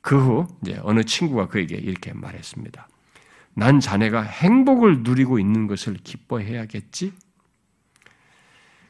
[0.00, 2.88] 그 후 이제 어느 친구가 그에게 이렇게 말했습니다.
[3.54, 7.12] 난 자네가 행복을 누리고 있는 것을 기뻐해야겠지?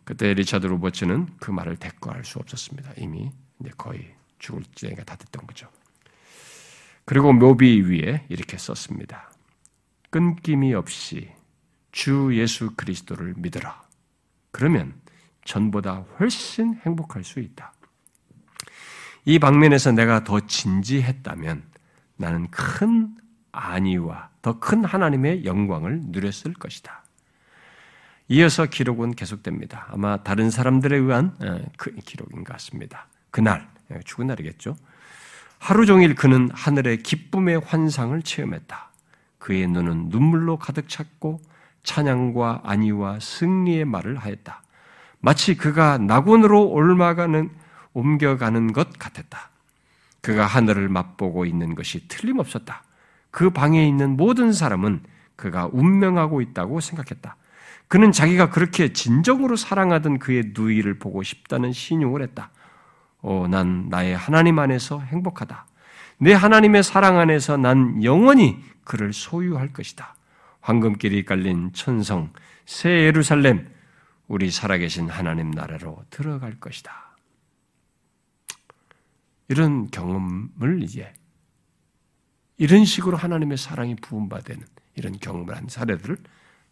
[0.05, 2.93] 그때 리차드 로버츠는 그 말을 대꾸할 수 없었습니다.
[2.99, 3.31] 이미
[3.61, 5.69] 이제 거의 죽을 때가 다 됐던 거죠.
[7.11, 9.33] 그리고 묘비 위에 이렇게 썼습니다.
[10.11, 11.29] 끊김이 없이
[11.91, 13.83] 주 예수 그리스도를 믿어라.
[14.53, 14.95] 그러면
[15.45, 17.73] 전보다 훨씬 행복할 수 있다.
[19.25, 21.65] 이 방면에서 내가 더 진지했다면
[22.17, 23.17] 나는 큰
[23.51, 27.03] 안위와 더 큰 하나님의 영광을 누렸을 것이다.
[28.29, 29.89] 이어서 기록은 계속됩니다.
[29.89, 33.09] 아마 다른 사람들에 의한 어, 그 기록인 것 같습니다.
[33.33, 34.77] 그날, 예, 죽은 날이겠죠.
[35.61, 38.91] 하루 종일 그는 하늘의 기쁨의 환상을 체험했다.
[39.39, 41.39] 그의 눈은 눈물로 가득 찼고
[41.83, 44.63] 찬양과 안위와 승리의 말을 하였다.
[45.21, 47.51] 마치 그가 낙원으로 올마가는
[47.93, 49.51] 옮겨가는 것 같았다.
[50.23, 52.83] 그가 하늘을 맛보고 있는 것이 틀림없었다.
[53.31, 55.03] 그 방에 있는 모든 사람은
[55.37, 57.37] 그가 운명하고 있다고 생각했다.
[57.87, 62.51] 그는 자기가 그렇게 진정으로 사랑하던 그의 누이를 보고 싶다는 신용을 했다.
[63.23, 65.67] 오, 어, 난 나의 하나님 안에서 행복하다.
[66.19, 70.15] 내 하나님의 사랑 안에서 난 영원히 그를 소유할 것이다.
[70.61, 72.33] 황금길이 깔린 천성,
[72.67, 73.69] 새 예루살렘,
[74.29, 77.17] 우리 살아계신 하나님 나라로 들어갈 것이다.
[79.49, 81.13] 이런 경험을 이제
[82.57, 84.65] 이런 식으로 하나님의 사랑이 부음받는
[84.95, 86.17] 이런 경험을 한 사례들을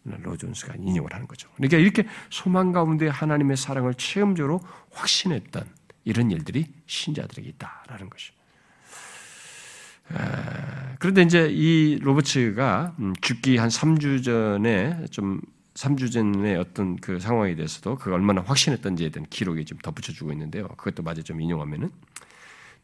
[0.04, 1.48] 로존스가 인용을 하는 거죠.
[1.56, 4.60] 그러니까 이렇게 소망 가운데 하나님의 사랑을 체험적으로
[4.92, 5.77] 확신했던
[6.08, 8.32] 이런 일들이 신자들에게 있다라는 것이죠.
[10.98, 15.42] 그런데 이제 이 로버츠가 음, 죽기 한 3주 전에 좀
[15.74, 20.66] 3주 전에 어떤 그 상황에 대해서도 그가 얼마나 확신했던지에 대한 기록이 좀 덧붙여주고 있는데요.
[20.68, 21.90] 그것도 마저 좀 인용하면은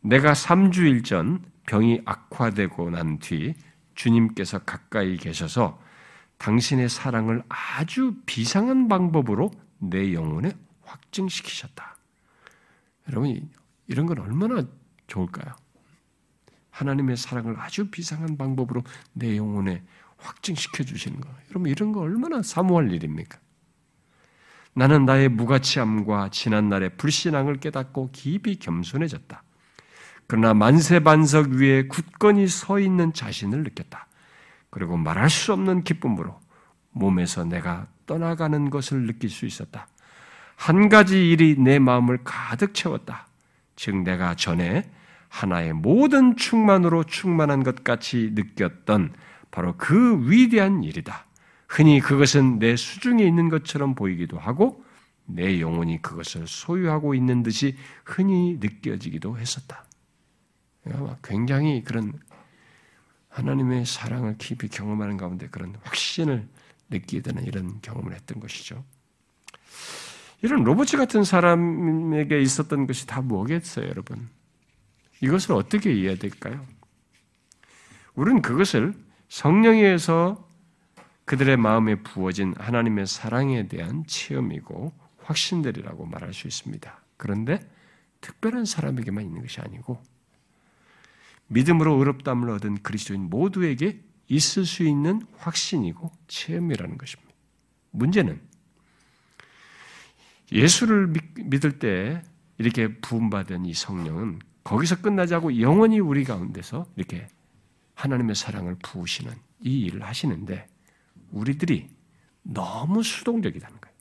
[0.02, 3.54] 내가 3주일 전 병이 악화되고 난 뒤
[3.94, 5.80] 주님께서 가까이 계셔서
[6.36, 10.52] 당신의 사랑을 아주 비상한 방법으로 내 영혼에
[10.82, 11.93] 확증시키셨다.
[13.08, 13.50] 여러분,
[13.86, 14.62] 이런 건 얼마나
[15.06, 15.54] 좋을까요?
[16.70, 18.82] 하나님의 사랑을 아주 비상한 방법으로
[19.12, 19.82] 내 영혼에
[20.16, 21.28] 확증시켜 주시는 거.
[21.50, 23.38] 여러분, 이런 거 얼마나 사모할 일입니까?
[24.74, 29.42] 나는 나의 무가치함과 지난날의 불신앙을 깨닫고 깊이 겸손해졌다.
[30.26, 34.08] 그러나 만세 반석 위에 굳건히 서 있는 자신을 느꼈다.
[34.70, 36.40] 그리고 말할 수 없는 기쁨으로
[36.90, 39.86] 몸에서 내가 떠나가는 것을 느낄 수 있었다.
[40.56, 43.26] 한 가지 일이 내 마음을 가득 채웠다.
[43.76, 44.90] 즉, 내가 전에
[45.28, 49.14] 하나의 모든 충만으로 충만한 것 같이 느꼈던
[49.50, 51.26] 바로 그 위대한 일이다.
[51.68, 54.84] 흔히 그것은 내 수중에 있는 것처럼 보이기도 하고
[55.26, 59.84] 내 영혼이 그것을 소유하고 있는 듯이 흔히 느껴지기도 했었다.
[61.22, 62.12] 굉장히 그런
[63.28, 66.46] 하나님의 사랑을 깊이 경험하는 가운데 그런 확신을
[66.90, 68.84] 느끼게 되는 이런 경험을 했던 것이죠.
[70.44, 74.28] 이런 로버츠 같은 사람에게 있었던 것이 다 뭐겠어요, 여러분?
[75.22, 76.62] 이것을 어떻게 이해해야 될까요?
[78.14, 78.92] 우리는 그것을
[79.30, 80.46] 성령에서
[81.24, 84.92] 그들의 마음에 부어진 하나님의 사랑에 대한 체험이고
[85.22, 86.94] 확신들이라고 말할 수 있습니다.
[87.16, 87.58] 그런데
[88.20, 89.98] 특별한 사람에게만 있는 것이 아니고
[91.46, 93.98] 믿음으로 의롭다함을 얻은 그리스도인 모두에게
[94.28, 97.32] 있을 수 있는 확신이고 체험이라는 것입니다.
[97.92, 98.53] 문제는
[100.52, 102.22] 예수를 믿을 때
[102.58, 107.28] 이렇게 부음받은 이 성령은 거기서 끝나지 않고 영원히 우리 가운데서 이렇게
[107.94, 110.66] 하나님의 사랑을 부으시는 이 일을 하시는데
[111.30, 111.88] 우리들이
[112.42, 113.94] 너무 수동적이라는 거예요.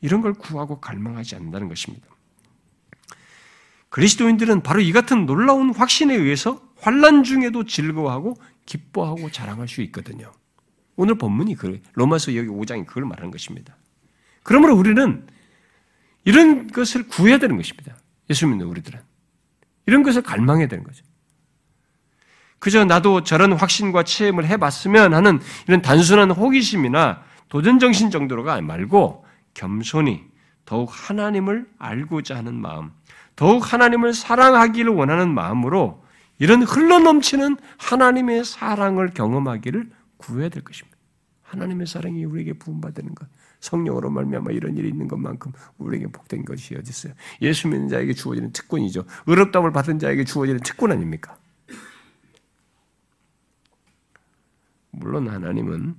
[0.00, 2.06] 이런 걸 구하고 갈망하지 않는다는 것입니다.
[3.88, 8.34] 그리스도인들은 바로 이 같은 놀라운 확신에 의해서 환란 중에도 즐거워하고
[8.66, 10.32] 기뻐하고 자랑할 수 있거든요.
[10.96, 13.76] 오늘 본문이 그 로마서 여기 5장이 그걸 말하는 것입니다.
[14.44, 15.26] 그러므로 우리는
[16.24, 17.96] 이런 것을 구해야 되는 것입니다.
[18.30, 19.00] 예수 믿는 우리들은.
[19.86, 21.04] 이런 것을 갈망해야 되는 거죠.
[22.58, 30.24] 그저 나도 저런 확신과 체험을 해봤으면 하는 이런 단순한 호기심이나 도전정신 정도로가 말고 겸손히
[30.64, 32.90] 더욱 하나님을 알고자 하는 마음,
[33.36, 36.02] 더욱 하나님을 사랑하기를 원하는 마음으로
[36.38, 40.96] 이런 흘러넘치는 하나님의 사랑을 경험하기를 구해야 될 것입니다.
[41.42, 43.28] 하나님의 사랑이 우리에게 부음받는 것.
[43.64, 47.14] 성령으로 말미암아 이런 일이 있는 것만큼 우리에게 복된 것이 어디 있어요?
[47.40, 49.04] 예수 믿는 자에게 주어지는 특권이죠.
[49.26, 51.36] 의롭다을 받은 자에게 주어지는 특권 아닙니까?
[54.90, 55.96] 물론 하나님은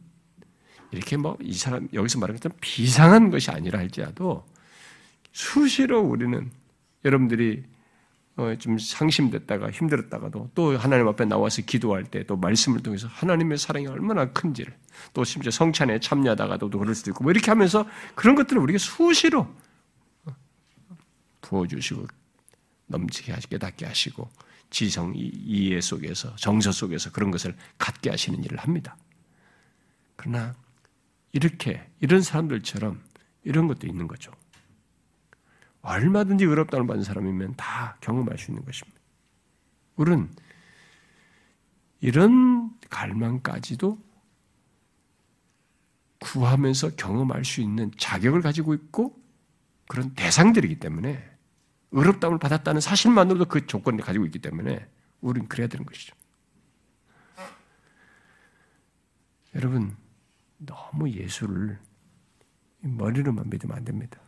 [0.92, 4.46] 이렇게 뭐 이 사람 여기서 말하는 것처럼 비상한 것이 아니라 할지라도
[5.32, 6.50] 수시로 우리는
[7.04, 7.75] 여러분들이 어,
[8.60, 14.32] 좀 상심됐다가 힘들었다가도 또 하나님 앞에 나와서 기도할 때 또 말씀을 통해서 하나님의 사랑이 얼마나
[14.32, 14.76] 큰지를
[15.14, 19.48] 또 심지어 성찬에 참여하다가도 그럴 수도 있고 뭐 이렇게 하면서 그런 것들을 우리가 수시로
[21.42, 22.08] 부어주시고
[22.88, 24.30] 넘치게 하시게 깨닫게 하시고
[24.70, 28.98] 지성 이해 속에서 정서 속에서 그런 것을 갖게 하시는 일을 합니다.
[30.16, 30.56] 그러나
[31.32, 33.02] 이렇게 이런 사람들처럼
[33.44, 34.32] 이런 것도 있는 거죠.
[35.86, 39.00] 얼마든지 의롭다는 받은 사람이면 다 경험할 수 있는 것입니다.
[39.96, 40.30] 우리는
[42.00, 44.04] 이런 갈망까지도
[46.20, 49.16] 구하면서 경험할 수 있는 자격을 가지고 있고
[49.88, 51.24] 그런 대상들이기 때문에
[51.92, 54.90] 의롭다움을 받았다는 사실만으로도 그 조건을 가지고 있기 때문에
[55.22, 56.16] 우리는 그래야 되는 것이죠.
[59.54, 59.96] 여러분
[60.58, 61.80] 너무 예수를
[62.80, 64.20] 머리로만 믿으면 안 됩니다.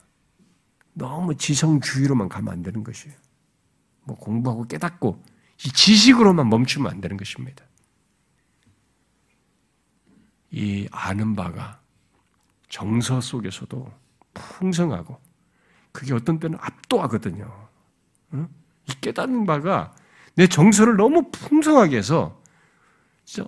[0.97, 3.15] 너무 지성주의로만 가면 안 되는 것이에요.
[4.03, 5.23] 뭐 공부하고 깨닫고
[5.65, 7.63] 이 지식으로만 멈추면 안 되는 것입니다.
[10.49, 11.79] 이 아는 바가
[12.69, 13.91] 정서 속에서도
[14.33, 15.21] 풍성하고
[15.91, 17.69] 그게 어떤 때는 압도하거든요.
[18.33, 19.93] 이 깨닫는 바가
[20.35, 22.41] 내 정서를 너무 풍성하게 해서
[23.23, 23.47] 진짜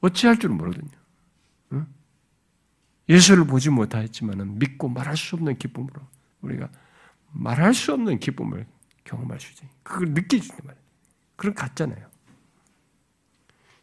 [0.00, 0.90] 어찌할 줄 모르거든요.
[1.72, 1.86] 응?
[3.08, 6.00] 예수를 보지 못하였지만 믿고 말할 수 없는 기쁨으로
[6.40, 6.68] 우리가
[7.32, 8.66] 말할 수 없는 기쁨을
[9.04, 9.68] 경험할 수 있지.
[9.82, 10.84] 그걸 느끼지 말이에요.
[11.36, 12.08] 그런 같잖아요.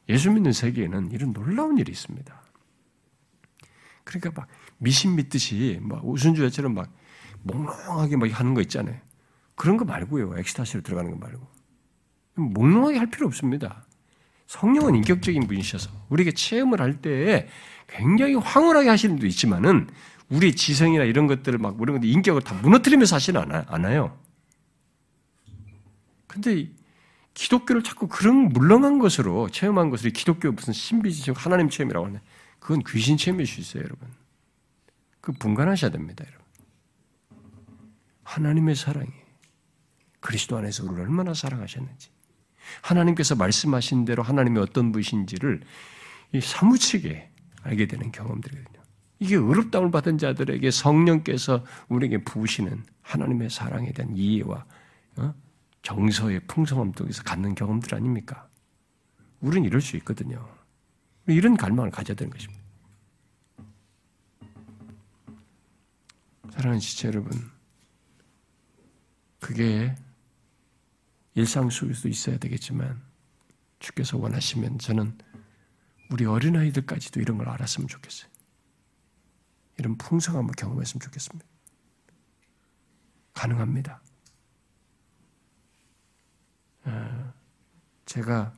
[0.09, 2.41] 예수 믿는 세계에는 이런 놀라운 일이 있습니다.
[4.03, 4.47] 그러니까 막
[4.77, 6.91] 미신 믿듯이 막 우순주야처럼 막
[7.43, 8.99] 몽롱하게 막 하는 거 있잖아요.
[9.55, 10.37] 그런 거 말고요.
[10.37, 11.45] 엑스타시로 들어가는 거 말고.
[12.35, 13.85] 몽롱하게 할 필요 없습니다.
[14.45, 17.49] 성령은 인격적인 분이셔서 우리에게 체험을 할때
[17.87, 19.89] 굉장히 황홀하게 하시는 분도 있지만은
[20.29, 24.19] 우리 지성이나 이런 것들을 막 이런 것들 인격을 다 무너뜨리면서 하시는 않아요.
[26.27, 26.69] 근데
[27.33, 32.23] 기독교를 자꾸 그런 물렁한 것으로 체험한 것을 기독교 무슨 신비지적 하나님 체험이라고 하는데
[32.59, 34.07] 그건 귀신 체험일 수 있어요, 여러분.
[35.21, 36.45] 그 분간하셔야 됩니다, 여러분.
[38.23, 39.11] 하나님의 사랑이
[40.19, 42.09] 그리스도 안에서 우리를 얼마나 사랑하셨는지
[42.81, 45.61] 하나님께서 말씀하신 대로 하나님의 어떤 분이신지를
[46.41, 47.29] 사무치게
[47.63, 48.76] 알게 되는 경험들이거든요.
[49.19, 54.65] 이게 의롭다움을 받은 자들에게 성령께서 우리에게 부으시는 하나님의 사랑에 대한 이해와
[55.17, 55.33] 어?
[55.81, 58.47] 정서의 풍성함 속에서 갖는 경험들 아닙니까?
[59.39, 60.47] 우리는 이럴 수 있거든요.
[61.27, 62.61] 이런 갈망을 가져야 되는 것입니다.
[66.51, 67.31] 사랑하는 지체 여러분,
[69.39, 69.95] 그게
[71.35, 72.99] 일상 속에서도 있어야 되겠지만
[73.79, 75.15] 주께서 원하시면 저는
[76.09, 78.29] 우리 어린아이들까지도 이런 걸 알았으면 좋겠어요.
[79.77, 81.45] 이런 풍성함을 경험했으면 좋겠습니다.
[83.33, 84.01] 가능합니다.
[86.85, 87.33] 어,
[88.05, 88.53] 제가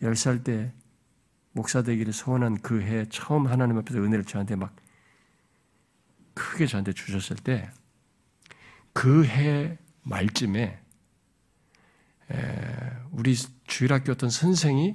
[0.00, 0.72] 10살 때
[1.52, 4.74] 목사 되기를 소원한 그 해 처음 하나님 앞에서 은혜를 저한테 막
[6.34, 7.70] 크게 저한테 주셨을 때
[8.92, 10.80] 그 해 말쯤에
[13.10, 13.34] 우리
[13.66, 14.94] 주일학교 어떤 선생이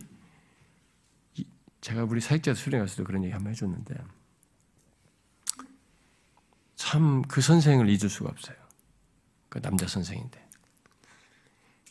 [1.81, 3.95] 제가 우리 사역자 수련회 갔을 때 그런 얘기 한번 해줬는데
[6.79, 8.55] 참 그 선생을 잊을 수가 없어요.
[9.49, 10.47] 그 남자 선생인데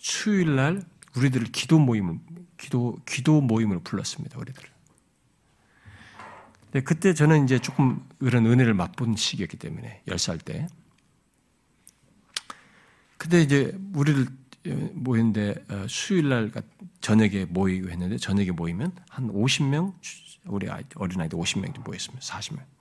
[0.00, 0.82] 수요일 날
[1.14, 2.18] 우리들을 기도 모임을
[2.56, 4.38] 기도 기도 모임을 불렀습니다.
[4.38, 4.68] 우리들을.
[6.64, 10.66] 근데 그때 저는 이제 조금 그런 은혜를 맛본 시기였기 때문에 10살 때.
[13.18, 14.26] 근데 이제 우리를
[14.92, 16.50] 모였는데 어, 수요일 날
[17.02, 19.94] 저녁에 모이고 했는데 저녁에 모이면 한 50명
[20.46, 22.24] 우리 어린아이들 50명 모였습니다.
[22.24, 22.77] 40명.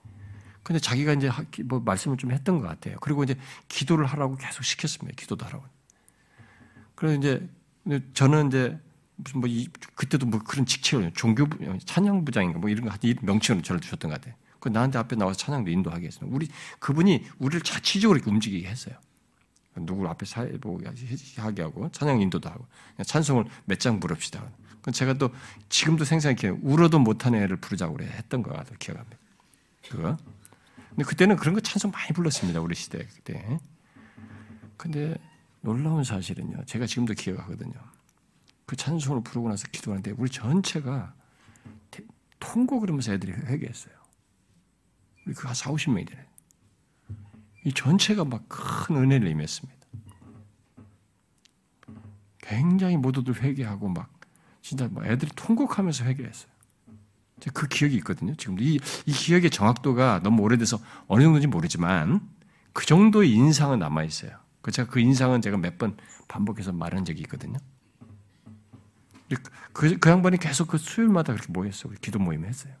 [0.68, 1.30] 근데 자기가 이제
[1.64, 2.98] 뭐 말씀을 좀 했던 것 같아요.
[3.00, 3.34] 그리고 이제
[3.68, 5.16] 기도를 하라고 계속 시켰습니다.
[5.16, 5.64] 기도도 하라고.
[6.94, 7.48] 그래서 이제
[8.12, 8.78] 저는 이제
[9.16, 11.46] 무슨 뭐 이, 그때도 뭐 그런 직책을 종교
[11.86, 14.34] 찬양부장인가 뭐 이런 거 명칭으로 저를 주셨던 것 같아요.
[14.60, 16.28] 그 나한테 앞에 나와서 찬양도 인도하게 했어요.
[16.30, 16.48] 우리
[16.80, 18.94] 그분이 우리를 자치적으로 이렇게 움직이게 했어요.
[19.74, 20.84] 누구 앞에 사회보게
[21.38, 22.66] 하게 하고 찬양 인도도 하고
[23.06, 24.44] 찬송을 몇 장 부릅시다.
[24.92, 25.30] 제가 또
[25.70, 28.76] 지금도 생생하게 울어도 못한 애를 부르자고 그래 했던 거 같아요.
[28.78, 29.16] 기억합니다.
[29.88, 30.18] 그거.
[30.98, 32.60] 근데 그때는 그런 거 찬송 많이 불렀습니다.
[32.60, 33.60] 우리 시대 그때.
[34.76, 35.14] 근데
[35.60, 36.64] 놀라운 사실은요.
[36.64, 37.74] 제가 지금도 기억하거든요.
[38.66, 41.14] 그 찬송을 부르고 나서 기도하는데 우리 전체가
[42.40, 43.94] 통곡 그러면서 애들이 회개했어요.
[45.24, 46.26] 우리 그한 4, 50명이 되네.
[47.64, 49.86] 이 전체가 막 큰 은혜를 임했습니다.
[52.40, 54.10] 굉장히 모두들 회개하고 막
[54.62, 56.50] 진짜 막 애들이 통곡하면서 회개했어요.
[57.54, 58.34] 그 기억이 있거든요.
[58.36, 62.20] 지금도 이, 이 기억의 정확도가 너무 오래돼서 어느 정도인지 모르지만
[62.72, 64.32] 그 정도의 인상은 남아 있어요.
[64.60, 65.96] 그 제가 그 인상은 제가 몇 번
[66.28, 67.58] 반복해서 말한 적이 있거든요.
[69.72, 71.92] 그, 그 양반이 계속 그 수요일마다 그렇게 모였어요.
[72.00, 72.72] 기도 모임을 했어요.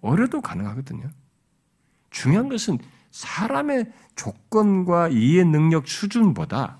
[0.00, 1.10] 어려도 가능하거든요.
[2.10, 2.78] 중요한 것은
[3.10, 6.78] 사람의 조건과 이해 능력 수준보다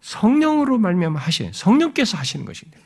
[0.00, 2.78] 성령으로 말미암아 하시는 성령께서 하시는 것입니다.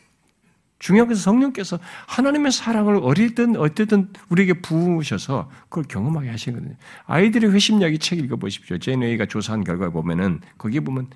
[0.81, 6.75] 중요한 것은 성령께서 하나님의 사랑을 어릴든 어쨌든 우리에게 부으셔서 그걸 경험하게 하시거든요.
[7.05, 8.79] 아이들의 회심약이 책 읽어보십시오.
[8.79, 11.09] 제네이가 조사한 결과에 보면은 거기에 보면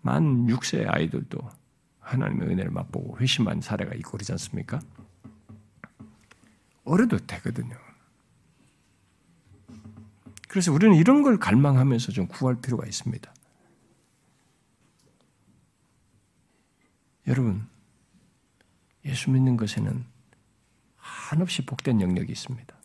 [0.00, 1.38] 만 6세 아이들도
[2.00, 4.80] 하나님의 은혜를 맛보고 회심한 사례가 있고 그러지 않습니까?
[6.84, 7.76] 어려도 되거든요.
[10.48, 13.32] 그래서 우리는 이런 걸 갈망하면서 좀 구할 필요가 있습니다.
[17.28, 17.69] 여러분,
[19.04, 20.04] 예수 믿는 것에는
[20.96, 22.76] 한없이 복된 영역이 있습니다.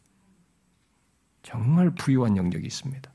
[1.43, 3.11] 정말 부유한 영역이 있습니다.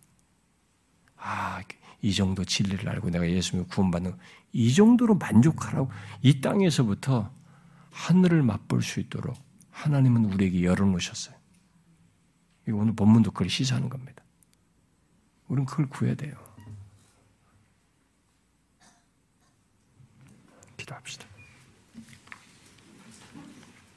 [1.17, 1.63] 아,
[2.03, 4.17] 이 정도 진리를 알고 내가 예수 믿고 구원받는
[4.53, 5.91] 이 정도로 만족하라고
[6.23, 7.33] 이 땅에서부터
[7.91, 9.37] 하늘을 맛볼 수 있도록
[9.71, 11.37] 하나님은 우리에게 열어놓으셨어요.
[12.73, 14.23] 오늘 본문도 그걸 시사하는 겁니다.
[15.49, 16.35] 우리는 그걸 구해야 돼요.
[20.77, 21.30] 기도합시다.